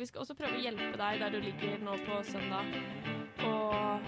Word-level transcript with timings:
Og 0.00 0.02
vi 0.02 0.06
skal 0.08 0.22
også 0.24 0.32
prøve 0.32 0.56
å 0.56 0.60
hjelpe 0.64 0.96
deg 0.96 1.18
der 1.20 1.28
du 1.28 1.42
ligger 1.44 1.82
nå 1.84 1.92
på 2.06 2.22
søndag 2.24 2.64
og 3.44 4.00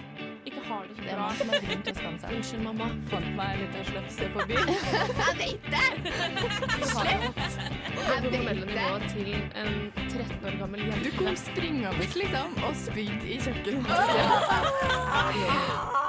ikke 0.49 0.63
har 0.65 0.87
det 0.89 0.95
så 0.97 1.03
Det 1.03 1.11
er 1.11 1.19
bra. 1.19 1.27
som 1.37 1.51
har 1.53 1.59
grunn 1.67 1.83
til 1.85 1.93
å 1.93 1.97
skamme 1.99 2.17
seg. 2.23 2.31
Unnskyld, 2.33 2.63
mamma. 2.65 2.87
Fant 3.11 3.29
meg 3.37 3.51
en 3.53 3.59
liten 3.61 3.85
slefse 3.91 4.29
på 4.33 4.39
byen. 4.49 4.71
Jeg 5.19 5.37
vet 5.37 5.63
det! 5.69 5.85
Jeg 7.93 8.17
hormonelle 8.25 8.65
nivået 8.71 9.05
til 9.13 9.29
en 9.37 9.71
13 10.09 10.49
år 10.49 10.59
gammel 10.63 10.81
jente. 10.87 11.05
Du 11.05 11.11
kom 11.21 11.37
springende 11.43 12.09
liksom 12.09 12.59
og 12.65 12.73
spydde 12.87 13.25
i 13.29 13.39
kjøkkenet. 13.45 13.87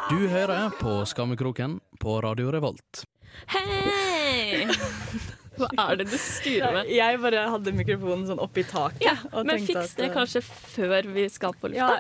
Du 0.09 0.19
hører 0.33 0.73
på 0.81 0.99
Skammekroken 1.13 1.77
på 2.01 2.21
Radio 2.25 2.57
Revolt. 2.57 3.05
Hei! 3.53 4.65
Hva 5.59 5.87
er 5.93 6.01
det 6.01 6.09
du 6.11 6.17
styrer 6.19 6.73
med? 6.81 6.91
Jeg 6.91 7.21
bare 7.23 7.45
hadde 7.53 7.73
mikrofonen 7.77 8.27
sånn 8.29 8.41
oppi 8.43 8.65
taket. 8.67 9.05
Ja, 9.07 9.15
og 9.33 9.47
men 9.47 9.63
fiks 9.63 9.95
det 9.99 10.09
eh, 10.09 10.13
kanskje 10.15 10.43
før 10.47 11.09
vi 11.15 11.29
skal 11.31 11.55
på 11.61 11.71
Ja, 11.77 11.91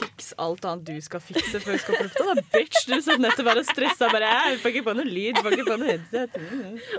fiks 0.00 0.32
alt 0.40 0.64
annet 0.64 0.86
du 0.88 0.96
skal 1.04 1.20
fikse 1.22 1.60
før 1.62 1.76
vi 1.76 1.80
skal 1.84 1.98
på 2.00 2.06
lufta. 2.08 2.26
Da, 2.34 2.44
bitch! 2.54 2.84
Du 2.88 2.96
satt 3.04 3.20
nettopp 3.22 3.50
her 3.52 3.60
og 3.62 3.68
stressa. 3.68 4.08
Bare, 4.12 4.32
jeg 4.50 4.58
får 4.64 4.74
ikke 4.74 4.84
på 4.90 4.94
noe 4.98 5.06
lyd, 5.08 5.38
får 5.44 5.56
ikke 5.58 5.68
på 5.70 5.78
noe 5.82 5.94
headset. 5.94 6.38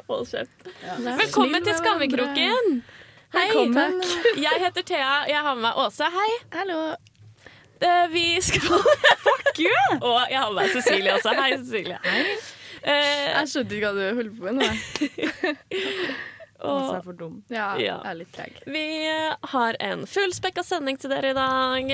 Hold 0.07 0.27
kjeft. 0.31 0.71
Velkommen 1.25 1.67
til 1.67 1.79
Skammekroken! 1.81 2.81
Hei, 3.31 3.45
Velkommen. 3.47 4.01
takk. 4.03 4.25
Jeg 4.43 4.59
heter 4.65 4.83
Thea, 4.89 5.11
jeg 5.31 5.39
har 5.45 5.55
med 5.55 5.63
meg 5.69 5.77
Åse. 5.79 6.07
Hei. 6.11 6.31
Hallo. 6.55 6.79
Eh, 7.81 8.07
Vi 8.11 8.25
skal 8.43 8.81
Fuck 9.23 9.61
you! 9.63 9.77
Og 10.01 10.17
jeg 10.29 10.37
har 10.37 10.51
med 10.51 10.59
meg 10.61 10.73
Cecilie 10.75 11.13
også. 11.15 11.31
Hei, 11.39 11.53
Cecilie. 11.61 11.95
Eh, 12.03 12.49
Jeg 12.83 13.47
skjønte 13.51 13.77
ikke 13.77 13.91
hva 13.91 13.95
du 13.95 14.15
holdt 14.17 14.37
på 14.37 14.43
med 14.43 14.53
nå. 14.61 14.69
Og 16.61 16.91
er 16.93 16.99
for 17.01 17.15
dum. 17.17 17.39
Ja, 17.49 17.71
Ja. 17.81 17.95
jeg 18.03 18.11
er 18.11 18.17
litt 18.19 18.31
treg. 18.35 18.57
vi 18.69 18.81
eh, 19.09 19.33
har 19.49 19.77
en 19.81 20.03
fullspekka 20.05 20.61
sending 20.63 20.99
til 21.01 21.09
dere 21.09 21.31
i 21.31 21.33
dag. 21.33 21.87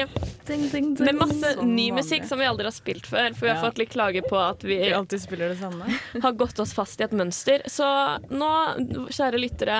Ding, 0.45 0.65
ding, 0.73 0.89
ding. 0.97 1.05
Med 1.07 1.15
masse 1.21 1.53
Som 1.55 1.69
ny 1.71 1.85
vanlig. 1.89 1.93
musikk 2.01 2.25
som 2.27 2.39
vi 2.41 2.49
aldri 2.49 2.67
har 2.67 2.75
spilt 2.75 3.07
før. 3.07 3.31
For 3.33 3.45
vi 3.45 3.53
har 3.53 3.61
Ja. 3.61 3.69
fått 3.69 3.77
litt 3.79 3.93
klager 3.95 4.27
på 4.27 4.35
at 4.37 4.59
vi 4.67 4.77
Vi 4.83 4.91
alltid 4.91 5.21
spiller 5.23 5.49
det 5.55 5.59
samme. 5.61 5.87
har 6.21 6.31
gått 6.33 6.59
oss 6.59 6.73
fast 6.75 6.99
i 6.99 7.05
et 7.05 7.11
mønster. 7.15 7.63
Så 7.71 7.87
nå, 8.29 9.07
kjære 9.07 9.39
lyttere, 9.39 9.79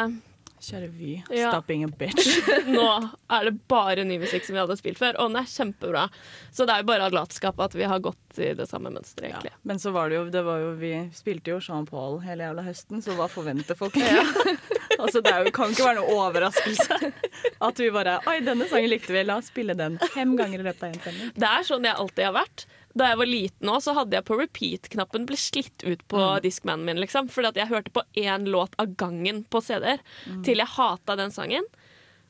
Kjære 0.68 0.88
Vy. 0.92 1.12
Ja. 1.32 1.52
Stop 1.52 1.68
being 1.70 1.86
a 1.86 1.88
bitch. 1.88 2.28
nå 2.68 2.88
er 3.32 3.48
det 3.48 3.54
bare 3.72 4.04
ny 4.08 4.18
musikk 4.20 4.44
som 4.44 4.58
vi 4.58 4.62
hadde 4.62 4.76
spilt 4.80 5.00
før, 5.00 5.16
og 5.22 5.32
den 5.32 5.40
er 5.40 5.48
kjempebra. 5.48 6.08
Så 6.52 6.68
det 6.68 6.76
er 6.76 6.84
jo 6.84 6.90
bare 6.90 7.08
av 7.08 7.16
latskap 7.16 7.60
at 7.64 7.78
vi 7.78 7.88
har 7.88 8.04
gått 8.04 8.42
i 8.42 8.52
det 8.58 8.68
samme 8.70 8.92
mønsteret, 8.94 9.48
Ja. 9.48 9.54
Men 9.68 9.80
så 9.80 9.92
var 9.96 10.10
det 10.10 10.18
jo, 10.20 10.26
det 10.32 10.44
var 10.46 10.60
jo 10.62 10.74
Vi 10.78 10.92
spilte 11.16 11.52
jo 11.54 11.60
Jean 11.64 11.88
Paul 11.88 12.20
hele 12.26 12.46
jævla 12.46 12.66
høsten, 12.68 13.02
så 13.04 13.16
hva 13.18 13.30
forventer 13.32 13.78
folk? 13.80 13.96
altså, 15.02 15.22
det 15.22 15.34
jo, 15.34 15.54
kan 15.56 15.72
ikke 15.74 15.88
være 15.88 16.02
noe 16.02 16.18
overraskelse 16.20 17.14
at 17.68 17.80
vi 17.82 17.90
bare 17.94 18.18
Oi, 18.30 18.40
denne 18.46 18.68
sangen 18.70 18.92
likte 18.92 19.16
vi, 19.16 19.24
la 19.26 19.40
oss 19.42 19.52
spille 19.52 19.76
den 19.78 19.98
fem 20.14 20.36
ganger 20.38 20.62
i 20.62 20.68
løpet 20.68 20.84
av 20.84 20.92
en 20.92 21.02
sending. 21.06 21.32
Det 21.38 21.50
er 21.50 21.66
sånn 21.68 21.88
jeg 21.88 21.98
alltid 22.04 22.28
har 22.28 22.36
vært. 22.38 22.68
Da 22.98 23.12
jeg 23.12 23.18
var 23.22 23.30
liten 23.30 23.70
òg, 23.74 23.82
så 23.86 23.94
hadde 23.98 24.18
jeg 24.18 24.26
på 24.26 24.38
repeat-knappen 24.40 25.28
ble 25.30 25.38
slitt 25.38 25.84
ut 25.86 26.02
på 26.10 26.18
Mm. 26.18 26.42
diskmanen 26.42 26.86
min. 26.86 26.98
liksom 27.04 27.30
Fordi 27.30 27.48
at 27.54 27.56
jeg 27.62 27.70
hørte 27.70 27.92
på 27.94 28.02
én 28.18 28.48
låt 28.50 28.74
av 28.80 28.96
gangen 28.98 29.44
på 29.50 29.62
CD-er 29.62 30.00
Mm. 30.28 30.44
til 30.44 30.58
jeg 30.58 30.68
hata 30.68 31.16
den 31.16 31.30
sangen. 31.32 31.64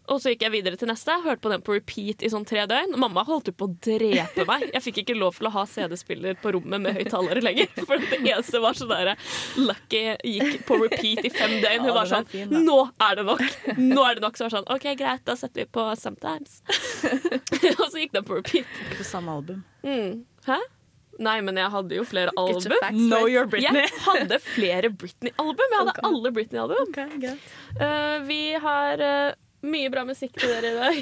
Og 0.10 0.22
så 0.24 0.30
gikk 0.32 0.44
jeg 0.46 0.52
videre 0.54 0.78
til 0.80 0.88
neste, 0.88 1.12
hørte 1.22 1.42
på 1.44 1.50
den 1.52 1.62
på 1.62 1.74
repeat 1.76 2.22
i 2.24 2.30
sånn 2.32 2.46
tre 2.48 2.62
døgn. 2.66 2.94
Mamma 2.96 3.26
holdt 3.28 3.50
på 3.58 3.68
å 3.68 3.74
drepe 3.84 4.46
meg. 4.48 4.72
Jeg 4.72 4.82
fikk 4.86 5.02
ikke 5.04 5.18
lov 5.20 5.36
til 5.36 5.48
å 5.48 5.52
ha 5.52 5.66
CD-spiller 5.66 6.38
på 6.40 6.54
rommet 6.56 6.80
med 6.80 6.96
høyttalere 6.96 7.42
lenger. 7.44 7.68
For 7.86 7.98
det 8.00 8.22
eneste 8.24 8.62
var 8.64 8.72
sånn 8.72 8.88
der 8.88 9.18
Lucky 9.58 10.16
gikk 10.24 10.64
på 10.66 10.80
repeat 10.80 11.26
i 11.28 11.30
fem 11.30 11.58
døgn. 11.62 11.82
Hun 11.84 11.94
var 11.94 12.06
sånn. 12.06 12.26
Nå 12.64 12.78
er 13.04 13.16
det 13.20 13.26
nok! 13.28 13.44
Nå 13.78 14.06
er 14.10 14.16
det 14.16 14.24
nok. 14.24 14.38
Så 14.40 14.48
var 14.48 14.56
sånn 14.62 14.72
OK, 14.78 14.88
greit, 14.96 15.26
da 15.28 15.36
setter 15.36 15.66
vi 15.66 15.66
på 15.76 15.84
Sometimes. 16.00 16.62
og 17.82 17.92
så 17.92 18.00
gikk 18.00 18.14
den 18.16 18.24
på 18.24 18.40
repeat. 18.40 18.66
På 18.98 19.04
samme 19.04 19.36
album. 19.42 19.64
Mm. 19.84 20.24
Hæ? 20.48 20.58
Nei, 21.20 21.40
men 21.42 21.58
jeg 21.58 21.72
hadde 21.74 21.98
jo 21.98 22.06
flere 22.06 22.32
album. 22.38 22.62
facts 22.80 23.02
Know 23.10 23.26
your 23.28 23.48
Britney. 23.50 23.88
Jeg 23.88 24.04
hadde 24.06 24.38
flere 24.44 24.92
Britney-album. 24.94 25.66
Jeg 25.72 25.80
hadde 25.80 25.94
okay. 25.96 26.06
alle 26.10 26.32
Britney-album. 26.32 26.92
Ok, 26.92 27.00
greit. 27.22 27.48
Eh, 27.82 28.18
vi 28.28 28.42
har 28.62 29.02
uh, 29.02 29.38
mye 29.66 29.90
bra 29.94 30.06
musikk 30.06 30.38
til 30.38 30.54
dere 30.54 30.72
i 30.72 30.78
dag. 30.78 31.02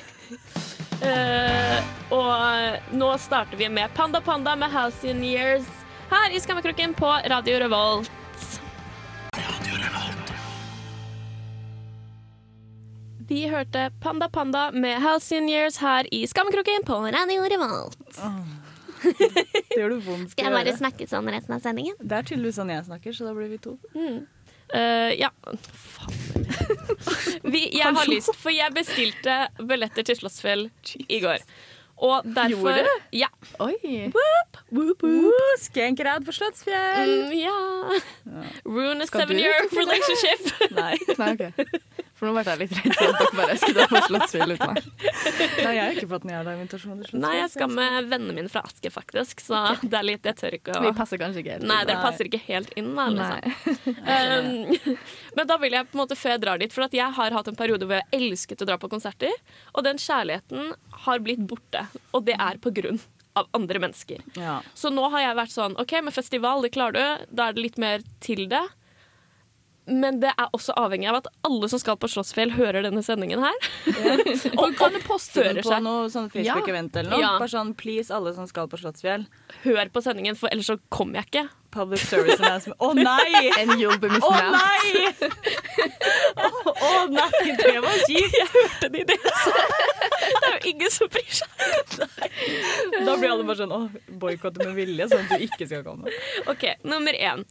Uh, 0.95 1.79
og 2.15 2.95
nå 2.95 3.09
starter 3.19 3.59
vi 3.59 3.67
med 3.69 3.91
Panda 3.97 4.21
Panda 4.23 4.55
med 4.55 4.71
Halcyon 4.71 5.19
Years 5.27 5.67
her 6.09 6.31
i 6.31 6.39
Skammekroken 6.39 6.95
på 6.95 7.11
Radio 7.27 7.59
Revolt. 7.65 8.11
Radio 9.35 9.79
Revolt. 9.83 10.33
Vi 13.27 13.47
hørte 13.51 13.89
Panda 13.99 14.29
Panda 14.29 14.69
med 14.71 15.03
Halcyon 15.03 15.49
Years 15.51 15.81
her 15.83 16.07
i 16.13 16.23
Skammekroken 16.27 16.87
på 16.87 17.03
Radio 17.11 17.49
Revolt. 17.51 18.15
Det 19.03 19.77
gjør 19.77 19.95
du 19.95 19.99
vondt. 20.05 20.31
Skal 20.33 20.49
jeg 20.49 20.55
bare 20.55 20.77
snakke 20.77 21.07
sånn 21.09 21.29
resten 21.33 21.57
av 21.57 21.63
sendingen? 21.65 21.97
Det 21.99 22.17
er 22.17 22.27
tydeligvis 22.31 22.59
sånn 22.61 22.71
jeg 22.73 22.87
snakker, 22.87 23.15
så 23.17 23.27
da 23.27 23.35
blir 23.37 23.51
vi 23.51 23.59
to. 23.63 23.75
Eh, 24.73 25.11
ja. 25.19 25.29
Faen. 25.75 26.21
Vi, 27.43 27.61
jeg 27.75 27.85
har 27.85 28.09
lyst, 28.09 28.33
for 28.39 28.53
jeg 28.53 28.73
bestilte 28.75 29.37
billetter 29.61 30.05
til 30.07 30.17
Slottsfjell 30.19 30.69
i 31.05 31.19
går. 31.23 31.43
Og 31.95 32.25
derfor 32.35 32.49
Gjorde 32.49 32.81
du? 32.83 33.03
Ja. 33.15 33.29
Oi. 33.63 34.11
Uh, 34.11 35.53
Skankrad 35.61 36.25
på 36.25 36.33
Slottsfjell! 36.35 37.13
Mm, 37.29 37.37
ja. 37.39 37.99
Ruin 38.65 39.01
a 39.01 39.07
seven 39.07 39.39
year 39.39 39.53
relationship. 39.71 40.51
Nei. 40.79 40.97
Nei, 41.17 41.31
OK. 41.31 42.03
For 42.15 42.29
nå 42.29 42.31
ble 42.37 42.43
jeg 42.47 42.59
litt 42.61 42.75
redd 42.77 42.93
for 42.95 43.09
at 43.09 43.17
dere 43.19 43.35
bare 43.35 43.55
skulle 43.59 43.75
dra 43.81 43.85
på 43.91 44.01
Slottsfjell 44.05 44.53
uten 44.55 44.69
meg. 44.71 44.85
Nei, 45.65 45.71
jeg 45.75 45.81
har 45.81 45.97
ikke 45.97 46.09
fått 46.13 46.27
noen 46.27 46.35
jævla 46.37 46.53
invitasjon 46.55 46.93
til 46.93 47.09
Slottsfjell. 47.09 47.23
Nei, 47.25 47.33
jeg 47.41 47.49
skal 47.51 47.73
med 47.75 48.09
vennene 48.13 48.35
mine 48.37 48.51
fra 48.53 48.61
Asker, 48.69 48.93
faktisk, 48.95 49.43
så 49.43 49.63
det 49.81 49.99
er 49.99 50.07
litt 50.07 50.29
Jeg 50.29 50.39
tør 50.39 50.55
ikke 50.59 50.77
å 50.79 50.83
Vi 50.85 50.93
passer 50.95 51.19
kanskje 51.19 51.43
ikke 51.43 51.57
helt. 51.57 51.67
Nei, 51.67 51.81
dere 51.89 52.05
passer 52.05 52.29
ikke 52.29 52.39
helt 52.45 52.71
inn, 52.79 52.93
da. 52.95 53.09
Liksom. 53.11 53.25
Nei. 53.35 54.01
Um, 54.15 54.97
men 55.35 55.47
da 55.49 55.57
vil 55.59 55.73
jeg 55.75 55.87
på 55.89 55.97
en 55.97 56.01
måte 56.03 56.15
før 56.17 56.35
jeg 56.35 56.41
drar 56.43 56.59
dit, 56.61 56.71
for 56.73 56.85
at 56.85 56.93
jeg 56.95 57.15
har 57.17 57.35
hatt 57.35 57.49
en 57.49 57.57
periode 57.57 57.87
hvor 57.87 57.99
jeg 57.99 58.07
elsket 58.15 58.61
å 58.63 58.67
dra 58.69 58.77
på 58.79 58.89
konserter, 58.91 59.33
og 59.73 59.83
den 59.87 59.99
kjærligheten 60.01 60.71
har 61.05 61.21
blitt 61.25 61.43
borte. 61.49 61.83
Og 62.15 62.23
det 62.27 62.37
er 62.39 62.59
på 62.63 62.71
grunn 62.75 63.01
av 63.35 63.49
andre 63.57 63.81
mennesker. 63.83 64.23
Ja. 64.39 64.61
Så 64.77 64.91
nå 64.93 65.09
har 65.11 65.25
jeg 65.25 65.37
vært 65.41 65.55
sånn 65.55 65.75
OK, 65.81 65.97
med 66.07 66.15
festival, 66.15 66.63
det 66.63 66.71
klarer 66.75 66.95
du. 66.95 67.27
Da 67.35 67.49
er 67.49 67.57
det 67.57 67.65
litt 67.65 67.81
mer 67.81 68.05
til 68.23 68.45
det. 68.51 68.63
Men 69.85 70.17
det 70.21 70.31
er 70.33 70.47
også 70.55 70.73
avhengig 70.81 71.09
av 71.11 71.19
at 71.19 71.27
alle 71.45 71.67
som 71.69 71.81
skal 71.81 71.97
på 72.01 72.09
Slottsfjell, 72.09 72.55
hører 72.55 72.87
denne 72.87 73.03
sendingen 73.05 73.43
her. 73.43 73.67
Og 74.61 74.73
kan 74.79 74.95
du 74.95 75.01
poste 75.05 75.43
den 75.45 75.59
på 75.61 75.77
noe 75.85 76.07
sånn 76.13 76.31
Facebook-event 76.33 76.97
eller 77.01 77.13
noe? 77.13 77.21
Ja. 77.21 77.35
Bare 77.37 77.51
sånn 77.51 77.75
please, 77.77 78.09
alle 78.13 78.33
som 78.37 78.47
skal 78.49 78.69
på 78.71 78.79
Slottsfjell. 78.81 79.27
Hør 79.65 79.91
på 79.93 80.01
sendingen, 80.01 80.37
for 80.39 80.49
ellers 80.49 80.71
så 80.71 80.79
kommer 80.89 81.21
jeg 81.21 81.29
ikke. 81.29 81.43
Public 81.75 82.01
service 82.07 82.39
announcement. 82.39 82.79
Å 82.79 82.93
nei! 82.97 83.51
En 83.61 83.73
jobb 83.79 84.05
med 84.07 84.23
Å 84.23 84.31
nei! 84.55 85.05
Å 86.35 86.93
nei, 87.11 87.43
det 87.59 87.75
var 87.83 87.99
kjipt! 88.07 88.37
Jeg 88.39 88.47
hørte 88.53 88.89
det 88.93 89.03
i 89.03 89.07
det. 89.11 89.19
Det 89.25 90.49
er 90.49 90.55
jo 90.55 90.71
ingen 90.71 90.93
som 90.93 91.11
bryr 91.11 91.35
seg. 91.41 91.67
Da 93.05 93.17
blir 93.19 93.29
alle 93.29 93.45
bare 93.45 93.59
sånn 93.59 93.75
å, 93.75 93.83
boikotte 94.21 94.63
med 94.63 94.73
vilje, 94.79 95.09
sånn 95.11 95.27
at 95.27 95.35
du 95.35 95.45
ikke 95.45 95.67
skal 95.69 95.85
komme. 95.85 96.09
OK, 96.51 96.67
nummer 96.87 97.13
én. 97.17 97.45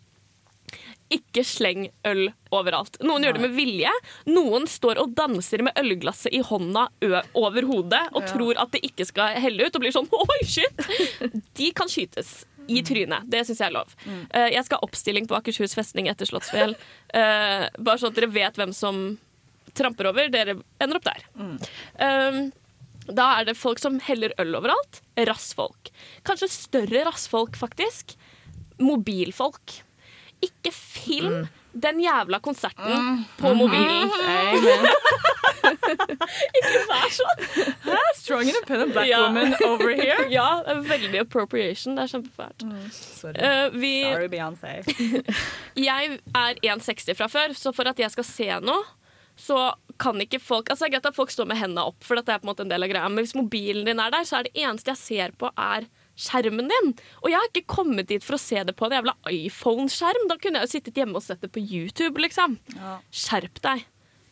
Ikke 1.14 1.44
sleng 1.46 1.88
øl 2.08 2.24
overalt. 2.54 2.96
Noen 3.04 3.24
gjør 3.26 3.36
det 3.38 3.42
med 3.44 3.54
vilje. 3.56 3.90
Noen 4.30 4.66
står 4.70 4.98
og 5.02 5.12
danser 5.18 5.62
med 5.66 5.76
ølglasset 5.80 6.34
i 6.34 6.40
hånda 6.44 6.88
over 7.38 7.68
hodet 7.68 8.02
og 8.12 8.22
Ja. 8.24 8.30
tror 8.32 8.58
at 8.64 8.72
det 8.74 8.82
ikke 8.88 9.06
skal 9.06 9.38
helle 9.42 9.66
ut, 9.68 9.74
og 9.76 9.84
blir 9.84 9.94
sånn 9.94 10.08
oi, 10.24 10.40
shit! 10.48 10.82
De 11.54 11.70
kan 11.76 11.90
skytes 11.90 12.42
i 12.66 12.80
trynet. 12.86 13.26
Det 13.28 13.42
syns 13.44 13.60
jeg 13.60 13.68
er 13.68 13.74
lov. 13.76 13.90
Eh, 14.32 14.50
jeg 14.54 14.64
skal 14.64 14.78
ha 14.80 14.86
oppstilling 14.86 15.26
på 15.28 15.36
Akershus 15.36 15.74
festning 15.76 16.08
etter 16.08 16.24
Slottsfjell. 16.30 16.72
Uh, 17.12 17.66
bare 17.76 18.00
sånn 18.00 18.14
at 18.14 18.16
dere 18.16 18.30
vet 18.32 18.56
hvem 18.56 18.72
som 18.72 19.02
tramper 19.76 20.08
over. 20.08 20.30
Dere 20.32 20.54
ender 20.80 20.96
opp 21.00 21.04
der. 21.04 21.26
Um, 22.00 22.38
da 23.04 23.26
er 23.36 23.50
det 23.50 23.58
folk 23.60 23.82
som 23.82 23.98
heller 24.00 24.32
øl 24.40 24.56
overalt. 24.56 25.02
Rassfolk. 25.28 25.90
Kanskje 26.24 26.48
større 26.54 27.04
rassfolk, 27.10 27.58
faktisk. 27.60 28.14
Mobilfolk. 28.80 29.82
Ikke 30.42 30.72
film 30.74 31.46
den 31.74 31.98
jævla 32.00 32.38
konserten 32.38 33.24
på 33.38 33.54
mobilen. 33.54 34.10
Ikke 36.58 36.80
vær 36.88 37.08
sånn! 37.14 37.44
Strong 38.18 38.50
in 38.50 38.58
pen 38.68 38.82
and 38.84 38.92
black 38.94 39.08
Ja. 39.10 39.20
woman 39.26 39.54
over 39.66 39.94
here. 39.96 40.26
Ja, 40.32 40.62
veldig 40.86 41.20
appropriation. 41.24 41.96
Det 41.98 42.04
er 42.06 42.12
kjempefælt. 42.14 42.66
Sorry. 42.94 43.38
Uh, 43.40 43.68
vi, 43.74 43.92
Sorry, 44.06 44.28
Beyoncé. 44.32 44.74
jeg 45.78 46.18
er 46.34 46.60
1,60 46.62 47.16
fra 47.18 47.28
før, 47.32 47.54
så 47.58 47.72
for 47.76 47.90
at 47.90 47.98
jeg 48.00 48.12
skal 48.14 48.28
se 48.28 48.48
noe, 48.64 48.84
så 49.36 49.72
kan 49.98 50.20
ikke 50.22 50.38
folk 50.42 50.68
Altså, 50.70 50.84
det 50.86 50.92
er 50.92 50.96
greit 50.98 51.08
at 51.10 51.16
folk 51.16 51.32
står 51.34 51.48
med 51.50 51.58
hendene 51.58 51.82
opp, 51.90 51.98
for 52.06 52.14
det 52.18 52.28
er 52.30 52.38
på 52.38 52.46
en 52.46 52.52
måte 52.52 52.62
en 52.66 52.70
del 52.70 52.86
av 52.86 52.90
greia, 52.92 53.08
men 53.10 53.24
hvis 53.24 53.34
mobilen 53.38 53.86
din 53.88 53.98
er 54.02 54.14
der, 54.14 54.26
så 54.28 54.38
er 54.40 54.46
det 54.48 54.54
eneste 54.62 54.94
jeg 54.94 55.00
ser 55.02 55.34
på, 55.40 55.50
er 55.58 55.88
skjermen 56.14 56.70
din. 56.70 56.92
Og 57.22 57.30
jeg 57.32 57.40
har 57.40 57.50
ikke 57.50 57.74
kommet 57.76 58.10
dit 58.10 58.24
for 58.24 58.38
å 58.38 58.42
se 58.42 58.62
det 58.66 58.76
på 58.78 58.88
en 58.88 58.98
jævla 58.98 59.16
iPhone-skjerm. 59.30 60.28
Da 60.30 60.38
kunne 60.40 60.62
jeg 60.62 60.68
jo 60.68 60.74
sittet 60.76 61.02
hjemme 61.02 61.18
og 61.18 61.26
sett 61.26 61.42
det 61.44 61.50
på 61.54 61.62
YouTube, 61.62 62.22
liksom. 62.22 62.58
Ja. 62.76 62.98
Skjerp 63.24 63.60
deg. 63.64 63.84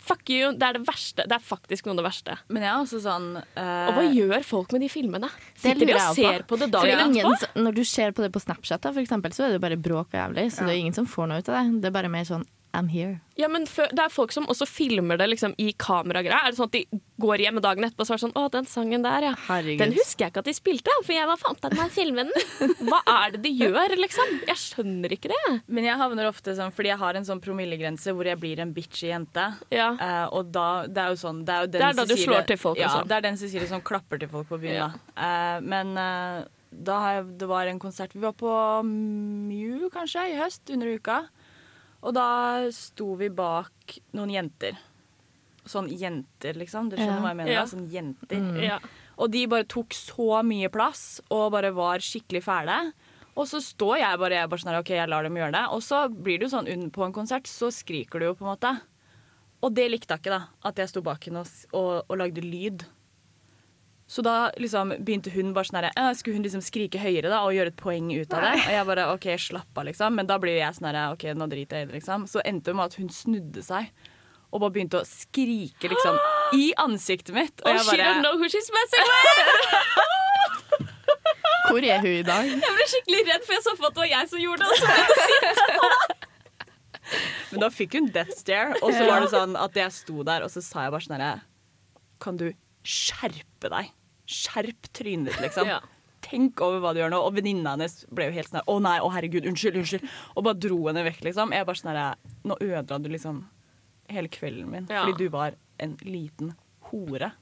Fuck 0.03 0.31
you. 0.35 0.51
Det 0.59 0.67
er 0.67 0.79
det 0.79 0.83
verste. 0.87 1.27
Det 1.31 1.37
er 1.37 1.43
faktisk 1.47 1.87
noe 1.87 1.95
av 1.95 2.01
det 2.01 2.07
verste. 2.09 2.37
Men 2.51 2.65
jeg 2.65 2.71
er 2.73 2.81
også 2.81 3.03
sånn 3.05 3.29
uh... 3.39 3.61
Og 3.63 3.93
hva 3.99 4.07
gjør 4.09 4.47
folk 4.47 4.75
med 4.75 4.83
de 4.83 4.89
filmene? 4.91 5.31
Sitter 5.55 5.87
de 5.87 5.95
og 5.95 6.17
ser 6.19 6.43
på 6.43 6.59
det 6.59 6.67
For 6.73 6.89
det 6.89 6.97
dagen 6.97 7.15
er 7.15 7.29
etterpå? 7.31 7.63
når 7.63 7.77
du 7.79 7.85
ser 7.87 8.17
på 8.17 8.25
det 8.25 8.33
på 8.35 8.43
Snapchat, 8.43 8.83
da, 8.83 8.91
for 8.91 9.03
eksempel, 9.05 9.35
så 9.35 9.47
er 9.47 9.53
det 9.53 9.61
jo 9.61 9.67
bare 9.69 9.79
bråk 9.79 10.11
og 10.11 10.19
jævlig. 10.19 10.49
Så 10.55 10.67
det 10.67 10.75
er 10.75 10.83
ingen 10.83 10.97
som 10.97 11.07
får 11.07 11.31
noe 11.31 11.39
ut 11.39 11.53
av 11.53 11.61
det. 11.61 11.83
Det 11.85 11.91
er 11.93 11.95
bare 11.95 12.11
mer 12.11 12.27
sånn 12.27 12.47
I'm 12.73 12.89
here. 12.89 13.21
Ja, 13.37 13.49
men 13.49 13.65
Det 13.65 14.01
er 14.01 14.13
folk 14.13 14.33
som 14.33 14.47
også 14.51 14.67
filmer 14.69 15.19
det 15.21 15.27
liksom, 15.29 15.55
i 15.61 15.73
kameragreier. 15.77 16.35
Er 16.37 16.53
det 16.53 16.59
sånn 16.59 16.71
at 16.71 16.77
de 16.77 17.01
går 17.23 17.43
hjem 17.45 17.61
dagen 17.65 17.85
etterpå 17.87 18.05
og 18.05 18.09
så 18.09 18.17
er 18.17 18.23
sånn 18.23 18.35
Å, 18.39 18.45
den 18.53 18.69
sangen 18.69 19.05
der, 19.05 19.27
ja. 19.29 19.33
Herregud. 19.47 19.81
Den 19.83 19.95
husker 19.97 20.27
jeg 20.27 20.33
ikke 20.33 20.43
at 20.45 20.49
de 20.49 20.55
spilte, 20.57 20.95
for 21.05 21.15
jeg 21.15 21.29
var 21.29 21.41
fant 21.41 21.69
at 21.69 21.77
den 21.77 21.93
filmen 21.93 22.33
den. 22.33 22.75
Hva 22.89 23.03
er 23.15 23.35
det 23.37 23.43
de 23.47 23.53
gjør, 23.57 23.97
liksom? 24.01 24.37
Jeg 24.49 24.61
skjønner 24.61 25.17
ikke 25.17 25.33
det. 25.33 25.43
Men 25.67 25.89
jeg 25.89 26.01
havner 26.01 26.31
ofte 26.31 26.57
sånn 26.59 26.73
fordi 26.75 26.93
jeg 26.93 27.01
har 27.03 27.21
en 27.21 27.29
sånn 27.29 27.43
promillegrense 27.45 28.17
hvor 28.17 28.29
jeg 28.29 28.41
blir 28.41 28.63
en 28.65 28.73
bitchy 28.77 29.11
jente. 29.11 29.49
Ja. 29.75 29.93
Uh, 30.01 30.27
og 30.39 30.53
da, 30.55 30.69
det 30.89 31.05
er 31.05 31.13
jo 31.13 31.21
sånn 31.21 31.45
Det 31.47 31.55
er, 31.55 31.67
jo 31.67 31.73
den 31.75 31.85
Det 31.85 31.91
er 31.91 32.01
da 32.01 32.09
du 32.09 32.17
slår 32.17 32.49
til 32.49 32.61
folk, 32.61 32.81
Ja, 32.81 32.89
liksom. 32.89 33.09
det 33.11 33.19
er 33.19 33.29
den 33.29 33.39
Cecilie 33.41 33.69
som 33.71 33.85
klapper 33.85 34.21
til 34.23 34.33
folk 34.33 34.49
på 34.49 34.61
byen. 34.63 34.79
Ja. 34.79 34.91
Da. 34.93 35.29
Eh, 35.29 35.63
men 35.67 35.95
uh, 35.97 36.43
da 36.73 36.99
har 37.05 37.19
jeg, 37.19 37.29
det 37.43 37.49
var 37.51 37.69
en 37.69 37.81
konsert 37.83 38.15
Vi 38.17 38.23
var 38.23 38.35
på 38.39 38.51
Mew, 38.87 39.89
kanskje, 39.93 40.31
i 40.33 40.39
høst, 40.41 40.65
under 40.73 40.97
uka. 40.97 41.23
Og 42.03 42.15
da 42.17 42.27
sto 42.75 43.15
vi 43.21 43.29
bak 43.31 43.99
noen 44.19 44.33
jenter. 44.35 44.79
Sånn 45.69 45.87
jenter, 45.95 46.57
liksom. 46.59 46.89
Dere 46.91 46.99
skjønner 47.05 47.21
Ja. 47.21 47.23
hva 47.23 47.31
jeg 47.31 47.37
mener? 47.39 47.53
Ja. 47.53 47.65
Sånn 47.71 47.89
jenter. 47.93 48.63
Ja. 48.63 48.79
Og 49.19 49.31
de 49.31 49.47
bare 49.47 49.65
tok 49.65 49.91
så 49.95 50.43
mye 50.43 50.69
plass 50.73 51.21
og 51.31 51.53
bare 51.53 51.71
var 51.73 51.99
skikkelig 52.03 52.43
fæle. 52.43 52.93
Og 53.37 53.47
så 53.47 53.61
står 53.63 53.99
jeg 54.01 54.19
bare, 54.19 54.35
jeg 54.41 54.49
bare 54.51 54.61
sånn 54.61 54.79
OK, 54.81 54.89
jeg 54.91 55.09
lar 55.09 55.23
dem 55.23 55.35
gjøre 55.39 55.53
det. 55.53 55.67
Og 55.71 55.81
så 55.81 56.09
blir 56.11 56.39
det 56.41 56.51
jo 56.51 56.57
sånn 56.59 56.91
på 56.91 57.05
en 57.07 57.13
konsert, 57.15 57.45
så 57.47 57.71
skriker 57.73 58.19
du 58.19 58.27
jo 58.27 58.35
på 58.35 58.45
en 58.45 58.57
måte. 58.57 58.81
Og 59.63 59.73
det 59.73 59.91
likte 59.93 60.11
hun 60.17 60.19
ikke, 60.19 60.35
da. 60.35 60.49
At 60.65 60.77
jeg 60.77 60.89
sto 60.91 61.01
bak 61.03 61.23
henne 61.25 61.39
og, 61.45 61.47
og, 61.73 62.05
og 62.11 62.19
lagde 62.19 62.43
lyd. 62.43 62.85
Så 64.13 64.21
da 64.25 64.51
liksom 64.61 64.91
begynte 65.01 65.31
hun 65.33 65.55
bare 65.57 65.65
sånn 65.65 65.79
her 65.81 65.87
«Øh, 65.97 66.11
Skulle 66.19 66.37
hun 66.37 66.45
liksom 66.45 66.61
skrike 66.65 66.99
høyere 67.01 67.31
da 67.33 67.39
og 67.47 67.55
gjøre 67.57 67.71
et 67.73 67.79
poeng 67.81 68.11
ut 68.13 68.35
av 68.37 68.43
det? 68.45 68.51
Og 68.67 68.73
jeg 68.75 68.85
bare 68.91 69.07
OK, 69.15 69.27
slapp 69.41 69.79
av, 69.81 69.85
liksom. 69.89 70.11
Men 70.19 70.27
da 70.29 70.37
blir 70.43 70.57
jeg 70.59 70.75
sånn 70.77 70.89
herre 70.91 71.07
OK, 71.15 71.25
nå 71.39 71.47
driter 71.49 71.77
jeg 71.81 71.87
i 71.87 71.89
det, 71.89 71.97
liksom. 72.03 72.21
Så 72.29 72.39
endte 72.45 72.69
det 72.71 72.77
med 72.77 72.87
at 72.93 72.99
hun 73.01 73.09
snudde 73.13 73.63
seg 73.65 73.85
og 74.53 74.61
bare 74.61 74.75
begynte 74.75 75.01
å 75.01 75.09
skrike 75.09 75.89
liksom 75.89 76.19
i 76.61 76.67
ansiktet 76.83 77.33
mitt. 77.39 77.57
Og 77.65 77.69
Oh, 77.71 77.75
jeg 77.79 77.85
she 77.89 77.97
don't 78.03 78.21
know 78.21 78.37
who 78.37 78.45
she's 78.53 78.69
messing 78.77 79.05
with! 79.09 79.33
Hvor 81.73 81.81
er 81.89 81.99
hun 82.05 82.13
i 82.19 82.25
dag? 82.27 82.45
Jeg 82.53 82.59
ble 82.77 82.85
skikkelig 82.91 83.23
redd, 83.31 83.43
for 83.47 83.53
jeg 83.57 83.63
så 83.65 83.73
for 83.79 83.87
at 83.89 83.95
det 83.97 84.03
var 84.03 84.11
jeg 84.13 84.25
som 84.29 84.39
gjorde 84.43 84.65
det 84.69 84.77
Men 87.53 87.61
da 87.65 87.69
fikk 87.73 87.97
hun 87.97 88.11
death 88.13 88.35
stare, 88.37 88.77
og 88.83 88.93
så 88.93 89.07
var 89.09 89.21
det 89.25 89.31
sånn 89.33 89.57
at 89.61 89.77
jeg 89.79 89.93
sto 89.95 90.23
der, 90.27 90.43
og 90.45 90.51
så 90.53 90.61
sa 90.65 90.85
jeg 90.87 90.93
bare 90.95 91.05
sånn 91.07 91.17
herre 91.17 91.41
Kan 92.25 92.37
du 92.41 92.47
skjerpe 92.85 93.69
deg? 93.73 93.87
Skjerp 94.33 94.89
trynet 94.97 95.33
ditt, 95.33 95.43
liksom. 95.49 95.69
Ja. 95.75 95.81
Tenk 96.23 96.61
over 96.63 96.79
hva 96.79 96.93
du 96.95 97.01
gjør 97.01 97.11
nå. 97.11 97.19
Og 97.27 97.35
venninna 97.35 97.73
hennes 97.75 98.05
ble 98.15 98.29
jo 98.29 98.35
helt 98.37 98.49
sånn 98.53 98.63
Å 98.71 98.77
nei, 98.85 98.95
å 99.03 99.09
herregud, 99.11 99.47
unnskyld, 99.51 99.81
unnskyld. 99.81 100.05
Og 100.37 100.45
bare 100.47 100.61
dro 100.63 100.79
henne 100.87 101.03
vekk, 101.09 101.25
liksom. 101.27 101.51
Jeg 101.57 101.67
bare 101.67 101.81
sånn 101.81 101.99
Nå 102.47 102.59
ødela 102.63 103.01
du 103.03 103.09
liksom 103.11 103.41
hele 104.13 104.29
kvelden 104.31 104.69
min 104.71 104.87
Ja. 104.91 105.03
fordi 105.03 105.25
du 105.25 105.33
var 105.33 105.57
en 105.83 105.97
liten 106.07 106.53
hore. 106.91 107.33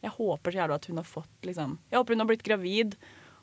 Jeg 0.00 0.14
håper 0.16 0.54
så 0.54 0.62
jævlig 0.62 0.78
at 0.78 0.86
hun 0.88 1.00
har 1.02 1.08
fått 1.08 1.48
liksom 1.48 1.78
Jeg 1.90 1.98
håper 2.00 2.14
hun 2.16 2.22
har 2.24 2.30
blitt 2.30 2.46
gravid 2.46 2.96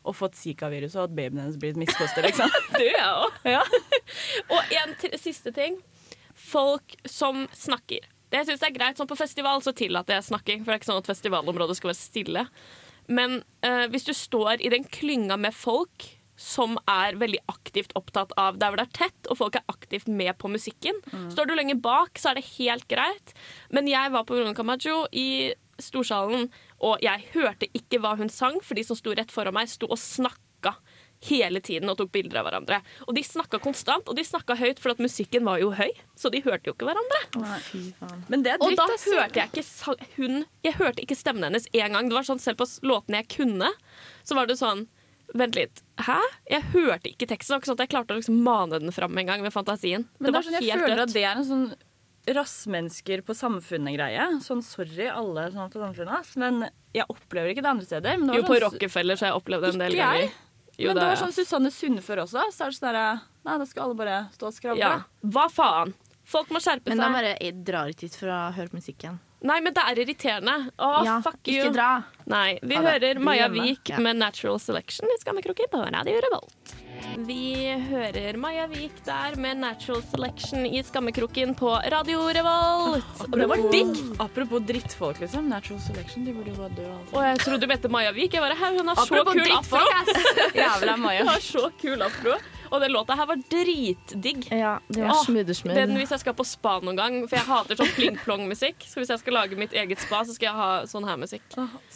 og 0.08 0.16
fått 0.16 0.38
Zika-virus, 0.40 0.96
og 0.96 1.10
at 1.10 1.16
babyen 1.18 1.42
hennes 1.42 1.58
blir 1.60 1.74
et 1.76 1.80
misfoster, 1.82 2.24
liksom. 2.24 2.50
Du, 2.80 2.84
jeg 2.86 3.04
òg. 3.04 3.38
Ja. 3.58 3.64
Og 4.56 4.76
en 4.82 4.96
siste 5.20 5.52
ting. 5.54 5.78
Folk 6.34 6.96
som 7.06 7.46
snakker. 7.54 8.08
Det 8.32 8.42
jeg 8.42 8.48
synes 8.50 8.62
det 8.64 8.70
er 8.70 8.76
greit, 8.78 9.00
sånn 9.00 9.10
På 9.10 9.18
festival 9.20 9.62
så 9.66 9.74
tillater 9.76 10.18
jeg 10.18 10.30
snakking, 10.30 10.64
for 10.64 10.72
det 10.72 10.78
er 10.78 10.82
ikke 10.82 10.90
sånn 10.94 11.02
at 11.04 11.10
festivalområdet 11.12 11.78
skal 11.80 11.92
være 11.92 12.00
stille. 12.00 12.46
Men 13.08 13.42
eh, 13.66 13.88
hvis 13.92 14.08
du 14.08 14.14
står 14.16 14.62
i 14.64 14.72
den 14.74 14.84
klynga 14.84 15.38
med 15.40 15.56
folk 15.56 16.14
som 16.38 16.76
er 16.86 17.18
veldig 17.18 17.40
aktivt 17.50 17.96
opptatt 17.98 18.34
av 18.38 18.60
der 18.62 18.70
hvor 18.70 18.80
det 18.80 18.88
er 18.88 18.98
tett, 19.10 19.30
og 19.32 19.40
folk 19.40 19.56
er 19.58 19.66
aktivt 19.74 20.06
med 20.06 20.38
på 20.38 20.52
musikken. 20.54 21.00
Står 21.34 21.50
du 21.50 21.56
lenger 21.58 21.80
bak, 21.82 22.20
så 22.22 22.30
er 22.32 22.38
det 22.38 22.52
helt 22.60 22.86
greit. 22.92 23.34
Men 23.74 23.90
jeg 23.90 24.14
var 24.14 24.28
på 24.28 24.38
Bruno 24.38 24.54
Camacho 24.54 25.08
i 25.12 25.56
Storsalen, 25.82 26.52
og 26.78 27.02
jeg 27.02 27.26
hørte 27.34 27.70
ikke 27.74 28.00
hva 28.04 28.14
hun 28.20 28.30
sang, 28.30 28.62
for 28.62 28.78
de 28.78 28.86
som 28.86 28.98
sto 28.98 29.16
rett 29.18 29.34
foran 29.34 29.58
meg, 29.58 29.70
sto 29.70 29.90
og 29.90 29.98
snakka 29.98 30.76
hele 31.26 31.62
tiden 31.64 31.90
og 31.90 31.98
tok 31.98 32.12
bilder 32.14 32.42
av 32.42 32.48
hverandre. 32.48 32.82
Og 33.08 33.16
de 33.18 33.24
snakka 33.26 33.60
konstant, 33.64 34.08
og 34.10 34.18
de 34.18 34.26
snakka 34.28 34.58
høyt, 34.60 34.82
for 34.82 34.94
at 34.94 35.02
musikken 35.02 35.48
var 35.48 35.62
jo 35.62 35.72
høy. 35.74 35.90
Så 36.18 36.30
de 36.34 36.42
hørte 36.46 36.70
jo 36.70 36.76
ikke 36.76 36.90
hverandre. 36.90 37.22
Det 38.28 38.54
er 38.54 38.62
Og 38.62 38.76
da 38.78 38.86
hørte 38.88 39.42
jeg 39.42 39.50
ikke 39.52 39.96
hun 40.18 40.46
Jeg 40.66 40.78
hørte 40.78 41.02
ikke 41.04 41.18
stemmen 41.18 41.48
hennes 41.48 41.68
én 41.74 41.94
gang. 41.96 42.10
Det 42.10 42.18
var 42.18 42.28
sånn 42.28 42.42
Selv 42.42 42.60
på 42.62 42.68
låtene 42.86 43.24
jeg 43.24 43.30
kunne, 43.38 43.72
så 44.24 44.38
var 44.38 44.48
det 44.50 44.60
sånn 44.60 44.86
Vent 45.36 45.58
litt. 45.58 45.82
Hæ? 46.00 46.22
Jeg 46.48 46.64
hørte 46.72 47.10
ikke 47.12 47.28
teksten. 47.28 47.52
Det 47.52 47.56
var 47.58 47.60
ikke 47.60 47.68
sånn 47.68 47.78
at 47.78 47.84
jeg 47.84 47.92
klarte 47.92 48.16
å 48.16 48.20
liksom 48.22 48.38
mane 48.46 48.80
den 48.80 48.94
fram 48.96 49.18
en 49.20 49.28
gang 49.28 49.42
med 49.44 49.52
fantasien. 49.52 50.06
Men 50.24 50.32
det 50.32 50.40
er 50.40 50.46
sånn, 50.48 50.56
jeg 50.64 50.80
var 50.80 50.88
føler 50.88 51.02
at 51.04 51.12
det 51.12 51.24
er 51.28 51.42
en 51.42 51.48
sånn 51.50 51.66
rassmennesker 52.38 53.24
på 53.28 53.36
samfunnet-greie. 53.38 54.28
Sånn 54.44 54.64
sorry, 54.66 55.08
alle 55.12 55.48
sånn 55.54 55.72
på 55.72 55.84
samfunnet, 55.84 56.34
men 56.40 56.66
jeg 56.96 57.08
opplever 57.12 57.54
ikke 57.54 57.64
det 57.64 57.72
andre 57.72 57.88
steder. 57.88 58.18
Men 58.20 58.32
det 58.32 58.40
Jo, 58.40 58.44
var 58.44 58.50
på 58.50 58.58
sånn, 58.58 58.66
Rockefeller 58.68 59.20
så 59.20 59.26
har 59.28 59.34
jeg 59.34 59.42
opplevd 59.42 59.68
det 59.68 59.72
en 59.74 59.84
del 59.84 59.98
Ikke 59.98 60.10
jeg. 60.18 60.32
Jo, 60.78 60.88
men 60.92 60.96
det 60.96 61.02
det 61.02 61.10
var 61.10 61.22
sånn 61.24 61.34
Susanne 61.34 61.72
Sundfør 61.74 62.24
også. 62.26 62.44
Så 62.54 62.68
er 62.68 62.70
det 62.74 62.78
sånn 62.78 63.22
Nei, 63.48 63.58
da 63.58 63.66
skal 63.66 63.84
alle 63.88 63.96
bare 63.96 64.18
stå 64.36 64.48
og 64.50 64.54
skravle. 64.54 64.80
ja. 64.80 65.04
Hva 65.24 65.48
faen? 65.50 65.94
Folk 66.28 66.50
må 66.52 66.60
skjerpe 66.60 66.90
Men 66.92 66.98
seg. 66.98 67.06
da 67.06 67.14
bare 67.16 67.38
jeg 67.40 67.64
drar 67.64 67.88
ikke 67.88 68.02
hit 68.10 68.16
for 68.20 68.28
å 68.28 68.40
høre 68.54 68.70
musikken. 68.76 69.20
Nei, 69.48 69.60
men 69.62 69.72
det 69.74 69.84
er 69.86 69.96
irriterende. 70.02 70.72
Å, 70.82 71.06
ja, 71.06 71.22
fuck 71.22 71.40
you. 71.48 71.62
ikke 71.64 71.74
dra. 71.74 72.04
Nei, 72.26 72.60
vi 72.64 72.76
Ha 72.76 72.82
hører 72.84 73.20
Maja. 73.22 73.48
Vik 73.54 73.90
Ja. 73.90 74.00
med 74.00 74.18
'Natural 74.18 74.58
Selection' 74.60 75.06
i 75.14 75.18
Skammekroken 75.24 75.70
på 75.72 75.86
Radio 75.94 76.20
Revolt. 76.20 76.76
Vi 77.28 77.68
hører 77.90 78.38
Maja 78.38 78.68
Vik 78.72 79.00
der 79.06 79.36
med 79.42 79.58
'Natural 79.58 80.02
Selection' 80.12 80.66
i 80.68 80.84
Skammekroken 80.84 81.56
på 81.56 81.72
Radio 81.94 82.28
Revolt. 82.38 83.24
Og 83.28 83.38
det 83.42 83.48
var 83.50 83.64
digg! 83.72 83.96
Apropos 84.20 84.62
drittfolk, 84.68 85.20
liksom. 85.20 85.50
Natural 85.50 85.82
selection, 85.82 86.26
de 86.26 86.34
burde 86.34 86.54
jo 86.54 86.56
bare 86.56 86.74
dø. 86.78 86.86
Altså. 86.86 87.16
Og 87.16 87.24
jeg 87.28 87.40
trodde 87.40 87.62
du 87.62 87.68
mente 87.68 87.88
Maja 87.90 88.12
Vik. 88.12 88.34
Jeg 88.34 88.42
bare, 88.42 88.58
hun 88.78 88.88
har 88.88 88.96
så 89.06 89.24
kul 89.24 89.58
afro! 89.58 89.84
Jævla 90.56 90.96
Maja. 90.96 91.26
Hun 91.26 91.34
har 91.34 91.40
så 91.40 91.70
kul 91.82 92.02
afro. 92.02 92.38
Og 92.72 92.82
den 92.84 92.92
låta 92.92 93.16
her 93.16 93.26
var 93.30 93.40
dritdigg. 93.52 94.48
Ja, 94.52 94.80
det 94.90 95.04
var 95.04 95.22
smoothersmooth. 95.26 95.76
Den 95.78 95.96
hvis 95.98 96.12
jeg 96.14 96.20
skal 96.24 96.34
på 96.38 96.46
spa 96.48 96.78
noen 96.84 96.98
gang, 97.00 97.18
for 97.28 97.38
jeg 97.40 97.46
hater 97.48 97.80
sånn 97.80 97.92
pling-plong-musikk. 97.96 98.86
Så 98.88 99.00
hvis 99.02 99.12
jeg 99.14 99.22
skal 99.24 99.34
lage 99.40 99.58
mitt 99.60 99.74
eget 99.78 100.00
spa, 100.04 100.24
så 100.28 100.36
skal 100.36 100.50
jeg 100.50 100.58
ha 100.60 100.70
sånn 100.90 101.08
her 101.08 101.18
musikk. 101.22 101.46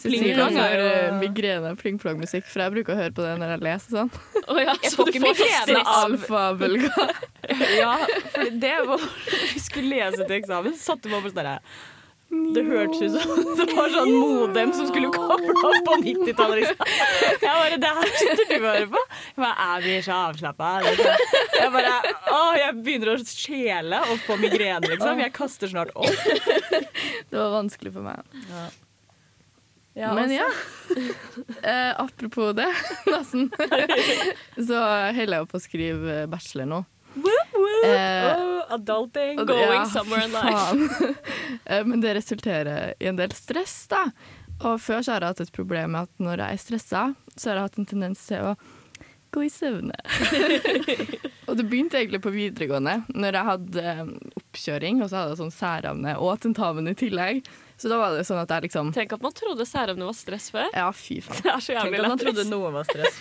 Pling-plong 0.02 0.58
er 0.62 0.76
jo- 0.78 1.12
uh, 1.12 1.18
migrene 1.20 1.74
pling-plong-musikk, 1.80 2.46
for 2.48 2.64
jeg 2.64 2.72
bruker 2.78 2.94
å 2.96 3.00
høre 3.02 3.12
på 3.16 3.22
det 3.26 3.34
når 3.42 3.54
jeg 3.56 3.64
leser 3.68 3.96
sånn. 3.98 4.12
Å 4.48 4.58
ja, 4.60 4.74
Jeg 4.82 4.90
så 4.92 4.96
får 4.96 5.04
du 5.04 5.12
ikke 5.12 5.24
får 5.26 5.40
migrene 5.42 5.84
av- 5.86 6.02
Alfabølga. 6.02 7.08
Ja, 7.78 7.96
for 8.32 8.50
det 8.62 8.76
var 8.86 9.00
Vi 9.54 9.60
skulle 9.60 9.96
lese 9.96 10.24
til 10.26 10.36
eksamen, 10.40 10.74
satte 10.78 11.08
vi 11.10 11.14
opp 11.18 11.26
sånn 11.30 11.40
derre 11.42 11.58
det 12.32 12.62
hørtes 12.64 13.02
ut 13.02 13.22
som 13.22 13.40
det 13.58 13.66
var 13.76 13.90
sånn 13.92 14.12
modem 14.16 14.72
som 14.76 14.88
skulle 14.88 15.10
koble 15.12 15.52
opp 15.52 15.80
på 15.86 15.96
90-tallet. 16.02 16.62
Liksom. 16.62 16.92
Jeg 17.42 17.48
bare, 17.48 17.80
det 17.82 17.90
her 17.98 18.12
sitter 18.12 18.42
du 18.42 18.54
og 18.56 18.68
hører 18.68 18.86
på? 18.92 19.02
Jeg 19.32 19.42
bare, 19.44 19.66
jeg 19.66 19.84
blir 19.86 20.06
så 20.06 20.20
avslappa. 20.28 20.70
Jeg 20.86 21.72
bare, 21.76 22.14
å, 22.32 22.40
jeg 22.60 22.78
begynner 22.86 23.12
å 23.14 23.18
skjele 23.26 24.00
og 24.06 24.22
få 24.26 24.38
migrene, 24.40 24.94
liksom. 24.94 25.20
Jeg 25.24 25.34
kaster 25.36 25.72
snart 25.72 25.92
opp. 25.96 26.08
Det 27.32 27.36
var 27.36 27.52
vanskelig 27.58 27.92
for 27.94 28.04
meg. 28.04 28.40
Ja, 29.92 30.14
Men 30.16 30.32
altså. 30.32 30.40
ja, 30.40 31.04
eh, 31.70 32.00
apropos 32.00 32.54
det, 32.56 32.68
nesten, 33.12 33.50
så 34.56 34.78
holder 35.12 35.42
jeg 35.42 35.48
på 35.50 35.58
å 35.58 35.62
skrive 35.62 36.22
bachelor 36.32 36.70
nå. 36.70 36.80
Eh, 37.84 38.36
Åh, 38.36 38.62
adulting. 38.76 39.38
og- 39.40 39.46
Going 39.48 39.86
somewhere 39.90 40.24
in 40.24 40.32
life. 40.32 41.14
Eh, 41.66 41.84
Men 41.86 42.00
det 42.00 42.14
resulterer 42.16 42.94
i 43.00 43.06
en 43.06 43.16
del 43.16 43.30
stress, 43.36 43.86
da. 43.90 44.06
Og 44.62 44.78
før 44.80 45.02
så 45.02 45.12
har 45.14 45.20
jeg 45.20 45.28
hatt 45.34 45.40
et 45.44 45.52
problem 45.52 45.92
med 45.94 46.02
at 46.08 46.10
når 46.22 46.38
jeg 46.42 46.52
er 46.52 46.62
stressa, 46.62 47.02
så 47.36 47.48
har 47.50 47.56
jeg 47.60 47.62
hatt 47.68 47.78
en 47.78 47.86
tendens 47.86 48.22
til 48.26 48.38
å 48.52 48.54
gå 49.32 49.44
i 49.46 49.50
søvne. 49.50 49.94
og 51.48 51.56
det 51.56 51.66
begynte 51.70 51.98
egentlig 52.00 52.20
på 52.24 52.32
videregående, 52.34 52.98
når 53.14 53.38
jeg 53.38 53.48
hadde 53.50 53.84
eh, 53.94 54.02
oppkjøring, 54.42 55.02
og 55.02 55.08
så 55.10 55.20
hadde 55.22 55.34
jeg 55.34 55.40
sånn 55.42 55.54
særavne 55.56 56.16
og 56.20 56.40
tentamen 56.44 56.90
i 56.90 56.94
tillegg. 56.98 57.42
Så 57.82 57.90
da 57.90 57.96
var 57.98 58.12
det 58.14 58.22
sånn 58.22 58.38
at 58.38 58.52
jeg 58.54 58.68
liksom 58.68 58.92
Tenk 58.94 59.16
at 59.16 59.22
man 59.24 59.32
trodde 59.34 59.64
særevne 59.66 60.06
var 60.06 60.14
stress 60.14 60.44
før. 60.54 60.68
Ja, 60.70 60.86
fy 60.94 61.16
faen. 61.24 61.40
Det 61.42 61.50
er 61.50 61.64
så 61.64 61.74
Tenk 61.80 61.96
at 61.98 62.12
man 62.12 62.20
trodde 62.20 62.44
noe 62.46 62.70
var 62.76 62.86
stress. 62.86 63.16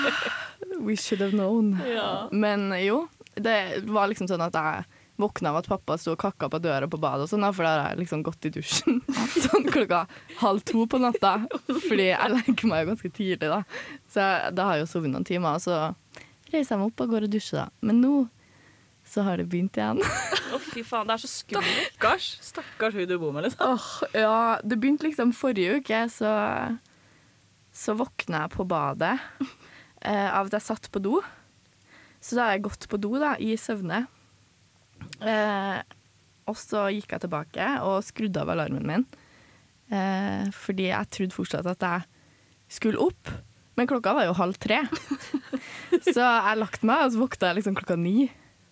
We 0.86 0.94
should 0.94 1.24
have 1.24 1.34
known. 1.34 1.72
Ja. 1.90 2.28
Men 2.30 2.68
jo, 2.78 3.00
det 3.34 3.82
var 3.90 4.06
liksom 4.12 4.30
sånn 4.30 4.46
at 4.46 4.54
jeg 4.54 4.86
våkna 5.20 5.50
av 5.50 5.58
at 5.58 5.68
pappa 5.72 5.98
sto 5.98 6.14
og 6.14 6.22
kakka 6.22 6.46
på 6.54 6.60
døra 6.62 6.86
på 6.86 7.00
badet, 7.02 7.26
og 7.26 7.32
sånn, 7.32 7.48
for 7.50 7.66
da 7.66 7.72
har 7.74 7.92
jeg 7.96 8.04
liksom 8.04 8.22
gått 8.24 8.46
i 8.46 8.52
dusjen 8.54 9.02
sånn 9.48 9.66
klokka 9.74 10.04
halv 10.40 10.62
to 10.70 10.86
på 10.86 11.02
natta. 11.02 11.34
Fordi 11.66 12.12
jeg 12.12 12.34
legger 12.36 12.70
meg 12.70 12.84
jo 12.84 12.92
ganske 12.92 13.10
tidlig, 13.18 13.50
da. 13.50 13.60
Så 14.06 14.22
jeg, 14.22 14.54
da 14.54 14.68
har 14.68 14.78
jeg 14.78 14.86
jo 14.86 14.92
sovet 14.94 15.12
noen 15.16 15.26
timer, 15.26 15.58
og 15.58 15.66
så 15.66 15.80
reiser 16.54 16.76
jeg 16.76 16.84
meg 16.84 16.92
opp 16.92 17.02
og 17.02 17.16
går 17.16 17.26
og 17.26 17.34
dusjer, 17.34 17.64
da. 17.66 17.88
Men 17.90 18.04
nå 18.06 18.14
så 19.10 19.24
har 19.26 19.40
det 19.40 19.48
begynt 19.50 19.78
igjen. 19.78 19.98
Å, 20.54 20.60
fy 20.62 20.84
faen, 20.86 21.08
det 21.08 21.16
er 21.16 21.22
så 21.24 21.30
skummelt. 21.30 21.80
Stakkars, 21.90 22.28
stakkars 22.46 22.96
hun 22.98 23.08
du 23.10 23.16
bor 23.18 23.34
med, 23.34 23.48
liksom. 23.48 23.74
Åh, 23.74 23.88
ja, 24.14 24.38
det 24.62 24.78
begynte 24.78 25.08
liksom 25.08 25.34
forrige 25.36 25.80
uke, 25.80 26.04
så, 26.14 26.30
så 27.74 27.96
våkna 27.98 28.44
jeg 28.44 28.54
på 28.54 28.66
badet 28.70 29.16
eh, 29.42 30.28
av 30.30 30.46
at 30.46 30.58
jeg 30.58 30.66
satt 30.68 30.90
på 30.94 31.02
do. 31.02 31.18
Så 32.22 32.36
da 32.36 32.46
har 32.46 32.58
jeg 32.58 32.66
gått 32.68 32.86
på 32.90 33.00
do 33.00 33.14
da, 33.18 33.34
i 33.40 33.56
søvne. 33.58 34.04
Eh, 35.20 35.80
og 36.50 36.58
så 36.58 36.86
gikk 36.92 37.14
jeg 37.14 37.24
tilbake 37.24 37.68
og 37.86 38.04
skrudde 38.04 38.42
av 38.42 38.52
alarmen 38.54 38.86
min. 38.86 39.06
Eh, 39.90 40.50
fordi 40.54 40.90
jeg 40.90 41.14
trodde 41.16 41.36
fortsatt 41.36 41.68
at 41.70 41.86
jeg 41.86 42.06
skulle 42.78 43.00
opp. 43.02 43.32
Men 43.78 43.88
klokka 43.90 44.12
var 44.14 44.28
jo 44.28 44.36
halv 44.38 44.58
tre. 44.60 44.82
så 46.12 46.20
jeg 46.20 46.60
lagt 46.60 46.84
meg, 46.86 47.06
og 47.06 47.14
så 47.14 47.22
våkna 47.24 47.50
jeg 47.50 47.60
liksom 47.60 47.78
klokka 47.78 47.98
ni. 47.98 48.28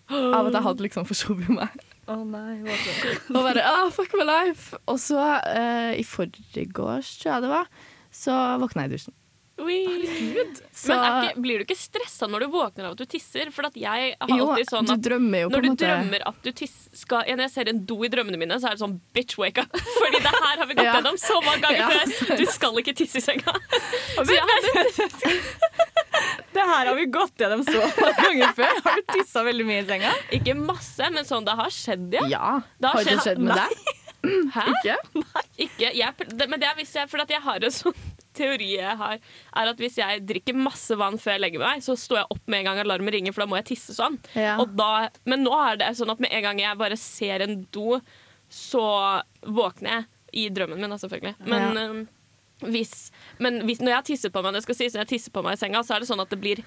Av 0.09 0.47
at 0.49 0.55
jeg 0.57 0.65
hadde 0.65 0.85
liksom 0.87 1.05
forsovet 1.09 1.49
meg. 1.53 1.79
Å 2.09 2.17
nei, 2.25 2.57
hva 2.65 2.75
så? 2.81 3.13
Og 3.29 3.39
bare 3.45 3.63
ah, 3.69 3.87
fuck 3.93 4.15
my 4.17 4.25
life. 4.25 4.73
Og 4.89 4.97
så, 5.01 5.21
uh, 5.21 5.93
i 5.93 6.03
forgårs, 6.07 7.15
tror 7.21 7.35
jeg 7.35 7.45
det 7.45 7.51
var, 7.53 7.69
så 8.09 8.37
våkna 8.63 8.87
jeg 8.87 8.89
i 8.89 8.95
dusjen. 8.97 9.15
Herregud. 9.59 10.59
Så, 10.71 10.87
Men 10.93 11.25
ikke, 11.27 11.41
blir 11.43 11.59
du 11.59 11.65
ikke 11.65 11.75
stressa 11.75 12.29
når 12.31 12.45
du 12.45 12.47
våkner 12.53 12.87
av 12.87 12.93
at 12.95 13.01
du 13.01 13.09
tisser? 13.11 13.49
For 13.51 13.67
at 13.67 13.75
jeg 13.75 14.13
har 14.15 14.31
jo, 14.31 14.45
alltid 14.53 14.69
sånn 14.71 14.87
du 14.87 14.93
at 14.93 15.01
drømmer 15.03 15.43
jo 15.43 15.49
på 15.49 15.55
når 15.57 15.65
du 15.65 15.69
måte 15.73 15.83
drømmer 15.89 16.23
at 16.31 16.39
du 16.45 16.49
tisser 16.55 16.95
skal, 17.01 17.25
Når 17.27 17.43
jeg 17.43 17.53
ser 17.57 17.71
en 17.73 17.81
do 17.89 17.97
i 18.07 18.09
drømmene 18.13 18.39
mine, 18.39 18.55
så 18.61 18.69
er 18.69 18.77
det 18.77 18.83
sånn 18.85 18.95
bitch, 19.15 19.35
wake 19.41 19.65
up. 19.65 19.75
Fordi 19.99 20.21
det 20.23 20.31
her 20.37 20.63
har 20.63 20.65
vi 20.69 20.77
gått 20.79 20.87
Ja. 20.87 20.95
gjennom 20.99 21.19
så 21.19 21.41
mange 21.43 21.61
ganger 21.67 21.83
Ja. 21.83 21.89
før. 21.91 22.37
Du 22.39 22.45
skal 22.55 22.79
ikke 22.81 22.95
tisse 23.03 23.19
i 23.19 23.25
senga. 23.25 23.55
Så 24.15 24.31
jeg, 24.31 24.47
Det 26.53 26.65
her 26.65 26.89
har 26.89 26.95
vi 26.97 27.05
gått 27.13 27.37
gjennom 27.43 27.61
så 27.67 27.77
mange 28.01 28.13
ganger 28.23 28.53
før. 28.57 28.79
Har 28.87 28.99
du 28.99 29.03
tissa 29.13 29.43
veldig 29.45 29.65
mye 29.69 29.83
i 29.83 29.87
senga? 29.89 30.11
ikke 30.39 30.55
masse, 30.57 31.09
men 31.13 31.27
sånn 31.27 31.45
det 31.47 31.55
har 31.59 31.69
skjedd, 31.73 32.07
ja. 32.17 32.25
Ja. 32.31 32.51
Det 32.79 32.89
har 32.91 32.97
Har 32.99 33.03
det 33.03 33.11
skjedd- 33.17 33.25
skjedd 33.27 33.43
med 33.45 33.55
Nei. 33.55 33.67
deg? 33.69 33.95
Hæ? 34.55 34.63
Ikke? 34.73 34.95
Nei. 35.21 35.43
Ikke, 35.65 35.89
jeg, 35.95 36.27
det, 36.35 36.47
men 36.51 36.59
det 36.59 36.67
er 36.67 36.75
hvis 36.79 36.91
jeg, 36.97 37.07
for 37.11 37.21
at 37.23 37.29
jeg 37.31 37.39
har 37.45 37.63
en 37.63 37.71
sånn 37.71 37.95
teori 38.39 38.67
jeg 38.75 38.97
har, 38.99 39.21
er 39.61 39.69
at 39.71 39.79
hvis 39.79 39.95
jeg 40.01 40.25
drikker 40.27 40.57
masse 40.59 40.95
vann 40.99 41.15
før 41.21 41.37
jeg 41.37 41.43
legger 41.45 41.63
meg, 41.63 41.83
så 41.85 41.95
står 41.99 42.21
jeg 42.23 42.29
opp 42.35 42.43
med 42.51 42.59
en 42.63 42.67
gang 42.71 42.81
alarmen 42.83 43.13
ringer, 43.15 43.35
for 43.35 43.45
da 43.45 43.49
må 43.53 43.59
jeg 43.61 43.69
tisse 43.71 43.95
sånn. 43.95 44.17
Ja. 44.35 44.57
Og 44.59 44.73
da, 44.79 45.07
men 45.29 45.43
nå 45.47 45.53
er 45.63 45.79
det 45.79 45.93
sånn 46.01 46.11
at 46.13 46.19
med 46.23 46.33
en 46.35 46.45
gang 46.49 46.59
jeg 46.65 46.79
bare 46.81 46.97
ser 46.99 47.45
en 47.47 47.61
do, 47.75 48.01
så 48.51 48.83
våkner 49.45 49.91
jeg 50.01 50.07
i 50.43 50.47
drømmen 50.53 50.81
min, 50.83 50.91
da, 50.93 50.99
selvfølgelig. 51.01 51.35
Men, 51.45 51.77
Ja. 51.79 51.91
Hvis, 52.59 53.11
men 53.39 53.61
hvis, 53.63 53.79
når 53.79 53.93
jeg 53.93 54.05
tisser 54.11 54.31
på 54.33 54.41
meg 54.43 54.57
det 54.57 54.63
skal 54.65 54.75
sies, 54.75 54.95
når 54.95 55.05
jeg 55.05 55.11
tisser 55.13 55.33
på 55.35 55.43
meg 55.45 55.55
i 55.55 55.59
senga, 55.61 55.79
så 55.85 55.95
er 55.95 56.03
det 56.03 56.09
sånn 56.09 56.19
at 56.19 56.31
det 56.33 56.39
blir 56.41 56.59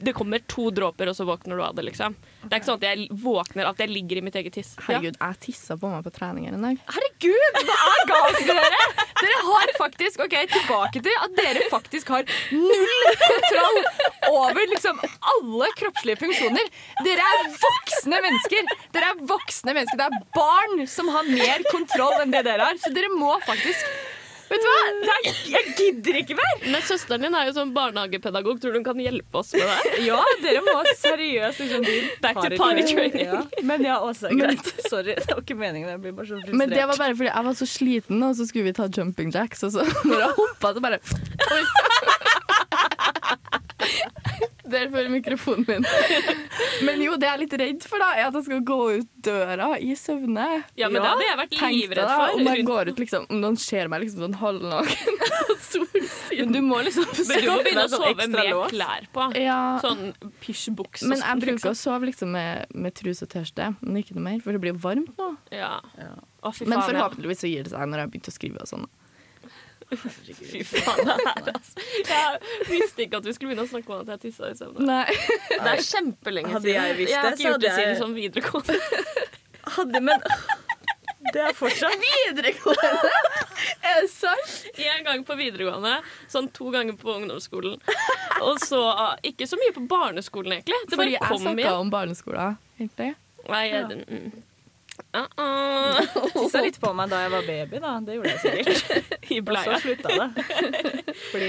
Det 0.00 0.12
kommer 0.16 0.40
to 0.48 0.70
dråper, 0.72 1.10
og 1.10 1.16
så 1.16 1.26
våkner 1.28 1.56
du 1.56 1.62
av 1.64 1.74
det, 1.76 1.84
liksom. 1.90 2.14
Det 2.42 2.50
er 2.50 2.60
ikke 2.60 2.68
sånn 2.70 2.80
at 2.80 2.86
jeg 2.88 3.08
våkner 3.20 3.68
at 3.68 3.80
jeg 3.80 3.92
ligger 3.92 4.20
i 4.20 4.22
mitt 4.24 4.36
eget 4.40 4.54
tiss. 4.56 4.70
Herregud, 4.86 5.18
jeg 5.20 5.40
tissa 5.44 5.76
på 5.80 5.90
meg 5.92 6.04
på 6.06 6.12
trening 6.16 6.46
her 6.48 6.56
en 6.56 6.64
dag. 6.64 6.80
Herregud, 6.88 7.58
hva 7.68 7.76
er 7.90 8.06
galt 8.08 8.38
med 8.38 8.60
dere? 8.62 8.80
Dere 9.20 9.40
har 9.44 9.72
faktisk 9.76 10.22
ok, 10.24 10.36
tilbake 10.54 11.02
til 11.04 11.24
at 11.26 11.34
dere 11.36 11.66
faktisk 11.72 12.12
har 12.14 12.24
null 12.56 13.18
kontroll 13.20 13.80
over 14.30 14.70
liksom 14.72 15.02
alle 15.34 15.68
kroppslige 15.80 16.20
funksjoner. 16.22 16.70
Dere 17.04 17.26
er 17.34 17.50
voksne 17.60 18.22
mennesker. 18.24 18.72
Dere 18.96 19.12
er 19.12 19.20
voksne 19.34 19.76
mennesker. 19.76 20.00
Det 20.00 20.08
er 20.08 20.24
barn 20.36 20.86
som 20.88 21.12
har 21.12 21.28
mer 21.28 21.68
kontroll 21.68 22.16
enn 22.24 22.32
det 22.32 22.46
dere 22.48 22.70
har. 22.70 22.80
Så 22.80 22.92
dere 22.96 23.12
må 23.12 23.36
faktisk 23.44 23.84
Vet 24.50 24.64
du 24.64 24.66
hva? 24.66 24.78
Er, 25.14 25.26
jeg 25.52 25.74
gidder 25.78 26.16
ikke 26.20 26.34
mer. 26.38 26.54
Men 26.72 26.82
søsteren 26.82 27.22
din 27.22 27.36
er 27.38 27.46
jo 27.46 27.54
sånn 27.54 27.70
barnehagepedagog. 27.76 28.58
Tror 28.62 28.74
du 28.74 28.80
hun 28.80 28.86
kan 28.88 28.98
hjelpe 29.02 29.42
oss 29.42 29.52
med 29.54 29.62
det? 29.62 30.00
Ja, 30.08 30.18
dere 30.42 30.62
må 30.66 30.74
seriøst 30.98 31.62
liksom 31.62 31.84
bli 31.86 31.98
Back 32.24 32.40
to 32.40 32.50
party 32.58 32.86
training. 32.88 33.28
Ja. 33.28 33.44
Men 33.66 33.86
ja, 33.86 34.00
også 34.02 34.32
greit. 34.34 34.72
Sorry, 34.88 35.14
det 35.14 35.30
var 35.30 35.44
ikke 35.44 35.58
meningen. 35.60 35.88
Jeg 35.94 36.02
blir 36.02 36.16
bare 36.18 36.26
så 36.32 36.40
frustrert. 36.40 36.58
Men 36.58 36.74
det 36.74 36.82
var 36.82 36.98
bare 36.98 37.14
fordi 37.20 37.30
jeg 37.30 37.46
var 37.50 37.58
så 37.60 37.70
sliten, 37.70 38.24
og 38.26 38.34
så 38.40 38.48
skulle 38.50 38.66
vi 38.70 38.74
ta 38.80 38.88
jumping 38.90 39.30
jacks, 39.34 39.62
og 39.68 39.74
så 39.76 39.86
når 40.02 40.24
jeg 40.24 40.32
hoppa, 40.40 40.74
så 40.74 40.82
bare 40.82 40.98
Oi. 44.70 44.76
Derfor 44.76 45.08
mikrofonen 45.12 45.64
min. 45.68 45.86
Men 46.86 47.02
jo, 47.02 47.16
det 47.20 47.26
jeg 47.26 47.34
er 47.34 47.40
litt 47.42 47.54
redd 47.60 47.84
for, 47.90 48.00
da, 48.00 48.12
er 48.16 48.28
at 48.28 48.36
jeg 48.38 48.46
skal 48.46 48.60
gå 48.70 48.76
ut 49.00 49.08
døra 49.26 49.72
i 49.82 49.92
søvne. 49.98 50.44
Ja, 50.78 50.88
men 50.88 50.96
det 51.02 51.08
hadde 51.10 51.26
jeg 51.26 51.38
vært 51.40 51.56
livredd 51.60 52.08
for. 52.08 52.36
Om 52.38 52.46
jeg 52.48 52.64
går 52.68 52.90
ut 52.92 53.00
liksom 53.02 53.26
Om 53.28 53.40
noen 53.42 53.58
ser 53.60 53.90
meg 53.92 54.04
liksom 54.04 54.22
sånn 54.24 54.36
halvnaken 54.40 55.18
på 55.20 55.56
solsiden. 55.70 56.46
Men 56.46 56.54
du 56.54 56.60
må 56.64 56.78
liksom 56.86 57.04
Men 57.18 57.42
du 57.44 57.48
må 57.50 57.58
begynne 57.66 57.84
å 57.84 57.90
sånn 57.92 58.06
sove 58.06 58.28
med 58.32 58.48
lås. 58.54 58.72
klær 58.72 59.08
på. 59.12 59.26
Ja, 59.42 59.58
Sånn 59.84 60.14
pysjbukse 60.40 61.10
men 61.10 61.20
jeg 61.20 61.42
bruker 61.44 61.58
liksom. 61.58 61.76
å 61.76 61.80
sove 61.82 62.08
liksom 62.10 62.32
med, 62.38 62.72
med 62.72 62.96
truse 62.96 63.26
og 63.26 63.32
T-skjorte, 63.34 63.68
men 63.82 64.00
ikke 64.00 64.16
noe 64.16 64.24
mer, 64.30 64.40
for 64.44 64.56
det 64.56 64.62
blir 64.64 64.72
jo 64.74 64.80
varmt 64.86 65.12
nå. 65.20 65.28
Ja. 65.54 65.74
Å, 66.40 66.54
fy 66.56 66.64
Men 66.70 66.80
forhåpentligvis 66.86 67.44
så 67.44 67.50
gir 67.52 67.66
det 67.68 67.74
seg 67.74 67.84
når 67.90 68.00
jeg 68.02 68.08
har 68.08 68.12
begynt 68.16 68.32
å 68.32 68.36
skrive 68.38 68.64
og 68.64 68.70
sånn. 68.72 68.88
Fy 69.90 70.62
faen, 70.64 71.00
det 71.06 71.16
her, 71.18 71.50
altså. 71.50 71.84
Jeg 72.06 72.40
visste 72.70 73.02
ikke 73.06 73.18
at 73.20 73.26
vi 73.26 73.34
skulle 73.36 73.50
begynne 73.52 73.66
å 73.66 73.70
snakke 73.72 73.94
om 73.94 74.00
at 74.04 74.12
jeg 74.14 74.20
tissa 74.28 74.50
i 74.50 74.56
søvne. 74.58 74.86
Nei. 74.86 75.04
Det 75.50 75.60
er 75.74 75.82
kjempelenge 75.86 76.52
Hadde 76.54 76.68
siden. 76.68 76.88
jeg 76.88 76.98
visst 77.00 77.12
jeg 77.14 77.20
har 77.20 77.30
det, 77.30 77.36
ikke 77.36 77.42
så 77.42 77.50
gjort 77.50 77.60
det 77.64 77.70
hadde 77.70 77.86
jeg- 77.86 78.00
siden 78.00 78.14
videregående. 78.14 78.76
Hadde, 79.76 80.00
men 80.00 80.22
det 81.34 81.42
er 81.50 81.56
fortsatt 81.58 82.04
Videregående! 82.04 82.92
er 83.90 83.98
det 84.00 84.10
sant? 84.12 84.52
En 84.80 85.04
gang 85.04 85.24
på 85.28 85.36
videregående, 85.38 85.96
sånn 86.32 86.48
to 86.56 86.70
ganger 86.74 86.96
på 87.00 87.12
ungdomsskolen. 87.18 87.76
Og 88.46 88.60
så 88.64 88.80
ah, 88.94 89.16
ikke 89.26 89.46
så 89.50 89.58
mye 89.60 89.74
på 89.76 89.84
barneskolen, 89.90 90.54
egentlig. 90.58 90.78
Det 90.88 90.96
Fordi 90.96 91.18
bare 91.18 91.34
jeg 91.34 91.42
snakka 91.44 91.74
om 91.82 91.90
barneskolen, 91.92 92.56
egentlig. 92.80 93.10
Nei, 93.50 93.64
jeg, 93.72 94.32
mm. 95.12 95.20
Uh-uh. 95.20 96.30
tissa 96.36 96.60
litt 96.62 96.78
på 96.80 96.92
meg 96.94 97.10
da 97.10 97.22
jeg 97.24 97.32
var 97.32 97.46
baby, 97.46 97.80
da. 97.82 97.92
Det 98.06 98.16
gjorde 98.16 98.34
jeg 98.34 98.40
sikkert. 98.44 99.14
I 99.30 99.38
Og 99.40 99.42
så 99.42 99.46
bleia. 99.48 99.78
slutta 99.82 100.08
det. 100.14 100.28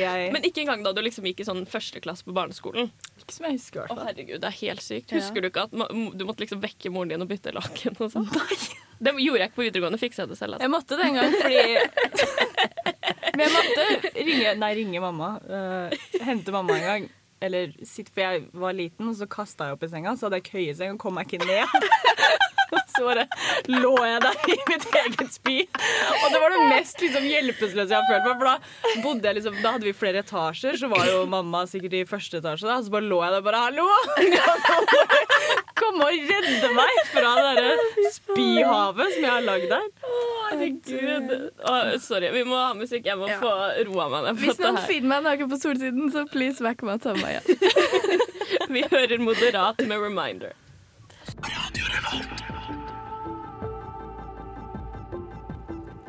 Jeg 0.02 0.32
Men 0.34 0.48
ikke 0.48 0.64
engang 0.64 0.86
da 0.86 0.94
du 0.98 1.02
liksom 1.06 1.28
gikk 1.30 1.44
i 1.44 1.48
sånn 1.48 1.64
første 1.70 2.02
klasse 2.04 2.26
på 2.26 2.34
barneskolen. 2.36 2.90
Ikke 3.22 3.36
som 3.36 3.48
jeg 3.48 3.60
husker, 3.60 3.80
i 3.80 3.84
hvert 3.84 3.94
fall. 3.94 4.08
herregud, 4.10 4.42
det 4.42 4.50
er 4.50 4.58
helt 4.64 4.86
sykt. 4.86 5.12
Ja. 5.12 5.20
Husker 5.22 5.46
du 5.46 5.52
ikke 5.52 5.68
at 5.68 5.76
du 5.76 6.26
måtte 6.26 6.44
liksom 6.44 6.62
vekke 6.64 6.94
moren 6.94 7.14
din 7.14 7.26
og 7.26 7.30
bytte 7.30 7.54
laken? 7.56 7.98
og 8.00 8.14
sånn? 8.14 8.30
Det 9.02 9.16
gjorde 9.18 9.40
jeg 9.42 9.50
ikke 9.50 9.58
på 9.58 9.64
videregående. 9.66 9.98
Fiksa 9.98 10.22
jeg 10.28 10.30
det 10.30 10.36
selv. 10.38 10.60
Altså. 10.60 10.66
Jeg 10.68 10.72
måtte 10.76 10.98
det 11.00 11.06
en 11.08 11.16
gang 11.18 11.32
fordi 11.34 11.62
Men 13.32 13.42
jeg 13.42 13.54
måtte 13.56 14.12
ringe 14.28 14.52
Nei, 14.62 14.70
ringe 14.78 15.02
mamma. 15.02 15.30
Uh, 15.42 16.22
hente 16.22 16.54
mamma 16.54 16.76
en 16.78 16.86
gang. 16.86 17.08
Eller 17.42 17.74
sitt, 17.82 18.12
For 18.14 18.22
jeg 18.22 18.44
var 18.54 18.78
liten, 18.78 19.10
og 19.10 19.18
så 19.18 19.26
kasta 19.26 19.72
jeg 19.72 19.80
opp 19.80 19.88
i 19.88 19.90
senga, 19.90 20.14
så 20.14 20.28
hadde 20.28 20.38
jeg 20.44 20.52
køyeseng 20.52 20.94
og 20.94 21.02
kom 21.02 21.18
meg 21.18 21.26
ikke 21.34 21.42
ned. 21.50 21.66
Så 22.96 23.04
bare 23.08 23.26
lå 23.72 23.92
jeg 24.06 24.22
der 24.24 24.38
i 24.52 24.58
mitt 24.70 24.86
eget 25.02 25.34
spy. 25.34 25.56
Og 26.22 26.28
det 26.34 26.42
var 26.44 26.54
det 26.56 26.62
mest 26.72 27.02
liksom, 27.04 27.26
hjelpeløse 27.28 27.88
jeg 27.88 27.98
har 27.98 28.08
følt 28.10 28.28
meg. 28.28 28.38
For 28.42 28.48
da 28.48 29.04
bodde 29.06 29.28
jeg 29.30 29.38
liksom 29.40 29.58
Da 29.62 29.74
hadde 29.76 29.88
vi 29.90 29.94
flere 29.96 30.22
etasjer, 30.26 30.78
så 30.82 30.90
var 30.92 31.06
jo 31.10 31.22
mamma 31.32 31.64
sikkert 31.72 31.96
i 32.00 32.04
første 32.10 32.40
etasje. 32.42 32.68
Da, 32.70 32.80
så 32.86 32.94
bare 32.94 33.08
lå 33.12 33.20
jeg 33.26 33.36
der 33.38 33.46
bare 33.48 33.64
Hallo! 33.68 33.88
Kom 35.82 36.02
og 36.04 36.12
redde 36.14 36.70
meg 36.78 36.98
fra 37.10 37.32
det 37.38 37.54
derre 37.58 38.12
spyhavet 38.14 39.16
som 39.16 39.24
jeg 39.26 39.32
har 39.32 39.46
lagd 39.46 39.68
der. 39.72 39.88
Herregud. 40.52 41.32
Å, 41.66 41.76
sorry, 42.04 42.30
vi 42.36 42.44
må 42.48 42.60
ha 42.60 42.72
musikk. 42.78 43.08
Jeg 43.10 43.18
må 43.20 43.30
Ja. 43.32 43.40
få 43.42 43.52
roa 43.90 44.08
meg 44.14 44.28
ned. 44.28 44.42
Hvis 44.44 44.60
noen 44.62 44.78
finner 44.88 45.10
meg 45.16 45.24
naken 45.30 45.50
på 45.52 45.60
solsiden, 45.62 46.12
så 46.14 46.26
please 46.32 46.64
vekk 46.64 46.84
meg 46.88 47.00
og 47.00 47.06
ta 47.08 47.16
meg 47.18 47.40
igjen. 47.40 47.48
Vi 48.76 48.82
hører 48.92 49.18
Moderat 49.24 49.80
med 49.88 50.00
Reminder. 50.04 50.54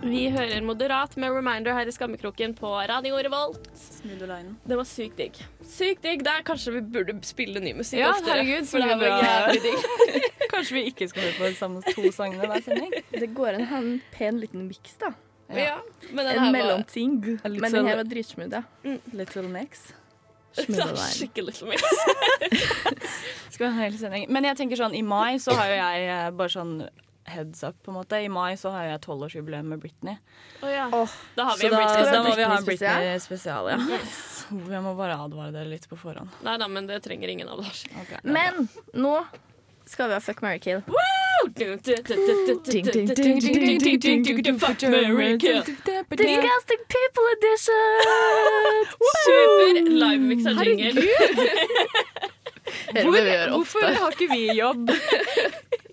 Vi 0.02 0.24
hører 0.34 0.64
Moderat 0.66 1.14
med 1.20 1.30
Reminder 1.30 1.76
her 1.76 1.86
i 1.86 1.92
Skammekroken 1.94 2.56
på 2.58 2.70
Radio 2.90 3.20
Revolt. 3.22 3.68
Det 4.02 4.76
var 4.76 4.86
sykt 4.88 5.16
digg. 5.20 5.38
Sykt 5.62 6.02
digg. 6.02 6.24
Der 6.26 6.42
kanskje 6.46 6.74
vi 6.74 6.82
burde 6.96 7.14
spille 7.26 7.62
ny 7.62 7.70
musikk 7.78 8.00
Ja, 8.02 8.10
oftere. 8.10 8.40
herregud, 8.42 8.66
for 8.66 8.82
det 8.82 8.96
var 8.98 9.22
jævlig 9.22 9.62
digg. 9.68 9.86
Kanskje 10.52 10.74
vi 10.76 10.82
ikke 10.90 11.08
skal 11.08 11.28
høre 11.28 11.36
på 11.38 11.46
de 11.52 11.54
samme 11.56 11.84
to 11.86 12.10
sangene 12.12 12.50
hver 12.50 12.64
sending? 12.66 12.92
Det 13.14 13.30
går 13.36 13.60
en, 13.60 13.68
en 13.78 13.88
pen 14.12 14.42
liten 14.42 14.66
miks, 14.68 14.98
da. 15.00 15.12
Ja, 15.52 15.78
men 16.10 16.24
den 16.26 16.34
En 16.34 16.42
var 16.48 16.52
mellomting. 16.58 17.16
Men 17.44 17.56
den 17.62 17.70
sånn- 17.72 17.88
her 17.92 18.00
var 18.02 18.08
dritsmooth, 18.10 18.58
ja. 18.58 18.96
Little 19.14 19.46
Mix. 19.54 19.92
Smooth 20.52 20.92
line. 20.92 21.12
skikkelig 21.16 21.54
little. 21.62 21.76
Skal 23.52 23.66
ha 23.68 23.73
en 23.73 23.78
hel 23.85 23.97
sending. 24.00 24.26
Men 24.32 24.44
jeg 24.49 24.59
tenker 24.61 24.78
sånn, 24.80 24.94
i 24.97 25.02
mai 25.04 25.38
så 25.42 25.54
har 25.56 25.71
jo 25.71 25.78
jeg 25.78 26.06
eh, 26.12 26.28
bare 26.37 26.52
sånn 26.52 26.75
heads 27.32 27.62
up, 27.64 27.76
på 27.87 27.92
en 27.92 27.97
måte. 28.00 28.18
I 28.25 28.28
mai 28.32 28.56
så 28.61 28.73
har 28.75 28.88
jeg 28.90 29.02
tolvårsjubileum 29.04 29.68
med 29.73 29.80
Britney. 29.85 30.16
Åh, 30.64 31.12
Da 31.38 31.44
har 31.49 31.56
vi 31.56 31.64
Så 31.64 31.71
en 31.71 31.76
da, 31.76 31.78
Britney 31.78 32.02
da 32.02 32.11
sending. 32.11 32.26
må 32.32 32.37
vi 32.37 32.49
ha 32.50 32.56
en 32.59 32.66
Britney-spesial. 32.66 33.71
ja. 33.73 33.78
Yes. 33.94 34.18
ja. 34.50 34.59
Jeg 34.75 34.82
må 34.85 34.92
bare 34.99 35.16
advare 35.23 35.52
dere 35.54 35.71
litt 35.71 35.87
på 35.88 35.97
forhånd. 36.00 36.35
Nei 36.44 36.56
da, 36.61 36.68
men 36.68 36.88
det 36.90 36.99
trenger 37.06 37.30
ingen 37.32 37.49
av 37.49 37.62
oss. 37.62 37.85
Ok. 38.02 38.16
Men 38.26 38.66
nå 38.92 39.14
skal 39.92 40.08
vi 40.08 40.12
ha 40.16 40.20
Fuck, 40.25 40.40
marry, 40.42 40.58
kill. 40.58 40.80
Fuck, 44.58 44.82
marry, 44.82 45.38
kill. 45.38 45.62
Disgusting 46.16 46.82
people 46.94 47.25
edition! 47.37 47.92
Super 49.25 49.72
livemiksa 50.02 50.50
jingle. 50.64 51.02
Hvor, 52.92 53.50
hvorfor 53.50 53.78
ofte. 53.84 53.94
har 53.99 54.11
ikke 54.14 54.28
vi 54.32 54.42
jobb 54.58 54.90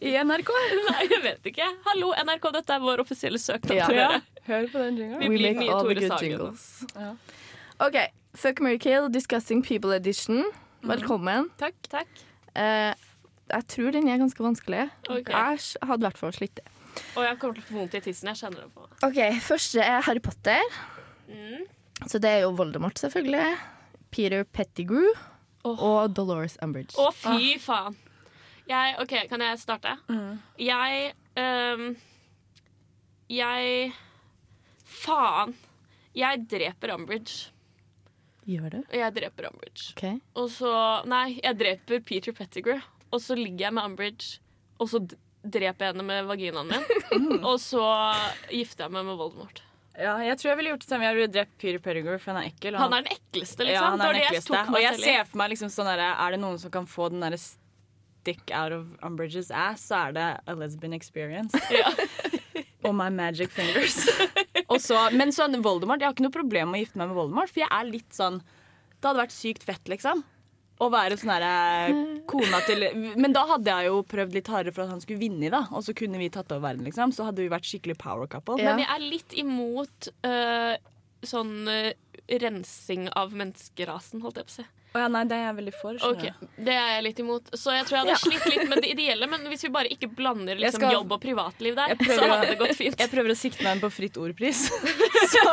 i 0.01 0.13
NRK? 0.23 0.49
Nei, 0.89 1.03
jeg 1.11 1.21
vet 1.23 1.45
ikke. 1.51 1.67
Hallo, 1.87 2.07
NRK, 2.23 2.45
dette 2.55 2.73
er 2.75 2.79
vår 2.83 2.97
offisielle 3.03 3.39
søknad 3.41 3.75
Ja. 3.75 3.87
Ja, 3.95 4.09
hør 4.47 4.67
på 4.71 4.77
den 4.85 4.97
jingeren. 5.01 5.21
Vi 5.23 5.27
We 5.29 5.35
blir 5.37 5.53
make 5.57 5.71
all 5.73 5.83
the 5.87 5.95
good 5.95 6.07
Sagen. 6.07 6.29
jingles. 6.29 6.61
Ja. 6.95 7.11
OK. 7.87 7.97
Fuck, 8.35 8.61
Mary 8.61 8.77
Kill, 8.77 9.09
disgusting 9.11 9.63
People 9.65 9.95
Edition. 9.95 10.43
Velkommen. 10.87 11.49
Takk. 11.59 11.75
Takk. 11.91 12.07
Eh, 12.55 12.93
jeg 13.49 13.67
tror 13.73 13.91
den 13.95 14.07
er 14.09 14.19
ganske 14.21 14.43
vanskelig. 14.43 14.85
Okay. 15.09 15.33
Jeg 15.33 15.87
hadde 15.89 16.01
i 16.03 16.07
hvert 16.07 16.17
fall 16.21 16.33
slitt. 16.35 16.59
Og 17.15 17.23
jeg 17.23 17.37
kommer 17.39 17.55
til 17.59 17.63
å 17.63 17.67
få 17.69 17.77
vondt 17.79 17.97
i 17.99 18.01
tissen. 18.03 18.29
Jeg 18.31 18.39
kjenner 18.41 18.65
det 18.65 18.71
på. 18.75 18.87
OK, 19.07 19.19
første 19.45 19.83
er 19.85 20.01
Harry 20.07 20.21
Potter. 20.25 20.77
Mm. 21.29 21.65
Så 22.09 22.19
det 22.23 22.29
er 22.37 22.45
jo 22.45 22.53
Voldemort, 22.57 22.97
selvfølgelig. 23.01 23.57
Peter 24.11 24.43
Pettigrew 24.45 25.11
Oh. 25.67 25.75
og 25.83 26.13
Dolores 26.15 26.53
Umbridge. 26.63 26.95
Å, 26.95 27.09
fy 27.11 27.57
faen. 27.59 27.97
Jeg, 28.69 28.93
OK, 29.03 29.11
kan 29.27 29.41
jeg 29.43 29.57
starte? 29.59 29.91
Jeg 30.61 31.09
um, 31.35 31.89
Jeg 33.29 33.89
Faen. 34.87 35.51
Jeg 36.15 36.45
dreper 36.49 36.93
Umbridge. 36.95 37.51
Gjør 38.49 38.71
det? 38.77 38.81
Jeg 38.95 39.13
dreper 39.19 39.49
Umbridge. 39.51 39.91
Okay. 39.97 40.15
Og 40.39 40.47
så 40.55 40.71
Nei, 41.11 41.39
jeg 41.43 41.59
dreper 41.59 41.99
Peter 42.07 42.33
Pettigrew. 42.39 42.79
Og 43.11 43.23
så 43.23 43.37
ligger 43.37 43.67
jeg 43.67 43.75
med 43.77 43.89
Umbridge, 43.89 44.39
og 44.79 44.91
så 44.91 45.01
dreper 45.43 45.85
jeg 45.87 45.93
henne 45.95 46.05
med 46.05 46.27
vaginaen 46.29 46.69
min. 46.69 47.39
og 47.47 47.57
så 47.63 47.83
gifter 48.51 48.85
jeg 48.85 48.95
meg 48.97 49.07
med 49.07 49.19
Voldemort. 49.19 49.63
Ja, 49.99 50.13
jeg 50.23 50.37
tror 50.39 50.53
jeg 50.53 50.57
ville 50.61 50.71
gjort 50.73 50.83
det 50.85 50.89
samme. 50.93 51.07
Jeg 51.09 51.15
ville 51.17 51.31
drept 51.33 51.55
Peter 51.59 51.81
Pettigrew, 51.83 52.19
for 52.21 52.31
han 52.31 52.43
er 52.45 52.51
ekkel. 52.53 52.75
og 52.75 52.83
Han 52.85 52.93
er 52.95 53.07
den 53.07 53.17
ekleste, 53.17 53.65
liksom. 53.67 53.73
ja, 53.75 53.87
han 53.91 54.03
er 54.03 54.13
den 54.15 54.27
ekleste. 54.29 54.53
jeg 54.55 54.71
Og 54.71 54.83
jeg 54.83 54.99
ser 55.01 55.25
for 55.27 55.41
meg 55.41 55.51
liksom 55.55 55.71
sånn 55.73 55.89
derre 55.91 56.11
Er 56.23 56.35
det 56.35 56.39
noen 56.39 56.61
som 56.61 56.71
kan 56.71 56.87
få 56.87 57.09
den 57.11 57.25
derre 57.25 57.39
stick 57.39 58.51
out 58.55 58.75
of 58.75 58.85
Umbridges 59.03 59.49
ass, 59.51 59.83
så 59.89 59.99
er 60.07 60.15
det 60.15 60.27
a 60.47 60.55
lesbian 60.55 60.95
experience. 60.95 61.59
Ja. 61.81 61.91
Og 62.87 62.93
my 62.95 63.09
magic 63.11 63.51
fingers. 63.51 63.97
Så, 64.79 64.95
men 65.11 65.33
sånn 65.35 65.57
Voldemort, 65.65 65.99
jeg 65.99 66.07
har 66.07 66.13
ikke 66.15 66.23
noe 66.23 66.31
problem 66.31 66.69
med 66.71 66.79
å 66.79 66.83
gifte 66.85 66.99
meg 67.01 67.09
med 67.09 67.17
Voldemort, 67.17 67.51
for 67.51 67.59
jeg 67.59 67.67
er 67.75 67.87
litt 67.89 68.15
sånn 68.15 68.37
Det 68.39 69.03
hadde 69.03 69.19
vært 69.19 69.35
sykt 69.35 69.65
fett, 69.67 69.89
liksom. 69.91 70.21
Å 70.79 70.87
være 70.93 71.17
sånn 71.19 71.33
herre 71.33 71.93
kona 72.29 72.61
til 72.63 72.85
Men 73.19 73.33
da 73.35 73.43
hadde 73.49 73.73
jeg 73.73 73.89
jo 73.89 73.97
prøvd 74.07 74.37
litt 74.37 74.51
hardere 74.51 74.75
for 74.75 74.85
at 74.85 74.93
han 74.93 75.01
skulle 75.03 75.19
vinne 75.19 75.51
da. 75.51 75.65
Og 75.75 75.83
så 75.83 75.95
kunne 75.97 76.21
vi 76.21 76.29
tatt 76.31 76.53
over 76.55 76.69
verden, 76.69 76.87
liksom. 76.87 77.11
Så 77.15 77.27
hadde 77.27 77.43
vi 77.43 77.51
vært 77.51 77.67
skikkelig 77.67 77.97
power 77.99 78.29
couple. 78.31 78.59
Ja. 78.61 78.71
Men 78.71 78.85
jeg 78.85 78.93
er 78.95 79.03
litt 79.03 79.35
imot 79.43 80.11
uh, 80.23 80.75
sånn 81.27 81.67
uh, 81.67 81.91
rensing 82.39 83.09
av 83.17 83.35
menneskerasen, 83.35 84.23
holdt 84.23 84.39
jeg 84.39 84.47
på 84.47 84.55
å 84.55 84.57
si. 84.61 84.67
Å 84.89 85.01
ja, 85.03 85.07
nei, 85.13 85.19
det 85.29 85.35
er 85.37 85.43
jeg 85.43 85.55
veldig 85.59 85.73
for. 85.77 85.97
Okay. 86.09 86.31
Det 86.57 86.73
er 86.73 86.87
jeg 86.95 87.03
litt 87.05 87.19
imot. 87.21 87.49
Så 87.53 87.73
jeg 87.75 87.85
tror 87.85 87.97
jeg 87.99 88.01
hadde 88.07 88.13
Ja. 88.15 88.21
slitt 88.23 88.45
litt 88.49 88.69
med 88.71 88.81
det 88.81 88.89
ideelle. 88.95 89.27
Men 89.29 89.43
hvis 89.51 89.61
vi 89.67 89.69
bare 89.69 89.91
ikke 89.93 90.09
blander 90.17 90.57
liksom, 90.57 90.79
skal- 90.81 90.95
jobb 90.95 91.11
og 91.13 91.21
privatliv 91.21 91.75
der, 91.77 91.93
så 92.09 92.25
hadde 92.25 92.47
det 92.49 92.57
gått 92.57 92.73
fint. 92.79 92.97
Jeg 92.97 93.11
prøver 93.11 93.29
å 93.29 93.37
sikte 93.37 93.61
meg 93.67 93.77
inn 93.77 93.83
på 93.83 93.91
Fritt 93.93 94.17
ordpris. 94.17 94.63
Så 95.29 95.43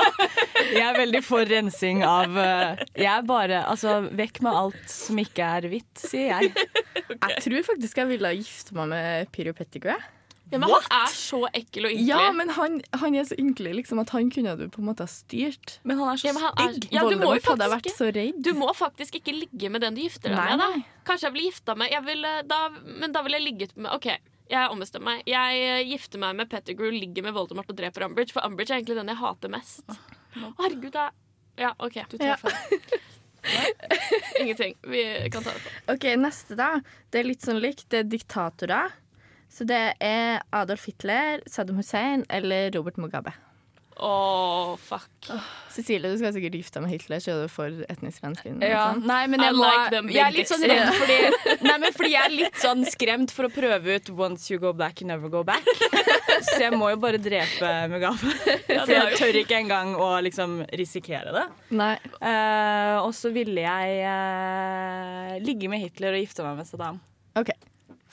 jeg 0.72 0.80
er 0.86 0.96
veldig 0.96 1.20
for 1.26 1.44
rensing 1.44 2.00
av 2.06 2.32
eh, 2.40 2.80
Jeg 2.96 3.10
er 3.12 3.22
bare 3.28 3.58
Altså, 3.68 3.98
vekk 4.16 4.40
med 4.46 4.56
alt 4.56 4.88
som 4.88 5.18
ikke 5.20 5.44
er 5.58 5.68
hvitt, 5.68 5.92
sier 6.00 6.32
jeg. 6.32 6.54
Jeg 7.26 7.42
tror 7.44 7.62
faktisk 7.66 7.98
jeg 8.00 8.08
ville 8.08 8.30
gifte 8.40 8.74
meg 8.74 8.88
med 8.88 9.28
Peter 9.36 9.52
Pettigrew. 9.56 10.00
Ja, 10.46 10.60
men 10.62 10.70
han 10.70 10.84
er 10.94 11.10
så 11.10 11.40
ekkel 11.50 11.88
og 11.88 11.90
ynkelig. 11.90 12.06
Ja, 12.06 12.26
men 12.32 12.50
han, 12.54 12.76
han 13.00 13.16
er 13.18 13.24
så 13.26 13.34
ynkelig 13.42 13.72
liksom, 13.80 13.98
at 13.98 14.12
han 14.14 14.28
kunne 14.30 14.52
du 14.60 14.68
på 14.70 14.78
en 14.78 14.86
måte 14.86 15.02
ha 15.02 15.10
styrt. 15.10 15.80
Men 15.82 15.98
han 15.98 16.12
er 16.12 16.20
så 16.22 16.28
Ja, 16.28 16.34
han 16.38 16.76
stygg. 16.76 16.86
Ja, 16.94 17.02
du 17.02 17.06
må 17.06 17.10
jo 17.10 17.18
Voldemort 17.18 17.48
hadde 17.50 17.68
vært 17.72 17.88
så 17.96 18.10
redd. 18.14 18.38
Du 18.46 18.52
må 18.54 18.68
faktisk 18.78 19.18
ikke 19.18 19.34
ligge 19.34 19.70
med 19.74 19.82
den 19.82 19.98
du 19.98 20.04
gifter 20.04 20.30
deg 20.30 20.38
Nei, 20.38 20.46
med. 20.52 20.62
Da. 20.62 21.02
Kanskje 21.08 21.26
jeg 21.26 21.34
ville 21.34 21.50
gifta 21.50 21.74
meg 21.82 21.90
jeg 21.96 22.06
ville, 22.06 22.32
da, 22.46 22.60
Men 22.86 23.16
da 23.16 23.24
ville 23.26 23.40
jeg 23.40 23.46
ligget 23.48 23.74
med 23.74 23.90
OK, 23.96 24.06
jeg 24.52 24.70
ombestemmer 24.70 25.16
meg. 25.16 25.26
Jeg 25.26 25.66
eh, 25.66 25.82
gifter 25.90 26.22
meg 26.22 26.38
med 26.38 26.50
Pettigrew, 26.52 26.94
ligger 26.94 27.26
med 27.26 27.34
Voldemort 27.34 27.72
og 27.72 27.78
dreper 27.80 28.06
Umbridge. 28.06 28.36
For 28.36 28.46
Umbridge 28.46 28.70
er 28.70 28.78
egentlig 28.78 29.00
den 29.00 29.10
jeg 29.10 29.18
hater 29.18 29.50
mest. 29.50 29.82
Å, 29.90 30.52
herregud, 30.62 30.94
er 30.94 31.10
Ja, 31.58 31.74
OK. 31.82 31.98
Du 32.12 32.18
Ja. 32.22 32.36
feil. 32.38 32.54
Ingenting. 34.40 34.74
Vi 34.82 35.02
kan 35.32 35.42
ta 35.42 35.50
det 35.50 35.62
på. 35.62 35.74
Ok, 35.94 36.06
Neste, 36.18 36.54
da. 36.58 36.80
Det 37.10 37.20
er 37.20 37.28
litt 37.28 37.42
sånn 37.46 37.60
likt. 37.62 37.86
Det 37.90 38.04
er 38.04 38.08
diktatorer. 38.10 38.94
Så 39.52 39.64
det 39.68 39.82
er 40.04 40.42
Adolf 40.52 40.86
Hitler, 40.88 41.42
Saddam 41.48 41.80
Hussein 41.80 42.26
eller 42.28 42.70
Robert 42.76 42.98
Mugabe. 43.00 43.32
Å, 43.96 44.76
fuck. 44.76 45.28
Cecilie, 45.72 46.10
du 46.12 46.18
skal 46.20 46.34
sikkert 46.34 46.58
gifte 46.58 46.76
deg 46.76 46.84
med 46.84 46.92
Hitler, 46.92 47.20
så 47.22 47.32
er 47.32 47.46
du 47.46 47.52
for 47.52 47.78
etnisk 47.88 48.24
rensing. 48.26 48.58
Ja, 48.60 48.90
liksom. 48.92 49.06
nei, 49.08 49.20
men 49.32 49.40
jeg, 49.40 49.54
må, 49.56 49.70
like 49.70 50.02
jeg 50.12 50.20
er 50.20 50.34
litt 50.34 50.50
sånn 50.50 50.64
redd 50.68 50.90
fordi, 50.98 51.16
nei, 51.64 51.76
men 51.80 51.94
fordi 51.96 52.10
jeg 52.12 52.28
er 52.28 52.34
litt 52.34 52.58
sånn 52.60 52.84
skremt 52.92 53.32
for 53.32 53.48
å 53.48 53.52
prøve 53.54 53.96
ut 53.96 54.10
'once 54.12 54.50
you 54.52 54.60
go 54.60 54.74
back, 54.76 55.00
you 55.00 55.08
never 55.08 55.32
go 55.32 55.40
back'. 55.48 55.64
Så 56.50 56.58
jeg 56.66 56.76
må 56.76 56.90
jo 56.92 56.98
bare 57.00 57.16
drepe 57.22 57.70
Mugabe. 57.88 58.34
For 58.66 58.92
jeg 58.92 59.16
tør 59.16 59.38
ikke 59.40 59.62
engang 59.62 59.94
å 59.96 60.10
liksom 60.26 60.58
risikere 60.76 61.32
det. 61.32 61.46
Nei. 61.80 61.94
Uh, 62.20 63.00
og 63.00 63.14
så 63.16 63.32
ville 63.32 63.64
jeg 63.64 64.04
uh, 64.04 65.32
ligge 65.40 65.72
med 65.72 65.80
Hitler 65.86 66.18
og 66.18 66.20
gifte 66.20 66.44
meg 66.44 66.60
med 66.60 66.68
Saddam. 66.68 67.00
OK. 67.40 67.54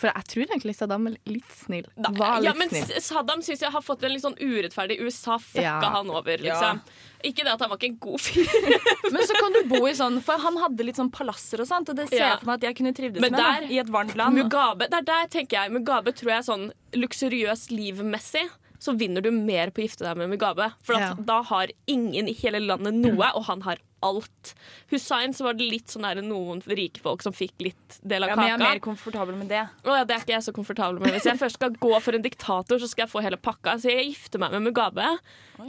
For 0.04 0.12
jeg 0.12 0.28
tror 0.34 0.50
egentlig 0.52 0.74
Saddam 0.76 1.06
er 1.08 1.14
litt 1.32 1.54
snill. 1.56 1.86
Var 1.96 2.42
Ja, 2.44 2.52
men 2.60 2.68
snill. 2.74 2.90
Saddam 3.06 3.40
syns 3.46 3.62
jeg 3.64 3.72
har 3.72 3.84
fått 3.86 4.04
en 4.04 4.12
litt 4.12 4.24
sånn 4.26 4.36
urettferdig 4.36 5.00
USA 5.00 5.38
fucka 5.40 5.64
Ja. 5.64 5.78
han 5.94 6.10
over, 6.12 6.38
liksom. 6.44 6.82
Ikke 7.24 7.46
det 7.48 7.54
at 7.54 7.62
han 7.64 7.70
var 7.72 7.78
ikke 7.80 7.94
en 7.94 8.00
god 8.04 8.20
fyr. 8.20 8.50
Men 9.14 9.22
så 9.30 9.38
kan 9.40 9.54
du 9.56 9.62
bo 9.72 9.80
i 9.88 9.94
sånn 9.96 10.18
For 10.26 10.42
han 10.44 10.58
hadde 10.60 10.84
litt 10.84 10.98
sånn 11.00 11.08
palasser 11.16 11.62
og 11.64 11.70
sånt, 11.70 11.88
og 11.94 11.96
det 11.96 12.10
ser 12.10 12.20
Ja. 12.20 12.30
jeg 12.34 12.40
for 12.42 12.50
meg 12.52 12.60
at 12.60 12.68
jeg 12.68 12.76
kunne 12.82 12.94
trivdes 12.98 13.22
Men 13.24 13.32
med. 13.32 13.40
Da, 13.40 13.72
I 13.72 13.80
et 13.80 13.88
varmt 13.96 14.18
land. 14.20 14.36
Mugabe, 14.36 14.90
det 14.92 15.00
er 15.00 15.08
der 15.08 15.32
tenker 15.32 15.62
jeg 15.64 15.72
Mugabe 15.72 16.12
tror 16.12 16.34
jeg 16.34 16.40
er 16.44 16.48
sånn 16.52 16.68
luksuriøst 17.00 17.72
livmessig 17.72 18.44
så 18.84 18.92
vinner 19.00 19.24
du 19.24 19.30
mer 19.32 19.70
på 19.72 19.80
å 19.80 19.86
gifte 19.88 20.04
deg 20.04 20.18
med 20.20 20.28
Mugabe. 20.34 20.74
For 20.84 20.96
at 21.00 21.00
Ja. 21.00 21.14
da 21.16 21.42
har 21.48 21.70
ingen 21.88 22.28
i 22.28 22.34
hele 22.34 22.60
landet 22.60 22.94
noe, 22.94 23.30
og 23.34 23.46
han 23.48 23.62
har 23.62 23.78
alt. 24.04 24.54
Hussein 24.92 25.34
så 25.34 25.46
var 25.48 25.58
det 25.60 25.68
litt 25.72 25.88
sånn 25.94 26.06
der 26.08 26.22
noen 26.26 26.62
rike 26.68 27.02
folk 27.04 27.24
som 27.26 27.34
fikk 27.36 27.54
litt 27.66 27.98
del 28.04 28.26
av 28.26 28.34
ja, 28.34 28.36
men 28.40 28.50
jeg 28.52 28.58
er 28.58 28.64
mer 28.64 28.82
komfortabel 28.84 29.38
med 29.40 29.50
det. 29.54 29.64
Å 29.88 29.96
ja, 30.00 30.04
det 30.10 30.16
er 30.18 30.26
ikke 30.26 30.36
jeg 30.36 30.46
så 30.48 30.54
komfortabel 30.56 31.00
med. 31.02 31.14
Hvis 31.16 31.28
jeg 31.30 31.40
først 31.42 31.60
skal 31.60 31.76
gå 31.80 31.94
for 32.04 32.18
en 32.18 32.26
diktator, 32.26 32.82
så 32.82 32.90
skal 32.92 33.06
jeg 33.06 33.14
få 33.14 33.24
hele 33.26 33.40
pakka. 33.40 33.78
Så 33.82 33.92
jeg 33.94 34.10
gifter 34.12 34.44
meg 34.44 34.54
med 34.58 34.68
Mugabe. 34.68 35.08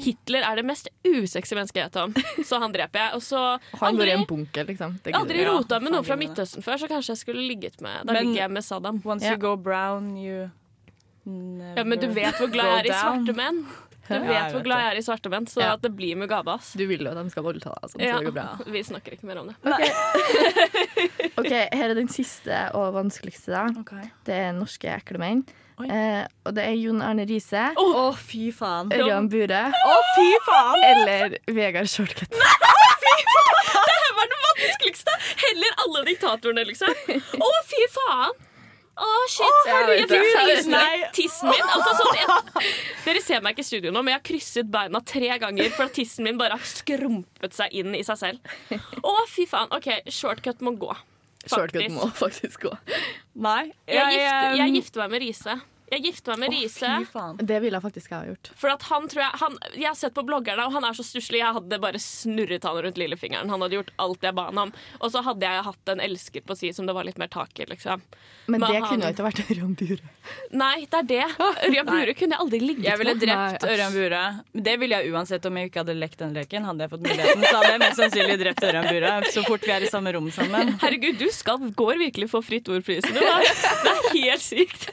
Hitler 0.04 0.44
er 0.48 0.60
det 0.60 0.66
mest 0.66 0.88
usexy 1.06 1.54
mennesket 1.54 1.80
jeg 1.82 1.90
vet 1.92 2.00
om, 2.02 2.14
så 2.48 2.58
han 2.62 2.72
dreper 2.74 3.02
jeg. 3.04 3.14
Og 3.18 3.22
så 3.22 3.44
Han 3.80 3.96
går 4.00 4.10
i 4.10 4.16
en 4.18 4.26
bunker, 4.28 4.66
liksom. 4.70 4.98
Det 5.04 5.14
har 5.14 5.20
aldri 5.22 5.42
jeg. 5.42 5.48
Rota 5.52 5.80
med 5.80 5.94
noen 5.94 6.04
fra. 6.08 6.16
Midtøsten 6.20 6.64
før, 6.64 6.78
så 6.80 6.88
kanskje 6.90 7.14
jeg 7.14 7.20
skulle 7.24 7.42
ligget 7.48 7.80
med 7.84 8.06
Da 8.06 8.12
Men- 8.12 8.28
ligger 8.28 8.42
jeg 8.46 8.50
med 8.58 8.64
Saddam. 8.64 9.00
Once 9.04 9.24
you 9.28 9.36
go 9.38 9.56
brown, 9.56 10.16
you 10.16 10.50
never 11.24 11.80
Ja, 11.80 11.84
men 11.84 11.98
du 11.98 12.08
vet 12.12 12.34
hvor 12.40 12.50
glad 12.52 12.70
jeg 12.78 12.86
er 12.86 12.90
i 12.92 12.96
svarte 12.98 13.34
menn. 13.36 13.64
Du 14.08 14.14
Ja, 14.14 14.20
vet 14.20 14.34
jeg 14.36 14.52
hvor 14.52 14.64
glad 14.66 14.80
jeg 14.84 14.90
er 14.92 14.98
i 15.00 15.02
svarte 15.06 15.30
menn, 15.32 15.46
så 15.48 15.60
Ja. 15.62 15.72
at 15.78 15.82
det 15.82 15.90
blir 15.96 16.14
Mugabas 16.20 16.60
ass. 16.60 16.72
Du 16.76 16.84
vil 16.86 17.00
jo 17.00 17.10
at 17.10 17.16
de 17.24 17.30
skal 17.32 17.42
voldta 17.46 17.72
deg, 17.80 17.90
sånn, 17.90 18.00
Ja, 18.04 18.18
så 18.18 18.20
det 18.20 18.26
går 18.28 18.34
bra. 18.36 18.72
vi 18.74 18.82
snakker 18.84 19.12
ikke 19.16 19.24
mer 19.30 19.38
om 19.40 19.46
det. 19.48 19.56
Ok, 21.40 21.50
Her 21.50 21.88
er 21.90 21.94
den 21.98 22.08
siste 22.12 22.58
og 22.76 22.92
vanskeligste. 22.94 23.50
da. 23.54 23.64
okay. 23.80 24.10
Det 24.28 24.34
er 24.34 24.52
norske 24.52 24.90
ekle 24.92 25.18
menn. 25.22 25.44
Eh, 25.82 26.22
og 26.46 26.54
det 26.54 26.62
er 26.68 26.76
Jon 26.78 27.00
Arne 27.02 27.24
Riise, 27.26 27.64
Å, 27.74 28.14
fy 28.14 28.52
faen. 28.54 28.92
Ørjan 28.94 29.26
Bure 29.32 29.62
Å, 29.74 29.96
fy 30.14 30.28
faen! 30.46 30.84
eller 30.90 31.38
Vegard 31.50 31.88
Shortcut. 31.90 32.30
Det 32.30 32.38
var 34.14 34.28
det 34.30 34.38
vanskeligste! 34.44 35.10
Heller 35.42 35.74
alle 35.84 36.04
diktatorene, 36.06 36.64
liksom. 36.68 36.94
Å, 37.48 37.50
fy 37.72 37.82
faen! 37.96 38.36
Å, 38.94 39.06
shit. 39.26 39.56
jeg 39.66 39.96
jeg 39.98 40.08
fikk. 40.10 41.08
Tissen 41.16 41.50
min 41.50 41.64
altså, 41.66 41.94
sånn, 41.98 42.18
jeg, 42.20 42.74
Dere 43.06 43.22
ser 43.24 43.42
meg 43.42 43.56
ikke 43.56 43.64
i 43.64 43.66
studio 43.66 43.90
nå, 43.94 44.02
men 44.04 44.14
jeg 44.14 44.20
har 44.20 44.26
krysset 44.28 44.70
beina 44.70 45.00
tre 45.02 45.32
ganger 45.42 45.72
for 45.74 45.88
at 45.88 45.96
tissen 45.98 46.26
min 46.26 46.38
bare 46.38 46.58
har 46.58 46.68
skrumpet 46.68 47.56
seg 47.56 47.74
inn 47.74 47.96
i 47.98 48.04
seg 48.06 48.20
selv. 48.20 48.54
Å, 49.02 49.14
fy 49.30 49.48
faen. 49.50 49.72
OK, 49.74 49.90
shortcut 50.06 50.62
må 50.64 50.76
gå. 50.78 50.94
Shortcut 51.50 51.90
må 51.92 52.06
faktisk 52.22 52.68
gå. 52.68 52.74
Nei. 53.34 53.72
Jeg, 53.90 54.14
gifter, 54.14 54.58
jeg 54.60 54.76
gifter 54.78 55.04
meg 55.04 55.16
med 55.16 55.24
Riise. 55.26 55.58
Jeg 55.92 56.00
gifter 56.06 56.32
meg 56.38 56.48
med 56.48 56.54
Riise. 56.56 56.90
Det 57.44 57.58
ville 57.62 57.76
jeg 57.76 57.84
faktisk 57.84 58.10
jeg 58.10 58.16
ha 58.18 58.26
gjort. 58.30 58.48
For 58.58 58.72
at 58.72 58.82
han 58.88 59.04
tror 59.12 59.20
jeg 59.22 59.38
han, 59.42 59.58
Jeg 59.76 59.86
har 59.90 59.98
sett 59.98 60.14
på 60.16 60.24
bloggerne, 60.26 60.64
og 60.66 60.72
han 60.72 60.84
er 60.88 60.96
så 60.96 61.04
stusslig. 61.04 61.42
Jeg 61.42 61.52
hadde 61.58 61.78
bare 61.82 62.00
snurret 62.00 62.64
han 62.64 62.78
rundt 62.86 62.96
lillefingeren. 62.98 63.50
Han 63.52 63.60
hadde 63.62 63.76
gjort 63.78 63.92
alt 64.00 64.24
jeg 64.24 64.34
ba 64.34 64.46
han 64.48 64.58
om. 64.64 64.72
Og 65.00 65.12
så 65.12 65.22
hadde 65.26 65.44
jeg 65.44 65.66
hatt 65.68 65.92
en 65.92 66.00
elsker 66.00 66.40
på 66.48 66.56
si 66.56 66.72
som 66.72 66.88
det 66.88 66.94
var 66.96 67.04
litt 67.04 67.18
mer 67.20 67.28
tak 67.28 67.60
i. 67.60 67.66
liksom 67.68 68.00
Men 68.46 68.60
Men 68.60 68.70
det 68.72 68.80
han- 68.80 68.88
kunne 68.88 69.04
jo 69.04 69.12
ikke 69.12 69.26
vært 69.28 69.42
Ørjan 69.50 69.74
Bure. 69.76 70.10
Nei, 70.52 70.86
det 70.88 70.98
er 70.98 71.08
det. 71.12 71.26
Ørjan 71.68 71.86
Bure 71.86 72.14
kunne 72.14 72.32
jeg 72.32 72.40
aldri 72.40 72.60
ligget 72.64 72.84
Jeg 72.88 72.98
ville 72.98 73.14
drept 73.20 73.64
Ørjan 73.68 73.92
Bure. 73.92 74.22
Det 74.54 74.78
ville 74.80 74.96
jeg 75.02 75.12
uansett 75.12 75.46
om 75.46 75.56
jeg 75.60 75.70
ikke 75.70 75.84
hadde 75.84 75.94
lekt 76.00 76.18
den 76.18 76.34
leken. 76.34 76.64
Hadde 76.64 76.80
jeg 76.88 76.90
fått 76.96 77.04
muligheten, 77.04 77.44
så 77.44 77.54
hadde 77.60 77.72
jeg 77.74 77.82
mest 77.84 78.00
sannsynlig 78.00 78.38
drept 78.40 78.64
Ørjan 78.64 78.88
Bure 78.88 79.12
så 79.30 79.44
fort 79.44 79.60
vi 79.68 79.70
er 79.76 79.82
i 79.84 79.92
samme 79.92 80.12
rom 80.16 80.30
sammen. 80.32 80.74
Herregud, 80.80 81.18
du 81.20 81.28
skal, 81.30 81.58
går 81.76 81.98
virkelig 82.08 82.30
for 82.32 82.40
Fritt 82.42 82.68
Ord-prisen. 82.72 83.12
Det 83.14 83.22
er 83.22 84.10
helt 84.14 84.42
sykt. 84.42 84.88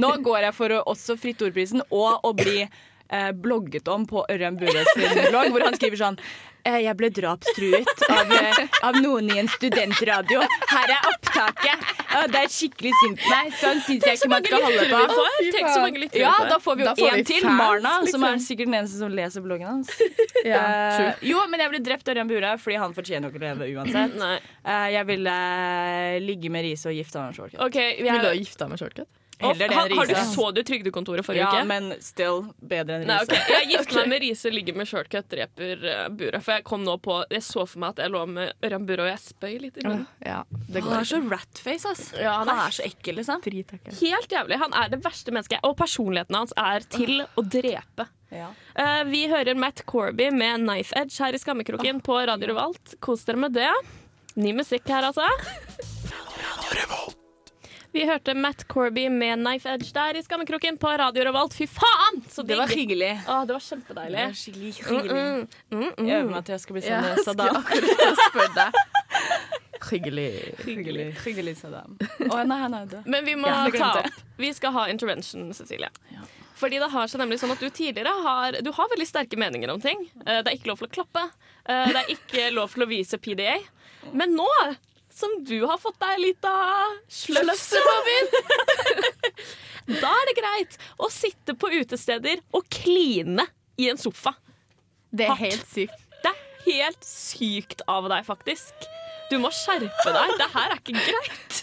Nå 0.00 0.13
går 0.22 0.48
jeg 0.48 0.54
for 0.54 0.76
å 0.76 0.82
også 0.94 1.18
Fritt 1.20 1.42
Ordprisen 1.42 1.82
og 1.90 2.24
å 2.24 2.32
bli 2.36 2.62
eh, 2.64 3.30
blogget 3.32 3.88
om 3.88 4.06
på 4.06 4.24
Ørjan 4.30 4.58
Bures 4.60 4.90
blogg, 4.96 5.50
hvor 5.52 5.66
han 5.66 5.78
skriver 5.78 6.00
sånn 6.00 6.20
Eh, 6.64 6.80
Jeg 6.86 6.96
ble 6.96 7.10
drapstruet 7.12 8.04
av, 8.08 8.30
eh, 8.32 8.60
av 8.88 8.96
noen 9.04 9.28
i 9.28 9.36
en 9.42 9.48
studentradio. 9.52 10.40
Her 10.70 10.92
er 10.94 11.08
opptaket! 11.10 11.90
Det 12.30 12.38
er 12.40 12.48
skikkelig 12.48 12.92
synd 13.02 13.18
på 13.20 13.28
meg. 13.28 13.50
Sånn 13.58 13.80
syns 13.84 14.06
jeg 14.06 14.16
ikke 14.16 14.30
man 14.32 14.46
skal 14.46 14.62
holde 14.64 14.84
på. 14.88 15.00
får. 15.12 15.50
Tenk 15.52 15.68
så 15.68 15.80
mange 15.82 16.00
lyttere 16.00 16.22
Ja, 16.22 16.32
da 16.48 16.56
får 16.62 16.78
vi 16.78 16.86
jo 16.86 16.92
én 16.94 17.18
en 17.18 17.26
til. 17.28 17.42
fans, 17.42 17.58
Marna, 17.58 17.92
som 18.06 18.24
er 18.24 18.36
liksom. 18.36 18.44
sikkert 18.46 18.70
den 18.70 18.76
eneste 18.78 19.00
som 19.02 19.12
leser 19.18 19.44
bloggen 19.44 19.68
hans. 19.68 19.90
Ja, 20.44 20.60
uh, 20.60 21.20
jo, 21.24 21.40
men 21.48 21.60
jeg 21.62 21.72
ble 21.72 21.78
drept 21.84 22.08
av 22.08 22.14
Ørjan 22.14 22.28
Bure 22.28 22.50
fordi 22.60 22.76
han 22.80 22.94
fortjener 22.96 23.32
ikke 23.32 23.40
å 23.40 23.44
leve 23.44 23.68
uansett. 23.74 24.16
Nei. 24.20 24.34
Eh, 24.64 24.88
jeg 24.92 25.08
ville 25.08 25.36
ligge 26.24 26.52
med 26.52 26.66
Riise 26.66 26.90
og 26.92 26.96
gifte 26.96 27.20
meg 27.20 27.32
med 27.32 27.38
Shortcut. 27.38 27.60
Okay, 27.68 27.96
Vi 28.00 28.08
Vil 28.08 28.24
du 28.24 28.28
ha 28.28 28.34
gifta 28.36 28.68
med 28.68 28.80
shortcut? 28.80 29.08
Heller 29.40 29.68
det 29.68 29.74
har, 29.74 29.88
Riise. 29.88 29.98
har 29.98 30.06
du, 30.06 30.34
så 30.34 30.50
du 30.54 30.60
Trygdekontoret 30.62 31.26
forrige 31.26 31.42
Ja, 31.42 31.50
uke? 31.50 31.64
men 31.66 31.88
still 32.04 32.44
bedre 32.60 33.00
enn 33.00 33.06
Nei, 33.08 33.18
Riise. 33.18 33.34
ok. 33.40 33.50
Jeg 33.54 33.68
gifter 33.72 33.98
meg 34.00 34.08
med 34.14 34.22
Riise, 34.22 34.52
ligger 34.54 34.76
med 34.78 34.88
shortcut, 34.90 35.28
dreper 35.32 35.84
uh, 35.84 36.08
Bure. 36.14 36.40
For 36.44 36.56
jeg 36.58 36.64
kom 36.68 36.84
nå 36.86 36.94
på 37.02 37.16
Jeg 37.32 37.42
så 37.46 37.64
for 37.66 37.82
meg 37.82 37.96
at 37.96 38.04
jeg 38.04 38.14
lå 38.14 38.24
med 38.30 38.52
Ørjan 38.64 38.86
Bure, 38.88 39.06
og 39.06 39.10
jeg 39.10 39.22
spøy 39.24 39.56
litt 39.64 39.80
i 39.80 39.86
munnen. 39.88 40.06
Ja, 40.24 40.42
det 40.68 40.84
Han 40.86 40.98
er 41.00 41.08
så 41.10 41.20
ratface, 41.30 41.90
ass. 41.94 42.04
Ja, 42.18 42.36
han 42.42 42.52
han 42.52 42.62
er 42.68 42.76
så 42.78 42.84
ekkel, 42.86 43.18
liksom. 43.20 43.42
Fritakker. 43.44 43.96
Helt 44.00 44.30
jævlig. 44.38 44.60
Han 44.62 44.76
er 44.84 44.92
det 44.94 45.00
verste 45.04 45.34
mennesket. 45.34 45.64
Og 45.66 45.76
personligheten 45.80 46.38
hans 46.38 46.54
er 46.60 46.86
til 46.94 47.24
å 47.24 47.42
drepe. 47.42 48.06
Ja. 48.34 48.48
Uh, 48.78 49.02
vi 49.10 49.26
hører 49.30 49.54
Matt 49.58 49.84
Corby 49.90 50.30
med 50.34 50.64
Knife 50.64 50.94
Edge 50.98 51.18
her 51.22 51.34
i 51.36 51.42
Skammekroken 51.42 52.00
på 52.06 52.22
Radio 52.26 52.52
Revolt. 52.54 52.96
Kos 53.04 53.26
dere 53.28 53.42
med 53.46 53.54
det. 53.58 53.70
Ny 54.34 54.54
musikk 54.58 54.88
her, 54.90 55.10
altså. 55.10 55.26
Vi 57.94 58.02
hørte 58.08 58.34
Matt 58.34 58.64
Corby 58.68 59.04
med 59.10 59.38
Knife 59.38 59.70
Edge 59.70 59.92
der 59.94 60.16
i 60.18 60.22
Skammekroken 60.26 60.74
på 60.82 60.90
Radio 60.98 61.24
Revolt. 61.28 61.54
Fy 61.54 61.66
faen! 61.70 62.16
Så 62.30 62.42
Det 62.42 62.56
var 62.58 62.66
hyggelig. 62.66 63.12
Å, 63.30 63.36
det 63.46 63.54
var 63.54 63.62
kjempedeilig. 63.62 64.16
Det 64.18 64.24
var 64.26 64.38
skikkelig 64.40 64.70
hyggelig. 64.78 65.10
Mm, 65.14 65.44
mm, 65.70 65.84
mm. 65.98 66.08
Jeg 66.08 66.16
øver 66.24 66.32
meg 66.34 66.46
til 66.48 66.54
jeg 66.56 66.62
skal 66.64 66.74
bli 66.78 66.82
Ja, 66.88 66.96
sånn 66.98 67.06
jeg 67.12 67.26
Saddam. 67.28 67.58
akkurat 67.60 68.56
deg. 68.58 68.80
Hyggelig. 69.92 70.26
Hyggelig. 70.64 71.06
Hyggelig 71.22 71.54
Saddam. 71.60 71.94
Å 72.34 72.38
nei, 72.48 72.58
han 72.64 72.74
er 72.80 72.88
død. 72.96 73.06
Men 73.14 73.28
vi 73.28 73.34
må 73.38 73.50
Ja, 73.52 73.60
ta 73.76 73.90
opp 74.00 74.40
Vi 74.42 74.50
skal 74.56 74.74
ha 74.74 74.86
intervention, 74.90 75.44
Cecilie. 75.54 75.90
Ja. 76.10 76.24
Fordi 76.58 76.80
det 76.82 76.88
har 76.90 77.10
seg 77.10 77.20
nemlig 77.22 77.38
sånn 77.42 77.52
at 77.54 77.62
Du 77.62 77.68
tidligere 77.74 78.10
har 78.24 78.58
Du 78.64 78.72
har 78.74 78.90
veldig 78.90 79.06
sterke 79.06 79.38
meninger 79.38 79.70
om 79.70 79.78
ting. 79.82 80.02
Eh, 80.24 80.40
Det 80.42 80.50
er 80.50 80.58
ikke 80.58 80.72
lov 80.72 80.82
til 80.82 80.88
å 80.90 80.94
klappe. 80.98 81.28
Eh, 81.68 81.92
Det 81.94 82.02
er 82.02 82.10
ikke 82.16 82.48
lov 82.58 82.74
til 82.74 82.86
å 82.86 82.90
vise 82.90 83.20
PDA. 83.22 83.60
Men 84.12 84.34
nå 84.34 84.48
som 85.14 85.36
du 85.46 85.60
har 85.68 85.78
fått 85.78 85.98
deg 86.02 86.20
litt 86.22 86.46
av 86.48 86.96
sløfse 87.12 87.80
på 87.84 87.94
byen, 88.08 88.32
da 90.02 90.10
er 90.10 90.30
det 90.30 90.36
greit 90.40 90.78
å 90.98 91.10
sitte 91.12 91.54
på 91.58 91.70
utesteder 91.76 92.42
og 92.56 92.66
kline 92.72 93.46
i 93.80 93.88
en 93.92 94.00
sofa. 94.00 94.34
Det 95.14 95.28
er 95.28 95.34
Hardt. 95.34 95.44
helt 95.44 95.70
sykt. 95.70 96.00
Det 96.24 96.32
er 96.32 96.40
helt 96.66 97.06
sykt 97.06 97.84
av 97.90 98.08
deg, 98.10 98.24
faktisk. 98.26 98.88
Du 99.30 99.36
må 99.42 99.50
skjerpe 99.54 100.10
deg. 100.14 100.34
Det 100.40 100.48
her 100.54 100.74
er 100.74 100.80
ikke 100.80 100.96
greit. 100.98 101.60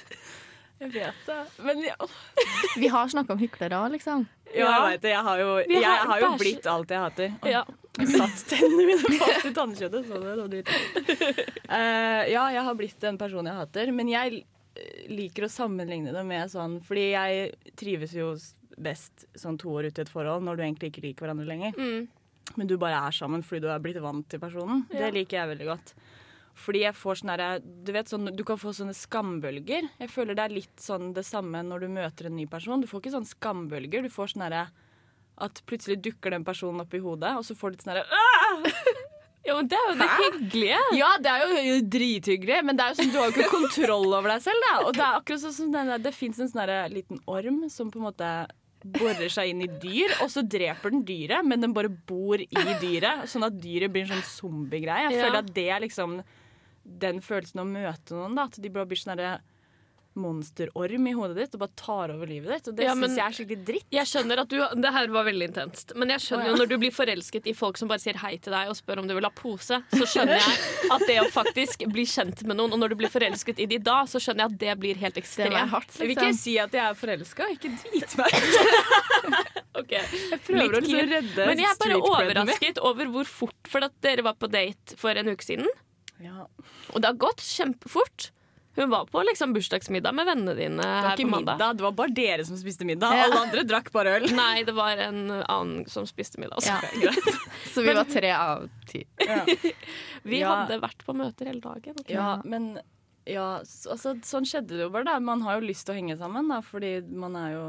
Jeg 0.81 0.93
vet 0.95 1.27
det. 1.27 1.39
Men 1.61 1.83
ja, 1.85 2.07
Vi 2.79 2.87
har 2.89 3.11
snakka 3.11 3.35
om 3.35 3.41
hyklere, 3.41 3.81
liksom. 3.93 4.23
ja, 4.49 4.65
jeg 4.65 4.81
veit 4.87 5.03
det. 5.03 5.11
Jeg 5.13 5.25
har 5.27 5.41
jo, 5.43 5.49
jeg 5.69 5.83
har 5.85 6.07
har 6.09 6.23
jo 6.23 6.31
blitt 6.41 6.65
alt 6.71 6.89
jeg 6.95 7.03
hater. 7.03 7.35
Ja. 7.51 7.65
Satt 7.99 8.45
tennene 8.47 8.85
mine 8.87 9.17
fast 9.19 9.49
i 9.49 9.51
tannkjøttet. 9.55 10.07
Så 10.07 10.21
det 10.21 10.35
var 10.39 10.47
dritt. 10.51 10.71
Uh, 11.67 12.23
ja, 12.31 12.45
jeg 12.55 12.63
har 12.67 12.79
blitt 12.79 13.03
den 13.03 13.19
personen 13.19 13.51
jeg 13.51 13.59
hater. 13.59 13.91
Men 13.95 14.11
jeg 14.11 14.41
eh, 14.41 15.03
liker 15.11 15.47
å 15.47 15.51
sammenligne 15.51 16.13
det 16.15 16.23
med 16.27 16.51
sånn 16.53 16.79
Fordi 16.87 17.09
jeg 17.11 17.75
trives 17.79 18.15
jo 18.15 18.31
best 18.81 19.27
sånn 19.37 19.59
to 19.61 19.73
år 19.75 19.89
ute 19.91 20.01
i 20.01 20.05
et 20.05 20.11
forhold, 20.11 20.45
når 20.47 20.57
du 20.57 20.63
egentlig 20.65 20.91
ikke 20.93 21.05
liker 21.09 21.27
hverandre 21.27 21.49
lenger. 21.49 21.75
Mm. 21.77 22.07
Men 22.57 22.69
du 22.69 22.77
bare 22.79 23.03
er 23.07 23.15
sammen 23.15 23.43
fordi 23.45 23.65
du 23.65 23.69
er 23.71 23.83
blitt 23.83 23.99
vant 24.03 24.25
til 24.31 24.41
personen. 24.41 24.85
Ja. 24.89 25.05
Det 25.05 25.13
liker 25.19 25.41
jeg 25.41 25.51
veldig 25.53 25.67
godt. 25.69 25.93
Fordi 26.61 26.81
jeg 26.83 26.97
får 26.97 27.21
sånn 27.21 27.31
derre 27.31 27.49
Du 27.63 27.93
vet 27.95 28.09
sånn, 28.11 28.27
du 28.35 28.41
kan 28.47 28.59
få 28.59 28.73
sånne 28.75 28.95
skambølger. 28.97 29.87
Jeg 30.01 30.11
føler 30.11 30.37
det 30.37 30.45
er 30.45 30.55
litt 30.55 30.83
sånn 30.83 31.11
det 31.15 31.23
samme 31.27 31.61
når 31.67 31.85
du 31.85 31.93
møter 31.95 32.27
en 32.27 32.35
ny 32.37 32.47
person. 32.51 32.81
Du 32.81 32.89
får 32.91 33.03
ikke 33.03 33.13
sånne 33.15 33.31
skambølger. 33.31 34.07
Du 34.07 34.11
får 34.11 34.33
sånn 34.33 34.45
derre 34.47 34.65
at 35.41 35.61
plutselig 35.69 35.99
dukker 36.05 36.31
den 36.35 36.43
personen 36.47 36.83
opp 36.83 36.93
i 36.93 37.01
hodet, 37.03 37.33
og 37.39 37.43
så 37.47 37.55
får 37.57 37.71
du 37.71 37.77
litt 37.77 37.85
sånn 37.87 37.95
herre 37.95 38.05
ja, 39.43 39.55
men 39.57 39.67
det 39.71 39.73
er 39.77 39.87
jo 39.89 39.93
det 39.97 40.07
hyggelige. 40.19 40.79
Ja, 40.99 41.07
det 41.17 41.31
er 41.33 41.53
jo 41.65 41.77
drithyggelig, 41.95 42.59
men 42.67 42.77
det 42.77 42.83
er 42.85 42.91
jo 42.93 42.97
sånn, 42.99 43.09
du 43.11 43.17
har 43.17 43.29
jo 43.31 43.33
ikke 43.33 43.49
kontroll 43.55 44.11
over 44.13 44.29
deg 44.35 44.43
selv. 44.45 44.65
Da. 44.67 44.73
Og 44.85 44.91
det 44.93 45.01
er 45.01 45.15
akkurat 45.17 45.41
sånn 45.41 45.55
som 45.55 45.71
den 45.73 45.89
der, 45.89 46.03
det 46.05 46.11
fins 46.13 46.37
en 46.37 46.51
sånn 46.51 46.61
derre 46.61 46.83
liten 46.93 47.17
orm 47.25 47.63
som 47.73 47.89
på 47.89 47.97
en 47.97 48.05
måte 48.05 48.29
borer 48.99 49.29
seg 49.33 49.49
inn 49.51 49.63
i 49.65 49.69
dyr, 49.81 50.13
og 50.21 50.29
så 50.33 50.43
dreper 50.45 50.93
den 50.93 51.01
dyret, 51.05 51.45
men 51.45 51.61
den 51.65 51.73
bare 51.73 51.89
bor 51.89 52.37
i 52.41 52.47
dyret. 52.81 53.25
Sånn 53.33 53.45
at 53.49 53.57
dyret 53.61 53.91
blir 53.93 54.05
en 54.05 54.13
sånn 54.13 54.29
zombiegreie. 54.29 55.09
Jeg 55.09 55.17
Ja. 55.17 55.25
føler 55.25 55.39
at 55.41 55.51
det 55.57 55.67
er 55.69 55.83
liksom 55.87 56.19
den 57.01 57.21
følelsen 57.21 57.61
å 57.61 57.65
møte 57.69 58.13
noen, 58.17 58.35
da. 58.37 58.43
At 58.45 58.61
de 58.61 58.69
bare 58.69 58.85
blir 58.89 58.97
sånn 59.01 59.15
derre 59.17 59.39
monsterorm 60.19 61.07
i 61.07 61.13
hodet 61.15 61.37
ditt 61.37 61.53
og 61.55 61.61
bare 61.63 61.75
tar 61.79 62.11
over 62.13 62.27
livet 62.27 62.51
ditt. 62.51 62.69
Og 62.71 62.75
det 62.77 62.85
Ja, 62.87 62.95
syns 62.97 63.15
jeg 63.17 63.25
er 63.25 63.35
skikkelig 63.37 63.65
dritt. 63.67 63.87
Jeg 63.95 64.09
skjønner 64.09 64.41
at 64.43 64.51
du, 64.51 64.57
Det 64.81 64.91
her 64.91 65.07
var 65.13 65.27
veldig 65.27 65.47
intenst. 65.51 65.93
Men 65.95 66.11
jeg 66.13 66.23
skjønner 66.25 66.45
oh, 66.45 66.49
ja. 66.49 66.55
jo 66.55 66.61
når 66.61 66.71
du 66.71 66.75
blir 66.81 66.93
forelsket 66.95 67.47
i 67.47 67.53
folk 67.55 67.79
som 67.79 67.91
bare 67.91 68.03
sier 68.03 68.19
hei 68.23 68.33
til 68.43 68.55
deg 68.55 68.71
og 68.71 68.75
spør 68.79 69.03
om 69.03 69.07
du 69.07 69.15
vil 69.15 69.27
ha 69.27 69.31
pose, 69.35 69.79
så 69.93 70.09
skjønner 70.09 70.41
jeg 70.41 70.57
at 70.95 71.05
det 71.07 71.17
å 71.23 71.27
faktisk 71.31 71.85
bli 71.91 72.05
kjent 72.09 72.43
med 72.43 72.59
noen, 72.59 72.75
og 72.75 72.81
når 72.83 72.93
du 72.93 72.97
blir 73.03 73.13
forelsket 73.13 73.61
i 73.63 73.69
de 73.71 73.79
da, 73.83 74.01
så 74.09 74.19
skjønner 74.21 74.45
jeg 74.45 74.53
at 74.55 74.59
det 74.65 74.75
blir 74.83 74.99
helt 75.01 75.21
ekstremt. 75.21 75.55
Det 75.55 75.67
hardt, 75.75 75.95
Jeg 75.95 76.07
vil 76.09 76.15
ikke 76.17 76.27
liksom. 76.31 76.41
si 76.43 76.57
at 76.59 76.75
jeg 76.75 76.83
er 76.87 76.99
forelska, 76.99 77.47
ikke 77.55 77.71
drit 77.85 78.17
meg. 78.19 78.37
okay. 79.81 80.03
Jeg 80.31 80.41
prøver 80.47 80.75
å 80.77 80.83
liksom 80.83 81.13
redde 81.15 81.47
Men 81.47 81.63
jeg 81.63 81.69
er 81.71 81.79
bare 81.85 82.01
overrasket 82.01 82.81
over 82.83 83.09
hvor 83.13 83.29
fort 83.29 83.71
For 83.71 83.85
at 83.85 83.93
dere 84.03 84.25
var 84.25 84.35
på 84.39 84.49
date 84.51 84.97
for 84.99 85.15
en 85.15 85.31
uke 85.31 85.45
siden, 85.45 85.69
Ja. 86.21 86.45
og 86.91 87.01
det 87.01 87.07
har 87.07 87.17
gått 87.19 87.41
kjempefort. 87.45 88.31
Hun 88.75 88.89
var 88.89 89.05
på 89.11 89.23
liksom 89.27 89.51
bursdagsmiddag 89.53 90.15
med 90.15 90.25
vennene 90.29 90.53
dine 90.55 90.85
Det 90.85 91.01
var 91.03 91.17
ikke 91.19 91.31
middag, 91.31 91.73
det 91.77 91.83
var 91.83 91.91
bare 91.97 92.13
dere 92.15 92.45
som 92.47 92.55
spiste 92.59 92.87
middag. 92.87 93.11
Ja. 93.17 93.25
Alle 93.27 93.41
andre 93.47 93.63
drakk 93.67 93.91
bare 93.91 94.13
øl. 94.19 94.29
Nei, 94.37 94.63
det 94.67 94.75
var 94.77 95.01
en 95.09 95.25
annen 95.41 95.83
som 95.91 96.07
spiste 96.07 96.39
middag. 96.39 96.61
også. 96.61 96.77
Ja. 97.03 97.11
Så 97.73 97.83
vi 97.83 97.93
var 97.97 98.07
tre 98.07 98.31
av 98.37 98.67
ti. 98.91 99.05
Ja. 99.31 99.43
Vi 100.23 100.39
hadde 100.45 100.77
vært 100.83 101.01
på 101.05 101.13
møter 101.17 101.47
hele 101.49 101.61
dagen. 101.63 101.95
Ja, 102.07 102.35
men 102.45 102.75
ja, 103.29 103.61
altså, 103.61 104.15
sånn 104.25 104.47
skjedde 104.49 104.73
det 104.73 104.85
jo 104.85 104.89
bare. 104.93 105.05
da 105.05 105.19
Man 105.21 105.43
har 105.45 105.59
jo 105.59 105.67
lyst 105.67 105.85
til 105.85 105.93
å 105.93 105.97
henge 105.99 106.15
sammen, 106.17 106.47
da, 106.49 106.61
fordi 106.65 106.93
man 107.05 107.35
er 107.37 107.51
jo 107.53 107.65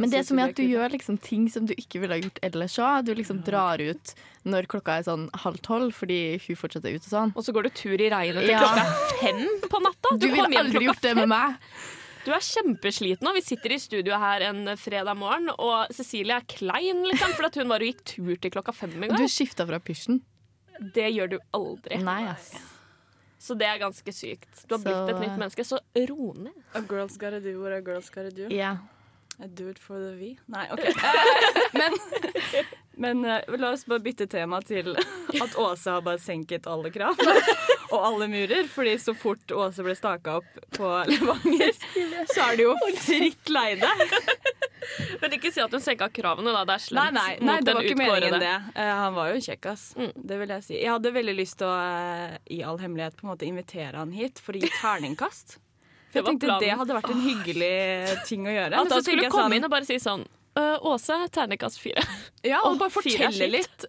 Men 0.00 0.12
det 0.12 0.22
som 0.28 0.38
er 0.40 0.52
at 0.52 0.56
du 0.56 0.64
gjør 0.64 0.94
liksom 0.94 1.18
ting 1.20 1.48
som 1.52 1.66
du 1.68 1.74
ikke 1.76 2.00
ville 2.00 2.16
ha 2.16 2.22
gjort 2.22 2.40
ellers 2.48 2.78
òg. 2.80 3.04
Du 3.04 3.12
liksom 3.14 3.42
drar 3.44 3.82
ut 3.84 4.14
når 4.48 4.68
klokka 4.68 4.98
er 4.98 5.06
sånn 5.08 5.28
halv 5.44 5.60
tolv 5.64 5.92
fordi 5.96 6.38
hun 6.46 6.56
fortsetter 6.60 6.96
ut 6.96 7.04
og 7.04 7.12
sånn. 7.12 7.34
Og 7.36 7.44
så 7.44 7.52
går 7.56 7.68
du 7.68 7.74
tur 7.76 8.00
i 8.00 8.08
regnet 8.12 8.44
til 8.44 8.54
Ja. 8.56 8.64
klokka 8.64 9.20
fem 9.20 9.44
på 9.68 9.82
natta. 9.84 10.16
Du 10.16 10.26
du 10.26 10.32
ville 10.32 10.64
aldri 10.64 10.84
gjort 10.88 11.04
det 11.04 11.14
med 11.20 11.28
meg. 11.28 11.60
Du 12.24 12.32
er 12.32 12.40
kjempesliten, 12.40 13.28
og 13.28 13.34
vi 13.36 13.42
sitter 13.44 13.74
i 13.74 13.78
studio 13.78 14.16
her 14.16 14.40
en 14.48 14.64
fredag 14.80 15.14
morgen, 15.20 15.50
og 15.58 15.92
Cecilie 15.92 16.38
er 16.38 16.46
klein, 16.48 17.04
liksom, 17.04 17.34
for 17.36 17.50
hun 17.60 17.68
var 17.68 17.84
og 17.84 17.90
gikk 17.90 18.04
tur 18.04 18.36
til 18.40 18.50
klokka 18.50 18.72
fem 18.72 18.96
en 18.96 19.10
Og 19.12 19.18
du 19.18 19.28
skifta 19.28 19.66
fra 19.68 19.78
pysjen. 19.78 20.22
Det 20.80 21.12
gjør 21.12 21.34
du 21.34 21.38
aldri. 21.52 22.00
Nei, 22.02 22.22
ass. 22.32 22.54
Så 23.44 23.52
det 23.60 23.66
er 23.68 23.78
ganske 23.82 24.12
sykt. 24.16 24.62
Du 24.68 24.74
har 24.74 24.80
Så- 24.80 24.84
blitt 24.88 25.12
et 25.14 25.20
nytt 25.20 25.36
menneske, 25.38 25.64
så 25.68 25.78
ro 26.08 26.32
ned. 26.32 26.54
A 26.74 26.80
girl's 26.80 27.18
gotta 27.20 27.40
do 27.44 27.58
what 27.60 27.72
a 27.76 27.82
girl's 27.84 28.08
gotta 28.14 28.30
do. 28.32 28.48
Yeah. 28.48 28.78
I 29.42 29.48
do 29.48 29.68
it 29.68 29.78
for 29.82 29.98
the 29.98 30.12
V. 30.16 30.36
Nei, 30.48 30.68
OK. 30.70 30.84
Men 31.74 31.96
men 32.96 33.24
eh, 33.26 33.40
la 33.58 33.72
oss 33.74 33.82
bare 33.90 33.98
bytte 33.98 34.28
tema 34.30 34.60
til 34.62 34.92
at 34.94 35.56
Åse 35.58 35.90
har 35.90 36.04
bare 36.06 36.20
senket 36.22 36.68
alle 36.70 36.92
krav. 36.94 37.18
Og 37.90 37.96
alle 37.98 38.28
murer. 38.30 38.68
Fordi 38.70 38.92
så 39.02 39.16
fort 39.18 39.50
Åse 39.50 39.82
ble 39.82 39.96
staka 39.98 40.36
opp 40.38 40.60
på 40.78 40.92
Levanger, 41.10 41.72
så 42.30 42.46
er 42.52 42.56
det 42.60 42.68
jo 42.68 42.76
fritt 43.02 43.50
leide. 43.50 43.90
Men 45.22 45.34
ikke 45.36 45.50
si 45.54 45.60
at 45.64 45.72
hun 45.72 45.80
senka 45.84 46.08
kravene, 46.12 46.52
da. 46.54 46.62
Det 46.68 46.74
er 46.74 46.80
Nei, 46.80 46.84
slemt 46.86 47.16
nei, 47.16 47.26
nei 47.40 47.56
mot 47.56 47.64
det 47.64 47.66
den 47.70 47.76
var 47.78 47.88
ikke 47.88 47.98
meningen 48.00 48.40
det. 48.44 48.52
Eh, 48.74 48.92
han 49.00 49.14
var 49.16 49.32
jo 49.32 49.40
kjekk, 49.46 49.66
ass. 49.72 49.84
Mm. 49.98 50.12
Det 50.30 50.38
vil 50.42 50.54
jeg 50.56 50.64
si. 50.68 50.74
Jeg 50.80 50.92
hadde 50.92 51.12
veldig 51.18 51.34
lyst 51.38 51.58
til 51.62 51.68
å 51.70 51.74
eh, 51.80 52.38
i 52.56 52.62
all 52.62 52.78
hemmelighet 52.82 53.16
på 53.20 53.26
en 53.26 53.32
måte 53.34 53.48
invitere 53.48 53.96
han 54.02 54.12
hit 54.14 54.38
for 54.44 54.54
å 54.56 54.60
gi 54.62 54.70
terningkast. 54.80 55.58
For 56.14 56.22
Det 56.22 56.22
jeg 56.22 56.26
tenkte 56.30 56.46
planen. 56.46 56.62
det 56.62 56.74
hadde 56.78 56.94
vært 56.94 57.10
en 57.10 57.22
hyggelig 57.24 57.70
ting 58.28 58.44
å 58.46 58.52
gjøre. 58.54 58.78
At 58.78 58.86
så 58.92 58.98
han 59.00 59.02
skulle 59.08 59.30
komme 59.32 59.48
sånn- 59.48 59.56
inn 59.58 59.64
og 59.66 59.72
bare 59.72 59.88
si 59.88 59.96
sånn 59.98 60.20
«Øh, 60.54 60.84
Åse, 60.92 61.16
terningkast 61.34 61.80
fire. 61.82 62.04
Ja, 62.52 62.60
og 62.62 62.76
og 62.76 62.84
bare 62.84 62.94
fortelle 62.94 63.48
litt. 63.50 63.86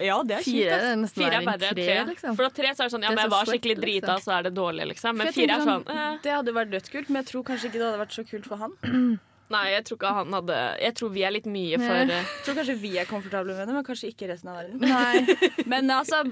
Ja, 0.00 0.16
det 0.24 0.38
er 0.38 0.42
Fire 0.44 0.56
kjipt. 0.72 0.86
er 0.86 0.96
nesten 1.02 1.20
Fire 1.22 1.36
er 1.36 1.44
bedre 1.50 1.68
enn 1.68 1.76
tre, 1.76 1.84
tre. 1.84 2.00
liksom. 2.14 2.34
For 2.36 2.48
da 2.48 2.50
tre 2.56 2.70
så 2.72 2.80
er 2.84 2.88
det 2.88 2.94
sånn 2.96 3.04
Ja, 3.04 3.10
men 3.12 3.20
jeg 3.26 3.32
var 3.32 3.48
skikkelig 3.52 3.76
drita, 3.82 4.14
liksom. 4.16 4.24
så 4.24 4.34
er 4.38 4.42
det 4.48 4.54
dårlig, 4.56 4.88
liksom. 4.94 5.16
Men 5.20 5.30
fire 5.36 5.54
er 5.60 5.64
sånn 5.68 5.86
eh. 5.92 6.18
Det 6.24 6.32
hadde 6.38 6.52
vært 6.56 6.72
dødskult, 6.72 7.08
men 7.12 7.20
jeg 7.22 7.28
tror 7.34 7.44
kanskje 7.52 7.68
ikke 7.70 7.80
det 7.80 7.86
hadde 7.90 8.00
vært 8.06 8.16
så 8.16 8.24
kult 8.32 8.48
for 8.48 8.56
han. 8.64 8.76
Nei, 9.54 9.64
jeg 9.76 9.86
tror 9.86 10.00
ikke 10.00 10.16
han 10.16 10.34
hadde 10.34 10.58
Jeg 10.82 10.96
tror 10.98 11.14
vi 11.14 11.22
er 11.26 11.34
litt 11.36 11.46
mye 11.50 11.78
for 11.78 12.02
eh, 12.02 12.10
Jeg 12.16 12.44
tror 12.48 12.58
kanskje 12.60 12.76
vi 12.82 12.92
er 12.98 13.08
komfortable 13.10 13.54
med 13.54 13.68
det, 13.68 13.78
men 13.78 13.86
kanskje 13.86 14.10
ikke 14.12 14.30
resten 14.32 14.50
av 14.52 14.60
verden. 14.62 14.82
Nei. 14.82 15.36
Men 15.72 15.90
altså, 15.94 16.24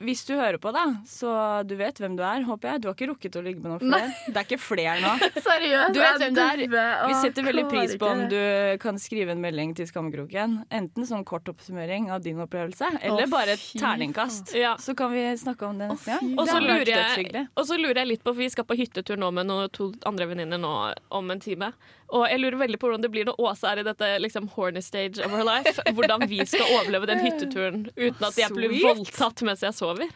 hvis 0.00 0.22
du 0.24 0.32
hører 0.32 0.56
på, 0.56 0.70
da, 0.72 0.86
så 1.08 1.30
du 1.68 1.74
vet 1.76 1.98
hvem 2.00 2.14
du 2.16 2.22
er, 2.24 2.40
håper 2.48 2.70
jeg. 2.72 2.80
Du 2.80 2.86
har 2.88 2.94
ikke 2.96 3.08
rukket 3.10 3.36
å 3.36 3.42
ligge 3.44 3.60
med 3.60 3.74
noen 3.74 3.82
flere? 3.82 4.08
Det 4.32 4.38
er 4.40 4.46
ikke 4.46 4.58
flere 4.62 4.94
nå. 5.02 5.10
Seriøst? 5.48 5.92
Du 5.92 6.00
vet 6.00 6.22
hvem 6.22 6.38
du 6.38 6.40
er. 6.80 7.02
Vi 7.10 7.18
setter 7.20 7.44
veldig 7.44 7.64
pris 7.68 7.92
på 8.00 8.08
om 8.08 8.22
du 8.30 8.38
kan 8.80 9.00
skrive 9.02 9.34
en 9.36 9.42
melding 9.44 9.74
til 9.76 9.88
Skammekroken. 9.90 10.56
Enten 10.72 11.08
sånn 11.08 11.26
kort 11.28 11.50
oppsummering 11.52 12.08
av 12.14 12.24
din 12.24 12.40
opplevelse, 12.40 12.94
eller 12.96 13.28
Å, 13.28 13.32
bare 13.34 13.58
et 13.58 13.66
terningkast. 13.76 14.54
Ja. 14.56 14.72
Så 14.80 14.96
kan 14.96 15.12
vi 15.12 15.26
snakke 15.40 15.68
om 15.68 15.82
det 15.82 15.90
neste 15.92 16.16
gang. 16.16 16.32
Og 16.32 16.46
så 16.48 16.48
Det 16.48 16.56
hadde 16.56 16.72
vært 16.72 16.88
lurer, 16.88 17.40
jeg, 17.42 17.46
og 17.52 17.68
så 17.68 17.80
lurer 17.82 18.02
jeg 18.02 18.12
litt 18.14 18.24
på, 18.24 18.32
for 18.32 18.40
vi 18.40 18.52
skal 18.56 18.68
på 18.72 18.80
hyttetur 18.80 19.20
nå 19.20 19.28
med 19.36 19.50
noen, 19.52 19.68
to 19.76 19.92
andre 20.08 20.32
venninner 20.32 20.64
nå 20.64 20.74
om 21.20 21.36
en 21.36 21.44
time. 21.44 21.74
Og 22.10 22.24
jeg 22.26 22.40
lurer 22.42 22.58
veldig 22.64 22.78
på 22.80 22.88
hvordan 22.88 23.04
det 23.04 23.10
blir 23.14 23.26
når 23.28 23.38
Åse 23.38 23.70
er 23.70 23.80
i 23.82 23.86
dette 23.86 24.06
liksom, 24.24 24.48
horny 24.56 24.82
stage 24.82 25.22
of 25.22 25.34
her 25.34 25.46
life. 25.46 25.76
Hvordan 25.94 26.26
vi 26.30 26.40
skal 26.48 26.66
overleve 26.78 27.06
den 27.10 27.22
hytteturen 27.22 27.84
uten 27.94 28.26
at 28.26 28.38
jeg 28.40 28.54
blir 28.56 28.74
voldtatt 28.82 29.44
mens 29.46 29.62
jeg 29.66 29.76
sover. 29.78 30.10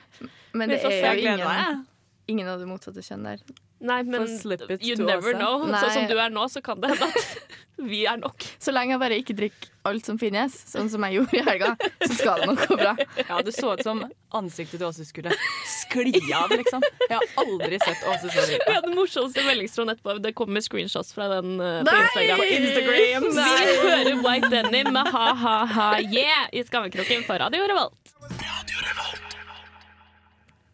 Men 0.54 0.74
det 0.74 0.80
er 0.82 1.14
jo 1.14 1.22
ingen, 1.22 1.84
ingen 2.30 2.50
av 2.50 2.62
det 2.62 2.66
motsatte 2.70 3.04
kjønn 3.04 3.30
der. 3.30 3.44
Nei, 3.84 4.00
men 4.08 4.24
Få 4.24 4.38
slip 4.40 4.64
it 4.70 4.82
you 4.86 4.96
to 4.96 5.04
never 5.04 5.34
know. 5.36 5.66
Nei. 5.68 5.80
Sånn 5.82 5.92
som 5.98 6.08
du 6.08 6.16
er 6.16 6.32
nå, 6.32 6.46
så 6.48 6.62
kan 6.64 6.80
det 6.80 6.94
hende 6.94 7.08
at 7.10 7.54
vi 7.90 8.04
er 8.08 8.16
nok. 8.20 8.44
Så 8.62 8.72
lenge 8.72 8.94
jeg 8.94 9.00
bare 9.02 9.16
ikke 9.20 9.36
drikker 9.36 9.70
alt 9.84 10.06
som 10.08 10.16
finnes, 10.16 10.54
sånn 10.70 10.88
som 10.88 11.04
jeg 11.04 11.18
gjorde 11.18 11.36
i 11.36 11.42
helga, 11.44 11.72
så 12.00 12.12
skal 12.16 12.40
det 12.40 12.46
nok 12.48 12.62
gå 12.70 12.78
bra. 12.80 12.94
Ja, 13.20 13.40
det 13.44 13.52
så 13.52 13.74
ut 13.76 13.82
som 13.84 14.00
ansiktet 14.34 14.80
til 14.80 14.86
Åse 14.88 15.04
skulle 15.04 15.34
skli 15.68 16.22
av, 16.32 16.54
liksom. 16.54 16.86
Jeg 17.02 17.18
har 17.18 17.26
aldri 17.44 17.80
sett 17.82 18.06
Åse 18.08 18.30
så 18.30 18.32
Vi 18.32 18.54
drita. 18.54 18.70
hadde 18.78 18.88
den 18.88 18.96
morsomste 18.96 19.44
meldingstråden 19.44 19.92
etterpå. 19.96 20.16
Det 20.24 20.32
kommer 20.38 20.64
screenshots 20.64 21.12
fra 21.16 21.28
den 21.34 21.58
uh, 21.60 21.82
på 21.84 21.98
Instagram. 22.00 22.46
Instagram. 22.62 23.28
Nei! 23.36 23.52
Vi 23.68 23.76
hører 23.84 24.24
White 24.24 24.52
Denim 24.54 24.92
med 24.96 25.12
ha-ha-ha 25.12 25.90
yeah 26.08 26.48
i 26.54 26.64
Skammekroken 26.64 27.28
på 27.28 27.40
Radio 27.44 27.68
Revolt. 27.68 29.33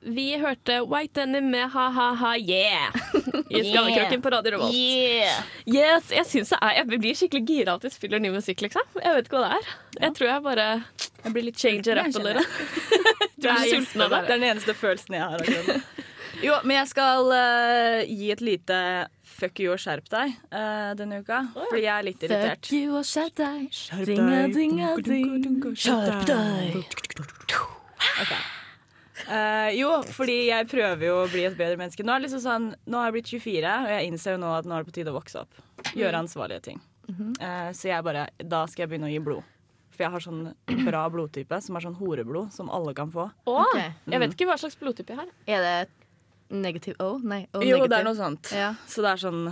Vi 0.00 0.38
hørte 0.40 0.78
White 0.88 1.20
Denim 1.20 1.50
med 1.52 1.68
ha-ha-ha 1.74 2.30
yeah 2.38 2.88
i 3.50 3.60
Skammekroken 3.66 4.22
på 4.22 4.30
Radio 4.32 4.54
Revolt. 4.54 4.74
Yes, 5.68 6.06
jeg 6.14 6.26
synes 6.26 6.52
det 6.54 6.58
er 6.62 6.76
Jeg 6.78 6.86
blir 6.88 7.18
skikkelig 7.18 7.42
gira 7.46 7.74
at 7.76 7.84
vi 7.84 7.90
spiller 7.92 8.22
ny 8.22 8.30
musikk, 8.32 8.62
liksom. 8.64 8.86
Jeg 8.96 9.16
vet 9.18 9.28
ikke 9.28 9.36
hva 9.36 9.50
det 9.50 9.58
er. 9.58 9.74
Jeg 10.00 10.14
tror 10.16 10.30
jeg 10.30 10.44
bare 10.46 10.68
Jeg 11.24 11.32
blir 11.34 11.44
litt 11.50 11.60
change 11.60 11.84
it 11.84 12.00
up 12.00 12.08
eller 12.20 12.40
jeg, 12.40 12.46
jeg. 12.96 13.28
Du 13.36 13.48
blir 13.50 13.74
sulten 13.74 14.04
av 14.06 14.14
Det 14.14 14.20
det? 14.20 14.22
er 14.22 14.30
den 14.32 14.46
eneste 14.54 14.74
følelsen 14.78 15.18
jeg 15.18 15.26
har 15.26 15.44
akkurat 15.44 15.68
nå. 15.74 16.06
Jo, 16.40 16.54
men 16.64 16.76
jeg 16.78 16.88
skal 16.88 17.26
uh, 17.34 17.98
gi 18.08 18.30
et 18.32 18.40
lite 18.40 18.78
fuck 19.26 19.60
you 19.60 19.74
og 19.74 19.82
skjerp 19.82 20.06
deg 20.08 20.32
uh, 20.54 20.94
denne 20.96 21.18
uka. 21.20 21.42
Fordi 21.58 21.82
jeg 21.84 21.92
er 21.92 22.06
litt 22.06 22.24
irritert. 22.24 22.64
Fuck 22.64 22.78
you 22.78 22.94
og 22.96 23.04
skjerp 23.04 23.36
deg. 23.42 23.66
Skjerp 23.76 24.08
deg. 24.08 24.54
dinga, 24.56 24.94
ding. 25.04 25.60
Skjerp 25.76 26.24
deg. 26.30 26.80
Ok. 28.24 28.32
Eh, 29.28 29.70
jo, 29.78 29.90
fordi 30.16 30.36
jeg 30.48 30.68
prøver 30.70 31.06
jo 31.06 31.16
å 31.22 31.28
bli 31.30 31.44
et 31.48 31.56
bedre 31.58 31.76
menneske. 31.80 32.04
Nå 32.06 32.14
er, 32.16 32.24
liksom 32.24 32.42
sånn, 32.44 32.68
nå 32.86 33.00
har 33.00 33.10
jeg 33.10 33.16
blitt 33.18 33.32
24, 33.34 33.74
og 33.84 33.92
jeg 33.94 34.10
innser 34.10 34.36
jo 34.36 34.40
nå 34.42 34.50
at 34.56 34.68
nå 34.68 34.76
er 34.76 34.84
det 34.84 34.90
på 34.90 34.96
tide 35.00 35.12
å 35.12 35.16
vokse 35.18 35.42
opp. 35.42 35.60
Gjøre 35.98 36.22
ansvarlige 36.24 36.62
ting. 36.70 36.80
Uh, 37.10 37.70
så 37.74 37.88
jeg 37.90 38.04
bare, 38.06 38.28
da 38.38 38.62
skal 38.70 38.84
jeg 38.84 38.92
begynne 38.92 39.08
å 39.08 39.12
gi 39.12 39.22
blod. 39.24 39.42
For 39.90 40.04
jeg 40.06 40.12
har 40.14 40.22
sånn 40.24 40.42
bra 40.86 41.02
blodtype, 41.12 41.58
som 41.64 41.76
er 41.76 41.84
sånn 41.88 41.96
horeblod, 41.98 42.52
som 42.54 42.70
alle 42.72 42.94
kan 42.96 43.10
få. 43.12 43.26
Å, 43.50 43.56
Ok. 43.66 43.80
Jeg 44.14 44.22
vet 44.22 44.36
ikke 44.36 44.46
hva 44.48 44.56
slags 44.62 44.78
blodtype 44.78 45.12
jeg 45.12 45.18
har. 45.18 45.32
Er 45.50 45.66
det 45.66 45.74
negativ 46.54 46.96
O? 47.02 47.18
Nei, 47.18 47.42
O 47.54 47.60
Jo, 47.62 47.76
negativ. 47.80 47.90
det 47.90 47.98
er 47.98 48.06
noe 48.08 48.18
sånt. 48.18 48.52
Ja. 48.54 48.70
Så 48.88 49.02
det 49.04 49.10
er 49.12 49.22
sånn 49.26 49.42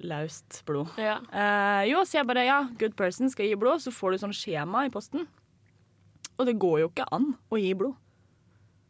laust 0.00 0.62
blod. 0.68 0.92
Ja. 1.00 1.18
Uh, 1.32 1.82
jo, 1.88 2.04
så 2.08 2.20
jeg 2.20 2.28
bare 2.28 2.44
ja, 2.46 2.60
good 2.80 2.94
person 2.96 3.28
skal 3.32 3.48
gi 3.48 3.56
blod, 3.60 3.82
så 3.84 3.92
får 3.92 4.14
du 4.14 4.22
sånn 4.22 4.36
skjema 4.36 4.86
i 4.86 4.92
posten. 4.92 5.26
Og 6.40 6.46
det 6.48 6.54
går 6.60 6.78
jo 6.84 6.88
ikke 6.92 7.08
an 7.12 7.34
å 7.52 7.58
gi 7.60 7.72
blod. 7.76 7.96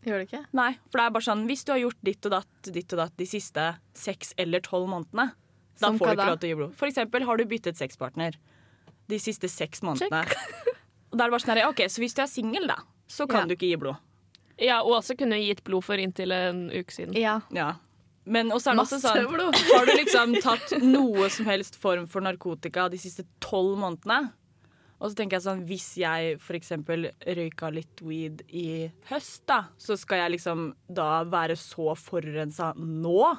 Gjør 0.07 0.19
det 0.23 0.27
ikke? 0.31 0.43
Nei, 0.57 0.71
for 0.89 0.97
det 1.01 1.05
er 1.07 1.11
bare 1.17 1.27
sånn 1.27 1.43
hvis 1.49 1.65
du 1.69 1.73
har 1.75 1.81
gjort 1.83 1.99
ditt 2.09 2.25
og 2.27 2.33
datt, 2.33 2.71
ditt 2.73 2.93
og 2.97 3.01
datt 3.03 3.17
de 3.21 3.27
siste 3.29 3.65
seks 4.01 4.33
eller 4.41 4.61
tolv 4.65 4.89
månedene, 4.89 5.27
da 5.81 5.87
Som 5.91 5.99
får 6.01 6.07
du 6.07 6.13
ikke 6.13 6.17
da? 6.23 6.29
lov 6.31 6.39
til 6.41 6.49
å 6.49 6.51
gi 6.55 6.59
blod. 6.63 6.75
For 6.81 6.89
eksempel 6.89 7.27
har 7.29 7.37
du 7.37 7.45
byttet 7.51 7.77
sexpartner 7.81 8.39
de 9.11 9.19
siste 9.21 9.49
seks 9.53 9.83
månedene. 9.85 10.23
Og 11.11 11.19
da 11.19 11.25
er 11.25 11.29
det 11.29 11.35
bare 11.35 11.43
sånn 11.43 11.53
her, 11.57 11.67
ok, 11.69 11.85
så 11.91 12.01
hvis 12.05 12.15
du 12.17 12.23
er 12.23 12.31
singel, 12.31 12.67
da, 12.71 12.77
så 13.11 13.27
kan 13.29 13.43
Ja. 13.45 13.47
du 13.51 13.55
ikke 13.57 13.69
gi 13.73 13.77
blod. 13.77 13.97
Ja, 14.61 14.81
og 14.83 15.01
også 15.03 15.17
kunne 15.19 15.37
gitt 15.41 15.65
blod 15.65 15.83
for 15.85 15.97
inntil 15.97 16.33
en 16.33 16.69
uke 16.71 16.93
siden. 16.93 17.15
Ja. 17.17 17.41
Ja. 17.51 17.75
Men 18.27 18.51
også 18.53 18.71
er 18.71 18.77
det 18.77 18.83
også 18.85 18.99
Masse 19.01 19.09
sånn 19.09 19.33
blod. 19.33 19.57
Har 19.57 19.87
du 19.87 19.93
liksom 19.97 20.35
tatt 20.45 20.75
noe 20.83 21.29
som 21.33 21.47
helst 21.47 21.77
form 21.81 22.07
for 22.07 22.21
narkotika 22.21 22.89
de 22.93 22.99
siste 23.01 23.25
tolv 23.41 23.79
månedene? 23.81 24.33
Og 25.01 25.09
så 25.11 25.17
tenker 25.17 25.39
jeg 25.39 25.45
sånn, 25.47 25.63
Hvis 25.65 25.87
jeg 25.97 26.35
f.eks. 26.37 26.73
røyka 27.25 27.71
litt 27.73 28.03
weed 28.05 28.43
i 28.53 28.91
høst, 29.09 29.47
da, 29.49 29.63
så 29.81 29.97
skal 29.97 30.19
jeg 30.27 30.35
liksom 30.37 30.75
da 30.93 31.25
være 31.25 31.57
så 31.57 31.95
forurensa 31.97 32.75
nå 32.77 33.39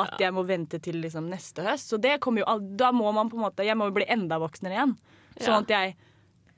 at 0.00 0.20
jeg 0.22 0.32
må 0.32 0.44
vente 0.46 0.78
til 0.80 1.00
liksom 1.02 1.26
neste 1.28 1.64
høst. 1.66 1.90
Så 1.90 1.98
det 2.00 2.18
kommer 2.20 2.44
jo 2.44 2.58
Da 2.76 2.92
må 2.92 3.10
man 3.12 3.28
på 3.28 3.36
en 3.36 3.42
måte 3.42 3.64
Jeg 3.66 3.76
må 3.76 3.88
jo 3.90 3.96
bli 3.98 4.06
enda 4.08 4.38
voksnere 4.40 4.76
igjen. 4.76 4.94
Sånn 5.40 5.56
Ja. 5.56 5.58
at 5.64 5.68
jeg 5.74 5.96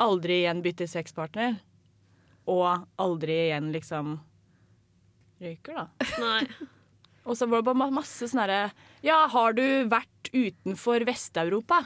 aldri 0.02 0.42
igjen 0.42 0.62
bytter 0.62 0.87
sexpartner. 0.90 1.61
Og 2.50 2.87
aldri 2.98 3.38
igjen 3.48 3.70
liksom 3.72 4.18
røyker, 5.42 5.74
da. 5.74 5.87
Nei. 6.22 6.46
Og 7.26 7.37
så 7.38 7.46
var 7.46 7.62
det 7.62 7.68
bare 7.70 7.94
masse 7.94 8.26
sånn 8.26 8.42
herre 8.42 8.72
Ja, 9.07 9.28
har 9.31 9.55
du 9.55 9.62
vært 9.90 10.31
utenfor 10.35 11.05
Vest-Europa? 11.07 11.85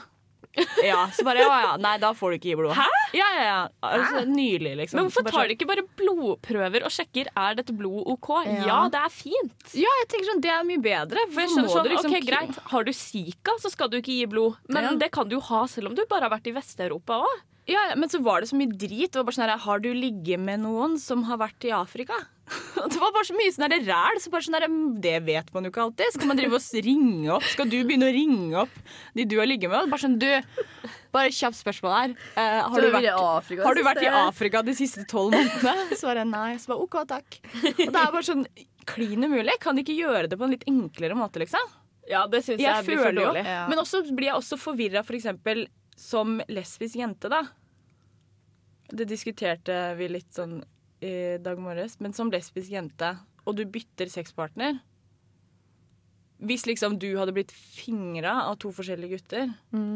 Ja. 0.81 1.03
Så 1.13 1.21
bare 1.23 1.43
ja, 1.43 1.57
ja. 1.61 1.73
Nei, 1.77 1.97
da 2.01 2.09
får 2.17 2.31
du 2.31 2.35
ikke 2.39 2.49
gi 2.49 2.55
blod. 2.57 2.73
Hæ? 2.73 2.85
Ja, 3.13 3.27
ja, 3.35 3.43
ja. 3.45 3.57
Altså, 3.85 4.23
nylig, 4.25 4.71
liksom. 4.79 4.97
Men 4.97 5.05
hvorfor 5.09 5.27
tar 5.27 5.35
sånn- 5.43 5.51
de 5.51 5.55
ikke 5.57 5.67
bare 5.69 5.83
blodprøver 5.99 6.85
og 6.87 6.93
sjekker 6.95 7.29
er 7.37 7.57
dette 7.59 7.75
blod 7.77 8.07
OK? 8.09 8.29
Ja, 8.47 8.63
Ja. 8.65 8.79
det 8.89 9.01
er 9.03 9.13
fint. 9.13 9.67
Ja, 9.77 9.91
jeg 10.01 10.07
tenker 10.09 10.31
sånn, 10.31 10.41
det 10.41 10.49
er 10.55 10.63
mye 10.65 10.81
bedre. 10.81 11.27
For 11.29 11.41
jeg 11.41 11.49
skjønner 11.53 11.69
sånn, 11.75 11.91
liksom 11.93 12.15
ok, 12.17 12.25
greit, 12.25 12.57
Har 12.73 12.83
du 12.83 12.91
Zika, 12.91 13.53
så 13.61 13.69
skal 13.71 13.89
du 13.93 13.97
ikke 14.01 14.15
gi 14.17 14.25
blod. 14.25 14.57
Men 14.67 14.83
Ja. 14.83 14.95
det 14.95 15.11
kan 15.11 15.29
du 15.29 15.35
jo 15.35 15.41
ha 15.41 15.65
selv 15.67 15.87
om 15.89 15.95
du 15.95 16.05
bare 16.09 16.21
har 16.27 16.33
vært 16.33 16.47
i 16.47 16.55
Vest-Europa 16.57 17.21
òg. 17.21 17.37
Ja, 17.67 17.89
ja, 17.89 17.95
men 17.95 18.09
så 18.09 18.21
var 18.23 18.39
det 18.41 18.49
så 18.49 18.55
mye 18.57 18.71
drit. 18.71 19.11
Det 19.11 19.15
var 19.15 19.25
bare 19.25 19.35
sånn 19.35 19.49
her, 19.49 19.57
Har 19.57 19.79
du 19.79 19.93
ligget 19.93 20.39
med 20.39 20.61
noen 20.61 20.97
som 20.97 21.21
har 21.23 21.37
vært 21.37 21.63
i 21.65 21.69
Afrika? 21.71 22.15
Det 22.91 22.99
var 23.01 23.11
bare 23.11 23.27
så 23.27 23.35
mye 23.35 23.53
sånn 23.53 23.73
ræl. 23.87 24.19
Så 24.23 24.31
bare 24.31 24.45
sånn 24.45 24.57
der, 24.57 24.67
det 25.03 25.15
vet 25.27 25.49
man 25.55 25.67
jo 25.67 25.71
ikke 25.73 25.83
alltid. 25.87 26.13
Skal 26.15 26.29
man 26.29 26.39
drive 26.39 26.59
og 26.59 26.85
ringe 26.85 27.33
opp? 27.35 27.47
Skal 27.51 27.69
du 27.71 27.77
begynne 27.81 28.07
å 28.07 28.15
ringe 28.15 28.61
opp 28.63 28.77
de 29.17 29.25
du 29.27 29.37
har 29.41 29.49
ligget 29.49 29.71
med? 29.73 29.89
Bare 29.91 30.03
sånn, 30.03 30.17
du, 30.21 30.29
bare 31.15 31.33
kjapt 31.33 31.59
spørsmål 31.59 31.95
her. 31.95 32.15
Eh, 32.39 32.59
har, 32.63 32.87
du 32.87 32.89
vært, 32.93 33.09
Afrika? 33.17 33.67
har 33.67 33.77
du 33.77 33.83
vært 33.87 34.03
i 34.05 34.11
Afrika 34.11 34.63
de 34.65 34.77
siste 34.77 35.03
tolv 35.09 35.35
månedene? 35.35 35.89
Så 35.99 36.09
var 36.09 36.21
jeg 36.21 36.31
nei. 36.31 36.53
Så 36.61 36.71
bare 36.71 36.87
OK, 36.87 37.01
takk. 37.09 37.41
Og 37.57 37.83
det 37.83 37.89
er 37.91 38.15
bare 38.15 38.23
sånn 38.29 38.45
klin 38.87 39.27
umulig. 39.27 39.57
Kan 39.63 39.77
de 39.77 39.83
ikke 39.83 39.97
gjøre 39.97 40.31
det 40.31 40.39
på 40.39 40.47
en 40.47 40.55
litt 40.55 40.65
enklere 40.69 41.17
måte, 41.19 41.43
liksom? 41.43 41.75
Ja, 42.07 42.23
det 42.31 42.45
syns 42.45 42.61
jeg, 42.61 42.71
Jeg 42.71 42.87
blir 42.87 43.03
for 43.03 43.19
dårlig. 43.19 43.43
Ja. 43.43 43.65
Men 43.67 43.83
også 43.83 44.05
blir 44.07 44.29
jeg 44.29 44.39
også 44.39 44.59
forvirra 44.61 45.03
for 45.03 45.17
eksempel 45.17 45.65
som 45.99 46.37
lesbisk 46.47 46.95
jente, 47.01 47.27
da. 47.33 47.41
Det 48.87 49.07
diskuterte 49.09 49.75
vi 49.99 50.07
litt 50.13 50.29
sånn 50.31 50.61
i 51.03 51.37
dag 51.43 51.59
morges. 51.61 51.99
Men 52.03 52.13
som 52.17 52.31
lesbisk 52.33 52.71
jente, 52.73 53.15
og 53.47 53.57
du 53.57 53.63
bytter 53.69 54.09
sexpartner 54.11 54.79
Hvis 56.43 56.65
liksom 56.67 56.97
du 57.01 57.07
hadde 57.17 57.33
blitt 57.33 57.51
fingra 57.51 58.43
av 58.49 58.57
to 58.61 58.69
forskjellige 58.75 59.17
gutter, 59.17 59.53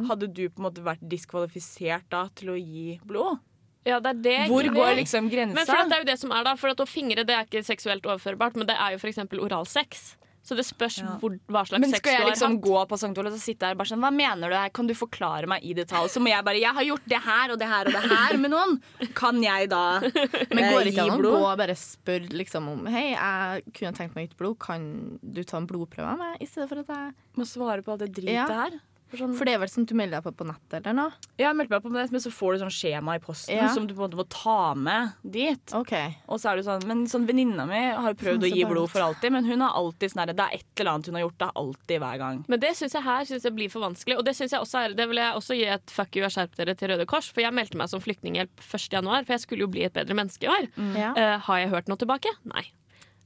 hadde 0.10 0.30
du 0.32 0.48
på 0.50 0.62
en 0.62 0.68
måte 0.70 0.86
vært 0.86 1.04
diskvalifisert 1.06 2.08
da 2.10 2.26
til 2.34 2.54
å 2.54 2.58
gi 2.58 3.00
blod? 3.06 3.42
Ja, 3.86 4.00
det 4.00 4.10
er 4.10 4.22
det 4.22 4.38
Hvor 4.50 4.66
går 4.74 4.96
liksom 5.02 5.30
grensa? 5.30 5.58
Men 5.58 5.66
for 5.66 5.82
at 5.82 5.90
det 5.90 5.98
er 5.98 6.04
jo 6.04 6.10
det 6.12 6.18
som 6.22 6.34
er 6.38 6.44
da 6.46 6.56
For 6.60 6.74
at 6.74 6.82
å 6.84 6.86
fingre 6.90 7.26
det 7.26 7.34
er 7.34 7.48
ikke 7.48 7.64
seksuelt 7.66 8.06
overførbart, 8.06 8.58
men 8.58 8.70
det 8.70 8.78
er 8.78 8.94
jo 8.94 9.02
f.eks. 9.02 9.24
oralsex. 9.42 10.04
Så 10.44 10.56
det 10.58 10.66
spørs 10.66 10.96
Ja. 11.04 11.12
hvor, 11.22 11.36
hva 11.48 11.62
slags 11.70 11.80
Men 11.84 11.92
skal 11.94 12.16
jeg 12.18 12.26
liksom 12.32 12.56
gå 12.66 12.80
på 12.90 12.98
St. 12.98 13.12
Olavs 13.22 13.36
og 13.38 13.44
sitte 13.44 13.68
her 13.70 13.76
bare 13.78 13.86
sånn 13.92 14.02
Hva 14.02 14.10
mener 14.12 14.50
du 14.50 14.56
her? 14.58 14.70
Kan 14.74 14.88
du 14.90 14.94
forklare 14.98 15.46
meg 15.48 15.62
i 15.64 15.76
detalj? 15.78 16.10
Så 16.10 16.20
må 16.20 16.32
jeg 16.34 16.44
bare 16.44 16.58
Jeg 16.60 16.74
har 16.74 16.84
gjort 16.88 17.06
det 17.06 17.20
her 17.22 17.52
og 17.54 17.60
det 17.62 17.68
her 17.70 17.86
og 17.86 17.94
det 17.94 18.02
her 18.10 18.38
med 18.42 18.50
noen. 18.56 18.74
Kan 19.14 19.38
jeg 19.44 19.70
da 19.70 19.84
Men 20.56 20.64
eh, 20.66 20.72
går 20.74 20.84
det 20.84 20.94
ikke 20.96 21.06
an 21.06 21.14
å 21.14 21.22
gå 21.22 21.34
og 21.46 21.58
bare 21.62 21.76
spørre 21.78 22.34
liksom 22.34 22.68
om 22.74 22.86
Hei, 22.90 23.12
jeg 23.14 23.64
kunne 23.78 23.94
tenkt 23.94 24.16
meg 24.18 24.26
å 24.26 24.32
gi 24.32 24.40
blod. 24.42 24.58
Kan 24.66 25.20
du 25.22 25.44
ta 25.44 25.58
en 25.62 25.68
blodprøve 25.70 26.10
av 26.16 26.18
meg? 26.18 26.42
I 26.42 26.50
stedet 26.50 26.70
for 26.74 26.82
at 26.82 26.90
jeg 26.90 27.14
Må 27.38 27.46
svare 27.46 27.86
på 27.86 27.94
alt 27.94 28.02
det 28.08 28.12
dritet 28.18 28.34
Ja. 28.34 28.48
her. 28.50 28.80
For 29.12 29.20
sånn, 29.20 29.36
For 29.38 29.46
det 29.46 29.54
er 29.58 29.62
vel 29.62 29.72
sånn 29.72 29.86
du 29.90 29.94
melder 30.00 30.22
deg 30.22 30.26
på 30.30 30.34
på 30.42 30.48
nettet 30.48 30.80
eller 30.86 30.96
noe? 30.98 31.12
jeg 31.38 31.56
meldte 31.58 31.72
meldt 31.72 31.84
meg 31.84 31.84
på 31.84 31.92
nett, 31.98 32.12
men 32.16 32.24
så 32.24 32.32
får 32.32 32.54
du 32.56 32.64
sånn 32.64 32.74
skjema 32.74 33.16
i 33.18 33.22
posten 33.24 33.56
Ja. 33.58 33.68
som 33.74 33.86
du 33.88 33.94
på 33.94 34.04
en 34.04 34.10
måte 34.10 34.20
må 34.22 34.26
ta 34.30 34.74
med 34.76 35.14
dit. 35.24 35.74
Okay. 35.74 36.16
Og 36.28 36.40
så 36.40 36.52
er 36.52 36.56
det 36.62 36.66
sånn, 36.66 36.86
men 36.88 37.06
sånn 37.12 37.28
Venninna 37.28 37.66
mi 37.68 37.80
har 37.92 38.14
jo 38.14 38.18
prøvd 38.24 38.48
å 38.48 38.52
gi 38.56 38.64
blod 38.66 38.90
for 38.90 39.02
alltid, 39.02 39.32
men 39.36 39.46
hun 39.46 39.62
har 39.62 39.76
alltid 39.76 40.12
sånn 40.12 40.24
herre 40.24 40.36
Det 40.36 40.46
er 40.48 40.58
et 40.58 40.80
eller 40.80 40.92
annet 40.96 41.06
hun 41.12 41.16
har 41.16 41.22
gjort. 41.28 41.38
Det 41.38 41.48
er 41.48 41.62
alltid 41.62 42.00
hver 42.02 42.18
gang. 42.18 42.46
Men 42.48 42.60
det 42.60 42.74
syns 42.78 42.94
jeg 42.94 43.04
her 43.04 43.26
synes 43.26 43.44
jeg 43.44 43.54
blir 43.56 43.70
for 43.70 43.82
vanskelig. 43.82 44.18
Og 44.18 44.26
det, 44.26 44.36
syns 44.36 44.52
jeg 44.52 44.62
også 44.62 44.86
er, 44.86 44.94
det 44.96 45.08
vil 45.08 45.18
jeg 45.18 45.36
også 45.36 45.58
gi 45.58 45.66
et 45.66 45.92
fuck 45.92 46.16
you 46.16 46.24
og 46.26 46.32
skjerp 46.32 46.56
dere 46.56 46.76
til 46.76 46.90
Røde 46.90 47.06
Kors. 47.06 47.32
For 47.32 47.42
jeg 47.42 47.54
meldte 47.54 47.76
meg 47.78 47.90
som 47.90 48.00
flyktninghjelp 48.00 48.64
1. 48.64 48.90
januar, 48.92 49.26
for 49.26 49.34
jeg 49.34 49.42
skulle 49.46 49.66
jo 49.66 49.68
bli 49.68 49.84
et 49.84 49.94
bedre 49.94 50.16
menneske 50.16 50.48
i 50.48 50.52
år. 50.52 50.70
Ja. 50.96 51.12
Uh, 51.12 51.38
har 51.48 51.58
jeg 51.60 51.70
hørt 51.70 51.88
noe 51.92 51.98
tilbake? 51.98 52.32
Nei. 52.46 52.72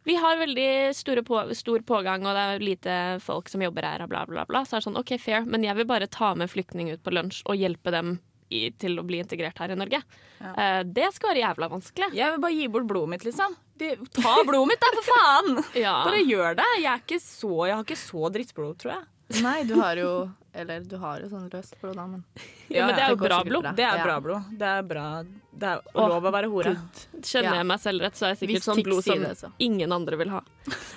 Vi 0.05 0.15
har 0.21 0.37
veldig 0.37 0.69
store 0.93 1.23
på, 1.25 1.39
stor 1.57 1.81
pågang, 1.81 2.25
og 2.27 2.37
det 2.37 2.45
er 2.45 2.63
lite 2.63 2.95
folk 3.25 3.49
som 3.49 3.63
jobber 3.65 3.87
her, 3.87 4.03
og 4.05 4.11
bla, 4.11 4.21
bla, 4.29 4.45
bla. 4.45 4.61
Så 4.61 4.75
er 4.77 4.83
det 4.83 4.87
sånn, 4.87 4.99
OK, 5.01 5.15
fair, 5.21 5.47
men 5.49 5.65
jeg 5.65 5.79
vil 5.79 5.89
bare 5.89 6.09
ta 6.11 6.35
med 6.37 6.51
flyktning 6.51 6.91
ut 6.93 7.01
på 7.01 7.13
lunsj 7.15 7.41
og 7.49 7.57
hjelpe 7.57 7.93
dem 7.95 8.19
i, 8.53 8.69
til 8.77 8.99
å 9.01 9.05
bli 9.07 9.17
integrert 9.23 9.57
her 9.61 9.73
i 9.73 9.77
Norge. 9.79 10.03
Ja. 10.37 10.53
Uh, 10.53 10.81
det 10.85 11.09
skal 11.15 11.31
være 11.31 11.41
jævla 11.41 11.71
vanskelig. 11.73 12.11
Jeg 12.13 12.35
vil 12.35 12.43
bare 12.43 12.57
gi 12.59 12.69
bort 12.75 12.89
blodet 12.91 13.13
mitt, 13.15 13.25
liksom. 13.25 13.57
De, 13.81 13.91
ta 14.13 14.35
blodet 14.45 14.69
mitt, 14.75 14.85
da, 14.85 14.93
for 14.99 15.09
faen! 15.09 15.59
Ja. 15.85 15.97
Bare 16.05 16.21
gjør 16.21 16.61
det. 16.61 16.69
Jeg, 16.77 16.91
er 16.91 17.01
ikke 17.01 17.21
så, 17.23 17.53
jeg 17.65 17.75
har 17.75 17.85
ikke 17.87 18.01
så 18.05 18.31
drittblod, 18.37 18.77
tror 18.83 18.95
jeg. 18.99 19.05
Nei, 19.41 19.57
du 19.65 19.73
har 19.79 19.97
jo 19.97 20.11
Eller 20.55 20.79
du 20.87 20.93
har 21.01 21.19
jo 21.19 21.27
sånn 21.27 21.49
løst 21.51 21.73
blod, 21.81 21.97
da, 21.99 22.05
men 22.07 22.21
Ja, 22.71 22.85
men 22.87 22.95
det 22.95 23.01
er 23.03 23.09
jo 23.11 23.17
det 23.19 23.27
bra 23.27 23.39
blod. 23.43 23.63
bra. 23.65 23.71
Det 23.75 23.83
er 23.87 24.03
bra 24.05 24.13
blod. 24.23 24.51
Det 24.61 24.69
er 24.71 24.85
bra. 24.87 25.07
Det 25.55 25.67
er 25.73 25.81
Åh, 25.93 26.07
lov 26.13 26.27
å 26.29 26.31
være 26.31 26.49
hore. 26.51 26.71
Kjenner 27.19 27.49
Ja. 27.49 27.57
jeg 27.59 27.67
meg 27.71 27.79
selv 27.83 28.05
rett, 28.05 28.15
så 28.19 28.25
er 28.29 28.33
jeg 28.33 28.39
sikkert 28.43 28.55
Hvis 28.55 28.69
sånn 28.69 28.83
blod 28.87 29.03
som 29.03 29.19
det, 29.25 29.33
så. 29.41 29.51
ingen 29.59 29.91
andre 29.95 30.19
vil 30.21 30.31
ha. 30.31 30.41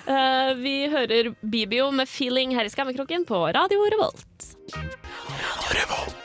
Uh, 0.07 0.53
vi 0.63 0.75
hører 0.91 1.33
Bibio 1.43 1.89
med 1.91 2.07
'Feeling' 2.07 2.55
her 2.55 2.63
i 2.63 2.71
Skammekroken 2.71 3.25
på 3.27 3.41
Radio 3.55 3.83
Revolt. 3.91 4.55
Radio 4.75 5.75
Revolt. 5.75 6.15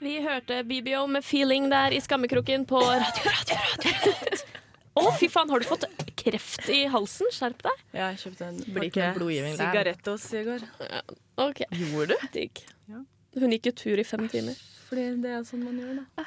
Vi 0.00 0.20
hørte 0.22 0.62
Bibio 0.64 1.06
med 1.06 1.24
'Feeling' 1.24 1.70
der 1.70 1.90
i 1.96 2.00
Skammekroken 2.00 2.66
på 2.66 2.78
Radio 2.80 3.24
Radio 3.32 3.56
Radio. 3.56 4.38
Å, 4.98 5.12
fy 5.18 5.28
faen, 5.30 5.50
har 5.50 5.60
du 5.62 5.66
fått 5.66 5.84
kreft 6.18 6.68
i 6.74 6.82
halsen? 6.92 7.30
Skjerp 7.34 7.62
deg. 7.66 7.84
Ja, 7.94 8.08
Jeg 8.12 8.20
kjøpte 8.24 8.48
en 8.50 8.58
der. 9.56 9.68
sigarettos 9.70 10.26
i 10.34 10.42
går. 10.48 10.66
Ok, 11.46 11.62
Gjorde 11.78 12.16
du? 12.18 12.26
digg. 12.34 12.62
Ja. 12.90 13.02
Hun 13.38 13.54
gikk 13.54 13.70
jo 13.70 13.74
tur 13.84 14.00
i 14.02 14.06
fem 14.08 14.26
timer. 14.32 14.58
Fordi 14.88 15.06
det 15.22 15.30
er 15.36 15.46
sånn 15.46 15.64
man 15.66 15.78
gjør, 15.78 16.02
da. 16.16 16.24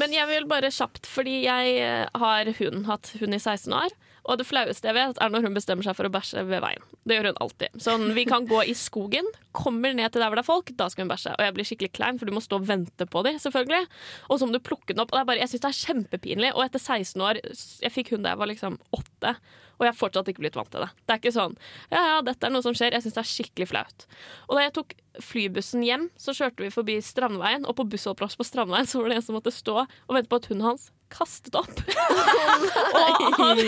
Men 0.00 0.14
jeg 0.14 0.28
vil 0.30 0.46
bare 0.48 0.70
kjapt, 0.72 1.04
fordi 1.10 1.42
jeg 1.44 1.72
eh, 1.84 2.06
har 2.22 2.48
hund, 2.62 2.86
hatt 2.88 3.10
hund 3.20 3.36
i 3.36 3.40
16 3.42 3.74
år. 3.76 3.92
Og 4.30 4.38
det 4.38 4.46
flaueste 4.46 4.86
jeg 4.86 4.94
vet, 4.94 5.18
er 5.18 5.30
når 5.32 5.46
hun 5.48 5.56
bestemmer 5.56 5.86
seg 5.86 5.96
for 5.98 6.06
å 6.06 6.12
bæsje 6.14 6.44
ved 6.46 6.62
veien. 6.62 6.84
Det 7.08 7.16
gjør 7.16 7.32
hun 7.32 7.40
alltid. 7.42 7.78
Sånn, 7.82 8.04
Vi 8.14 8.24
kan 8.28 8.46
gå 8.46 8.60
i 8.70 8.74
skogen, 8.78 9.26
kommer 9.56 9.94
ned 9.98 10.12
til 10.14 10.22
der 10.22 10.30
hvor 10.30 10.38
det 10.38 10.44
er 10.44 10.50
folk, 10.50 10.70
da 10.78 10.86
skal 10.92 11.04
hun 11.06 11.10
bæsje. 11.10 11.34
Og 11.34 11.42
jeg 11.42 11.56
blir 11.56 11.66
skikkelig 11.66 11.92
klein, 11.96 12.20
for 12.20 12.30
du 12.30 12.36
må 12.36 12.42
stå 12.44 12.60
og 12.60 12.68
vente 12.68 13.08
på 13.10 13.24
dem, 13.26 13.40
selvfølgelig. 13.42 13.88
Og 14.30 14.38
så 14.38 14.46
må 14.46 14.54
du 14.54 14.62
plukke 14.62 14.94
den 14.94 15.02
opp. 15.02 15.10
Og 15.10 15.18
det 15.18 15.24
er 15.24 15.30
bare, 15.32 15.42
jeg 15.42 15.52
syns 15.52 15.64
det 15.66 15.72
er 15.72 15.80
kjempepinlig. 15.82 16.52
Og 16.54 16.64
etter 16.68 16.82
16 16.82 17.26
år 17.26 17.42
Jeg 17.82 17.92
fikk 17.92 18.14
hund 18.14 18.22
da 18.24 18.36
jeg 18.36 18.42
var 18.44 18.50
liksom 18.52 18.78
åtte, 18.94 19.34
og 19.82 19.88
jeg 19.88 19.92
har 19.96 19.98
fortsatt 19.98 20.28
ikke 20.30 20.44
blitt 20.44 20.56
vant 20.58 20.70
til 20.70 20.84
det. 20.84 20.90
Det 21.02 21.14
er 21.14 21.18
ikke 21.18 21.34
sånn 21.34 21.56
ja, 21.90 21.98
ja, 21.98 22.18
dette 22.22 22.46
er 22.46 22.52
noe 22.54 22.62
som 22.62 22.76
skjer. 22.78 22.94
Jeg 22.94 23.02
syns 23.02 23.16
det 23.16 23.22
er 23.24 23.30
skikkelig 23.32 23.68
flaut. 23.72 24.04
Og 24.46 24.54
da 24.54 24.66
jeg 24.68 24.74
tok 24.76 24.94
flybussen 25.26 25.82
hjem, 25.82 26.06
så 26.14 26.34
kjørte 26.36 26.62
vi 26.62 26.70
forbi 26.72 26.96
Strandveien, 27.02 27.66
og 27.66 27.74
på 27.80 27.88
bussholdeplass 27.90 28.38
på 28.38 28.46
Strandveien 28.46 28.86
så 28.88 29.02
var 29.02 29.10
det 29.10 29.18
en 29.18 29.26
som 29.26 29.36
måtte 29.36 29.54
stå 29.54 29.80
og 29.82 30.14
vente 30.14 30.30
på 30.30 30.38
at 30.38 30.46
hunden 30.52 30.68
hans 30.70 30.86
kastet 31.12 31.58
opp. 31.58 31.82
og, 33.02 33.34
han, 33.40 33.64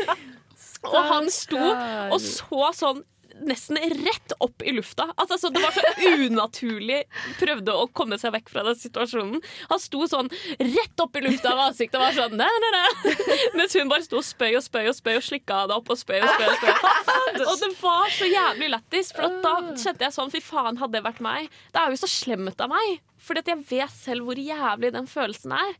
og 0.94 0.98
han 1.12 1.28
sto 1.30 1.60
og 1.60 2.18
så 2.24 2.72
sånn 2.80 3.04
nesten 3.44 3.76
rett 3.76 4.32
opp 4.40 4.62
i 4.62 4.72
lufta. 4.72 5.08
Altså, 5.16 5.38
så 5.38 5.50
det 5.52 5.62
var 5.62 5.74
så 5.74 5.82
unaturlig. 6.26 7.02
Prøvde 7.40 7.74
å 7.74 7.86
komme 7.96 8.18
seg 8.20 8.34
vekk 8.36 8.50
fra 8.52 8.64
den 8.66 8.78
situasjonen. 8.78 9.42
Han 9.70 9.82
sto 9.82 10.06
sånn 10.10 10.30
rett 10.60 11.02
opp 11.02 11.18
i 11.18 11.24
lufta 11.26 11.52
av 11.52 11.64
ansiktet 11.68 11.98
og 11.98 12.06
var 12.06 12.16
sånn 12.16 12.36
nei, 12.40 12.50
nei, 12.64 12.72
nei. 12.76 13.16
Mens 13.58 13.76
hun 13.78 13.90
bare 13.92 14.06
sto 14.06 14.20
og 14.20 14.26
spøy 14.26 14.56
og 14.58 14.64
spøy 14.64 14.86
og 14.90 14.96
spøy 14.96 15.14
og 15.18 15.26
slikka 15.26 15.62
det 15.70 15.76
opp 15.78 15.92
og 15.92 16.00
spøy 16.00 16.18
og 16.20 16.30
spøy. 16.30 16.46
Og, 16.46 16.56
spøy. 16.60 17.44
og 17.50 17.64
det 17.64 17.72
var 17.80 18.14
så 18.16 18.30
jævlig 18.30 18.70
lættis, 18.72 19.12
for 19.16 19.40
da 19.44 19.56
kjente 19.74 20.08
jeg 20.08 20.16
sånn 20.16 20.32
fy 20.32 20.42
faen, 20.44 20.80
hadde 20.80 20.98
det 20.98 21.04
vært 21.06 21.24
meg. 21.24 21.50
Det 21.74 21.82
er 21.82 21.92
jo 21.92 22.00
så 22.04 22.10
slemt 22.10 22.62
av 22.62 22.72
meg, 22.72 23.02
for 23.22 23.38
jeg 23.38 23.62
vet 23.68 23.94
selv 23.94 24.28
hvor 24.28 24.40
jævlig 24.40 24.92
den 24.94 25.10
følelsen 25.10 25.54
er. 25.56 25.76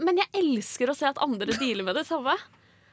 Men 0.00 0.20
jeg 0.20 0.32
elsker 0.40 0.90
å 0.90 0.96
se 0.96 1.08
at 1.08 1.20
andre 1.22 1.52
dealer 1.58 1.86
med 1.86 1.98
det 1.98 2.06
samme. 2.08 2.36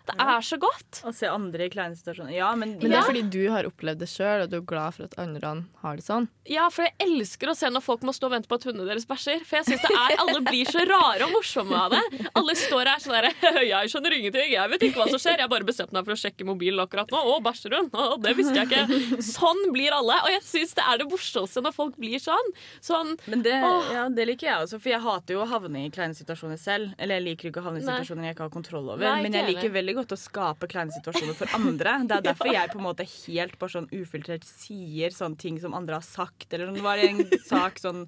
Det 0.07 0.15
er 0.23 0.41
så 0.47 0.57
godt. 0.61 1.01
Å 1.03 1.11
se 1.13 1.27
andre 1.27 1.65
i 1.67 1.69
kleine 1.73 1.97
situasjoner. 1.99 2.31
Ja, 2.35 2.53
men, 2.55 2.77
Men 2.77 2.79
det 2.79 2.91
Ja. 2.95 3.01
er 3.01 3.07
fordi 3.09 3.23
du 3.29 3.49
har 3.51 3.67
opplevd 3.67 3.99
det 3.99 4.07
sjøl, 4.07 4.43
og 4.45 4.49
du 4.49 4.57
er 4.57 4.61
glad 4.61 4.93
for 4.95 5.03
at 5.03 5.17
andre 5.19 5.65
har 5.83 5.95
det 5.99 6.05
sånn. 6.05 6.27
Ja, 6.47 6.69
for 6.71 6.83
jeg 6.87 6.93
elsker 7.03 7.51
å 7.51 7.55
se 7.57 7.67
når 7.67 7.83
folk 7.83 8.01
må 8.07 8.13
stå 8.15 8.29
og 8.29 8.31
vente 8.37 8.47
på 8.47 8.55
at 8.55 8.63
hundene 8.69 8.87
deres 8.87 9.05
bæsjer. 9.05 9.43
For 9.45 9.57
jeg 9.59 9.65
synes 9.67 9.81
det 9.83 9.91
er, 9.91 10.15
Alle 10.23 10.39
blir 10.47 10.65
så 10.65 10.79
rare 10.87 11.27
og 11.27 11.33
morsomme 11.35 11.75
av 11.75 11.91
det. 11.91 12.29
Alle 12.39 12.55
står 12.55 12.85
her 12.87 12.99
sånn 13.03 13.15
derre 13.17 13.33
Jeg 13.67 13.91
skjønner 13.91 14.15
ingenting, 14.17 14.51
jeg 14.53 14.69
vet 14.71 14.81
ikke 14.87 15.01
hva 15.03 15.09
som 15.11 15.19
skjer. 15.19 15.37
Jeg 15.43 15.49
bare 15.51 15.67
bestemte 15.67 15.93
meg 15.97 16.05
for 16.07 16.15
å 16.15 16.19
sjekke 16.21 16.47
mobilen 16.47 16.79
akkurat 16.85 17.11
nå. 17.11 17.19
Å, 17.19 17.35
bæsjer 17.43 17.75
hun? 17.77 17.89
Å, 17.91 18.07
det 18.23 18.33
visste 18.39 18.55
jeg 18.55 18.71
ikke. 18.71 19.21
Sånn 19.27 19.61
blir 19.75 19.91
alle. 19.91 20.21
Og 20.23 20.31
jeg 20.31 20.41
syns 20.47 20.73
det 20.79 20.85
er 20.87 20.97
det 21.03 21.09
morsomste 21.11 21.61
når 21.65 21.75
folk 21.75 21.97
blir 21.99 22.17
sånn. 22.23 22.51
Sånn 22.81 23.17
Men 23.27 23.43
det, 23.43 23.57
ja, 23.59 24.07
det 24.09 24.27
liker 24.31 24.47
jeg 24.47 24.63
også, 24.69 24.79
for 24.79 24.93
jeg 24.93 25.01
hater 25.03 25.35
jo 25.35 25.43
å 25.43 25.49
havne 25.51 25.83
i 25.85 25.91
kleine 25.93 26.15
situasjoner 26.17 26.57
selv. 26.61 26.93
Eller 26.97 27.19
jeg 27.19 27.27
liker 27.27 27.51
ikke 27.51 27.61
å 27.61 27.67
havne 27.67 27.83
i 27.83 27.85
situasjoner 27.85 28.29
jeg 28.31 28.37
ikke 28.37 28.47
har 28.47 28.53
kontroll 28.55 28.87
over. 28.95 29.03
Nei, 29.03 29.21
men 29.27 29.35
jeg 29.35 29.51
liker 29.51 29.73
veldig 29.75 29.96
godt 29.97 30.15
å 30.15 30.19
skape 30.19 30.69
kleine 30.71 30.93
situasjoner 30.95 31.38
for 31.38 31.57
andre. 31.57 31.97
Det 32.07 32.17
er 32.17 32.25
derfor 32.29 32.51
jeg 32.53 32.71
på 32.73 32.79
en 32.81 32.88
måte 32.88 33.07
helt 33.07 33.57
bare 33.60 33.75
sånn 33.75 33.89
ufiltrert 33.93 34.47
sier 34.47 35.15
sånne 35.15 35.41
ting 35.41 35.60
som 35.63 35.75
andre 35.77 35.99
har 35.99 36.05
sagt. 36.05 36.49
Eller 36.51 36.69
sånn, 36.69 36.79
det 36.79 36.86
var 36.86 37.01
en 37.03 37.23
sak 37.51 37.81
sånn 37.81 38.05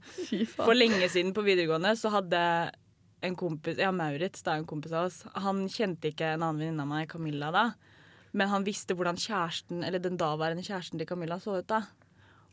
For 0.56 0.76
lenge 0.78 1.10
siden 1.12 1.34
på 1.36 1.46
videregående 1.46 1.96
så 2.00 2.14
hadde 2.14 2.42
en 3.26 3.36
kompis 3.36 3.80
Ja, 3.82 3.92
Maurits, 3.92 4.44
da 4.46 4.56
en 4.56 4.68
kompis 4.68 4.94
av 4.96 5.10
oss, 5.10 5.22
han 5.36 5.66
kjente 5.72 6.14
ikke 6.14 6.36
en 6.36 6.44
annen 6.46 6.62
venninne 6.62 6.86
av 6.86 6.92
meg, 6.92 7.10
Camilla, 7.12 7.50
da. 7.52 7.66
Men 8.32 8.52
han 8.52 8.64
visste 8.64 8.96
hvordan 8.96 9.18
kjæresten, 9.20 9.82
eller 9.84 10.00
den 10.00 10.20
daværende 10.20 10.64
kjæresten 10.64 11.02
til 11.02 11.10
Camilla 11.10 11.40
så 11.42 11.58
ut, 11.60 11.68
da. 11.68 11.84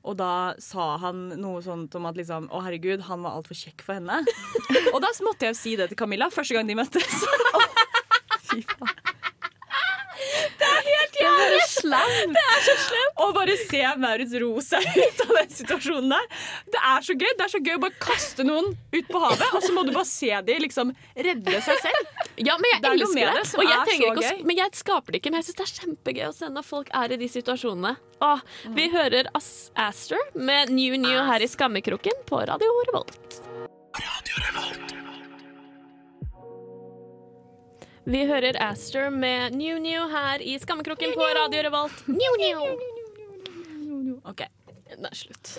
Og 0.07 0.15
da 0.19 0.55
sa 0.63 0.93
han 1.03 1.29
noe 1.41 1.63
sånt 1.65 1.95
om 1.99 2.07
at 2.07 2.19
liksom, 2.19 2.47
å 2.55 2.63
herregud, 2.63 3.03
han 3.09 3.25
var 3.27 3.39
altfor 3.39 3.59
kjekk 3.59 3.83
for 3.87 3.99
henne. 3.99 4.21
Og 4.95 5.01
da 5.03 5.11
måtte 5.27 5.49
jeg 5.49 5.57
jo 5.57 5.59
si 5.59 5.75
det 5.79 5.91
til 5.91 5.99
Camilla 5.99 6.31
første 6.31 6.55
gang 6.55 6.71
de 6.71 6.79
møttes. 6.79 7.27
Det 11.37 12.43
er 12.43 12.63
så 12.67 12.75
slemt! 12.87 13.21
Og 13.25 13.33
bare 13.37 13.57
se 13.61 13.83
Maurits 14.03 14.35
ro 14.43 14.51
seg 14.65 14.87
ut 14.97 15.23
av 15.27 15.33
den 15.39 15.53
situasjonen 15.57 16.13
der. 16.15 16.27
Det 16.75 16.83
er 16.93 17.07
så 17.07 17.17
gøy. 17.17 17.29
Det 17.39 17.45
er 17.47 17.53
så 17.53 17.61
gøy 17.63 17.75
å 17.77 17.83
bare 17.87 17.99
kaste 18.03 18.47
noen 18.47 18.73
ut 18.95 19.11
på 19.11 19.23
havet, 19.23 19.47
og 19.57 19.65
så 19.65 19.73
må 19.77 19.85
du 19.89 19.93
bare 19.95 20.09
se 20.09 20.31
de 20.49 20.59
liksom 20.67 20.93
redde 21.17 21.61
seg 21.67 21.81
selv. 21.85 22.13
Ja, 22.37 22.57
men 22.61 22.71
jeg 22.73 22.83
Det 22.83 22.91
er 22.91 22.99
elsker 23.01 23.21
det. 23.21 23.45
det 23.45 23.61
og 23.61 23.65
jeg 23.65 23.77
er 23.79 23.89
trenger 23.91 24.07
ikke 24.11 24.35
å, 24.35 24.47
men 24.51 24.61
jeg 24.63 24.77
skaper 24.83 25.13
det 25.17 25.21
ikke. 25.23 25.33
Men 25.35 25.41
jeg 25.43 25.49
syns 25.51 25.61
det 25.61 25.67
er 25.69 25.75
kjempegøy 25.81 26.27
å 26.29 26.35
se 26.37 26.51
når 26.57 26.69
folk 26.69 26.93
er 27.05 27.17
i 27.17 27.21
de 27.23 27.31
situasjonene. 27.37 27.95
Åh, 28.27 28.45
vi 28.77 28.89
hører 28.93 29.29
As 29.37 29.51
Aster 29.77 30.21
med 30.35 30.73
New 30.73 30.97
New 31.01 31.19
her 31.31 31.45
i 31.45 31.49
Skammekroken 31.51 32.25
på 32.29 32.45
Radio 32.49 32.73
Revolt. 32.91 33.43
Radio 33.97 34.47
Revolt. 34.49 35.06
Vi 38.07 38.21
hører 38.27 38.55
Aster 38.63 39.11
med 39.11 39.55
New 39.59 39.79
New 39.83 40.05
her 40.13 40.43
i 40.43 40.55
Skammekroken 40.63 41.15
på 41.17 41.27
Radio 41.35 41.63
Revolt. 41.67 42.05
New 42.07 42.37
New. 42.39 44.21
Ok. 44.25 44.45
Det 44.87 45.11
er 45.11 45.19
slutt. 45.19 45.57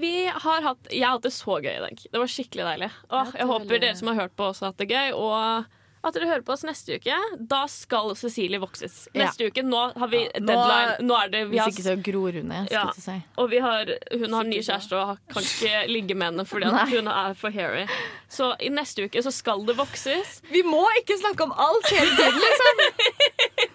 Vi 0.00 0.14
har 0.32 0.64
hatt, 0.64 0.88
jeg 0.88 1.04
har 1.04 1.18
hatt 1.18 1.26
det 1.28 1.34
så 1.36 1.58
gøy 1.60 1.74
i 1.74 1.82
dag. 1.84 2.00
Det 2.08 2.22
var 2.22 2.32
skikkelig 2.32 2.64
deilig. 2.70 2.88
Og 3.10 3.34
jeg 3.34 3.44
er 3.44 3.50
håper 3.52 3.82
dere 3.84 3.98
som 4.00 4.08
har 4.08 4.22
hørt 4.24 4.36
på, 4.38 4.48
også 4.48 4.64
har 4.64 4.72
hatt 4.72 4.80
det 4.80 4.88
gøy. 4.94 5.12
Og 5.12 5.68
at 6.02 6.16
dere 6.16 6.26
hører 6.26 6.42
på 6.46 6.54
oss 6.56 6.64
neste 6.66 6.96
uke. 6.98 7.18
Da 7.52 7.60
skal 7.70 8.16
Cecilie 8.18 8.58
vokses. 8.62 9.02
Ja. 9.12 9.26
Neste 9.26 9.46
uke. 9.52 9.62
Nå 9.62 9.82
har 10.00 10.10
vi 10.10 10.22
Ja, 10.24 10.40
deadline. 10.40 10.96
Nå 11.06 11.18
er 11.20 11.30
det 11.36 11.44
vi 11.52 11.60
Hvis 11.60 11.76
ikke 11.76 11.84
så 11.90 11.94
gror 12.08 12.40
hun 12.40 12.48
ned, 12.50 12.72
Ja. 12.72 12.88
si. 12.96 13.18
Og 13.36 13.50
vi 13.52 13.60
har, 13.62 13.92
hun 14.16 14.32
har 14.40 14.48
ny 14.48 14.58
kjæreste 14.64 14.96
og 14.98 15.20
kan 15.28 15.42
ikke 15.44 15.84
ligge 15.92 16.16
med 16.16 16.32
henne 16.32 16.48
fordi 16.48 16.72
hun 16.96 17.12
er 17.12 17.34
for 17.38 17.50
hairy. 17.54 17.84
Så 18.32 18.48
i 18.64 18.70
neste 18.72 19.04
uke 19.04 19.22
så 19.22 19.30
skal 19.34 19.60
det 19.68 19.74
vokses. 19.76 20.38
Vi 20.48 20.62
må 20.64 20.80
ikke 21.02 21.18
snakke 21.20 21.44
om 21.44 21.52
alt 21.52 21.88
hele 21.92 22.14
tiden, 22.16 22.38
liksom. 22.40 22.82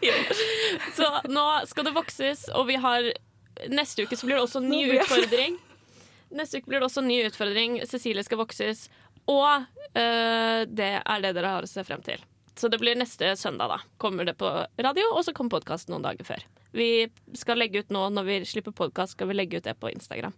Så 0.98 1.10
nå 1.30 1.46
skal 1.70 1.86
det 1.86 1.94
vokses, 1.98 2.48
og 2.58 2.68
vi 2.72 2.80
har 2.82 3.12
Neste 3.74 4.04
uke 4.06 4.14
så 4.14 4.28
blir 4.28 4.38
det 4.38 4.44
også 4.46 4.60
ny 4.62 4.84
utfordring. 5.00 5.56
Neste 6.38 6.60
uke 6.60 6.70
blir 6.70 6.84
det 6.84 6.86
også 6.92 7.02
ny 7.02 7.16
utfordring. 7.26 7.80
Cecilie 7.90 8.22
skal 8.22 8.38
vokses. 8.38 8.84
Og 9.26 9.64
øh, 9.98 10.60
det 10.70 10.90
er 11.00 11.24
det 11.24 11.32
dere 11.34 11.54
har 11.56 11.66
å 11.66 11.70
se 11.72 11.82
frem 11.88 12.04
til. 12.06 12.22
Så 12.54 12.70
det 12.70 12.78
blir 12.82 12.98
neste 12.98 13.32
søndag, 13.38 13.74
da. 13.74 13.80
Kommer 13.98 14.30
det 14.30 14.36
på 14.38 14.52
radio, 14.78 15.08
og 15.10 15.26
så 15.26 15.34
kommer 15.34 15.58
podkast 15.58 15.90
noen 15.90 16.06
dager 16.06 16.28
før. 16.28 16.46
Vi 16.78 17.08
skal 17.38 17.58
legge 17.62 17.82
ut 17.82 17.94
nå, 17.94 18.04
når 18.14 18.30
vi 18.30 18.38
slipper 18.46 18.78
podkast, 18.78 19.18
skal 19.18 19.32
vi 19.32 19.40
legge 19.40 19.58
ut 19.58 19.66
det 19.66 19.74
på 19.82 19.90
Instagram. 19.90 20.38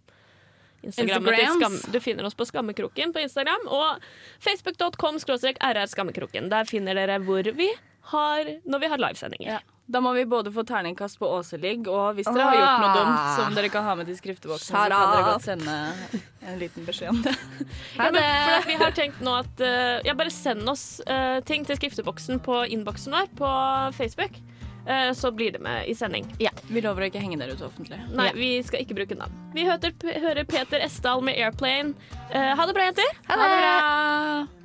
Instagrams. 0.82 1.58
Skam, 1.58 1.76
du 1.92 2.00
finner 2.00 2.26
oss 2.28 2.36
på 2.38 2.46
Skammekroken 2.48 3.12
på 3.12 3.22
Instagram 3.24 3.68
og 3.68 4.00
facebook.com 4.40 5.20
rrskammekroken. 5.20 6.50
Der 6.52 6.64
finner 6.68 6.94
dere 6.98 7.20
hvor 7.24 7.44
vi 7.56 7.68
har 8.10 8.56
når 8.64 8.82
vi 8.82 8.90
har 8.90 8.98
livesendinger. 8.98 9.52
Ja. 9.58 9.60
Da 9.90 9.98
må 9.98 10.12
vi 10.14 10.22
både 10.28 10.52
få 10.54 10.62
terningkast 10.62 11.18
på 11.18 11.26
Åseligg, 11.34 11.88
og 11.90 12.14
hvis 12.14 12.28
dere 12.30 12.46
har 12.46 12.58
gjort 12.60 12.82
noe 12.82 12.90
Ah. 12.90 12.98
dumt 13.00 13.40
som 13.40 13.56
dere 13.58 13.70
kan 13.74 13.82
ha 13.82 13.94
med 13.98 14.06
til 14.06 14.16
skrifteboksen, 14.20 14.70
så 14.70 14.84
kan 14.86 14.92
dere 14.94 15.24
godt 15.26 15.42
sende 15.42 16.20
en 16.46 16.60
liten 16.60 16.86
beskjed 16.86 17.10
om 17.10 17.22
det. 17.24 17.34
Ja, 17.98 18.10
men, 18.14 18.22
vi 18.68 18.76
har 18.78 18.94
tenkt 18.94 19.20
nå 19.20 19.34
at 19.40 19.60
uh, 19.60 19.98
Ja, 20.06 20.14
bare 20.14 20.30
send 20.30 20.62
oss 20.70 21.00
uh, 21.10 21.40
ting 21.42 21.66
til 21.66 21.76
skrifteboksen 21.76 22.38
på 22.38 22.62
innboksen 22.70 23.12
vår 23.18 23.34
på 23.40 23.50
Facebook. 23.98 24.38
Eh, 24.86 25.12
så 25.12 25.30
blir 25.30 25.52
det 25.52 25.60
med 25.60 25.88
i 25.88 25.94
sending. 25.94 26.26
Vi 26.68 26.80
lover 26.80 27.02
å 27.02 27.10
ikke 27.10 27.20
henge 27.20 27.38
dere 27.38 27.52
ut 27.52 27.60
offentlig. 27.62 27.98
Nei, 28.14 28.26
Ja. 28.26 28.32
vi 28.34 28.62
skal 28.62 28.80
ikke 28.84 28.94
bruke 28.94 29.16
navn. 29.18 29.32
Vi 29.54 29.64
hører, 29.64 29.92
hører 30.20 30.44
Peter 30.44 30.78
Esdal 30.80 31.20
med 31.22 31.36
Airplane. 31.36 31.94
Eh, 32.32 32.54
ha 32.56 32.66
det 32.66 32.74
bra, 32.74 32.84
jenter. 32.90 33.12
Ha 33.28 33.36
det! 33.36 34.59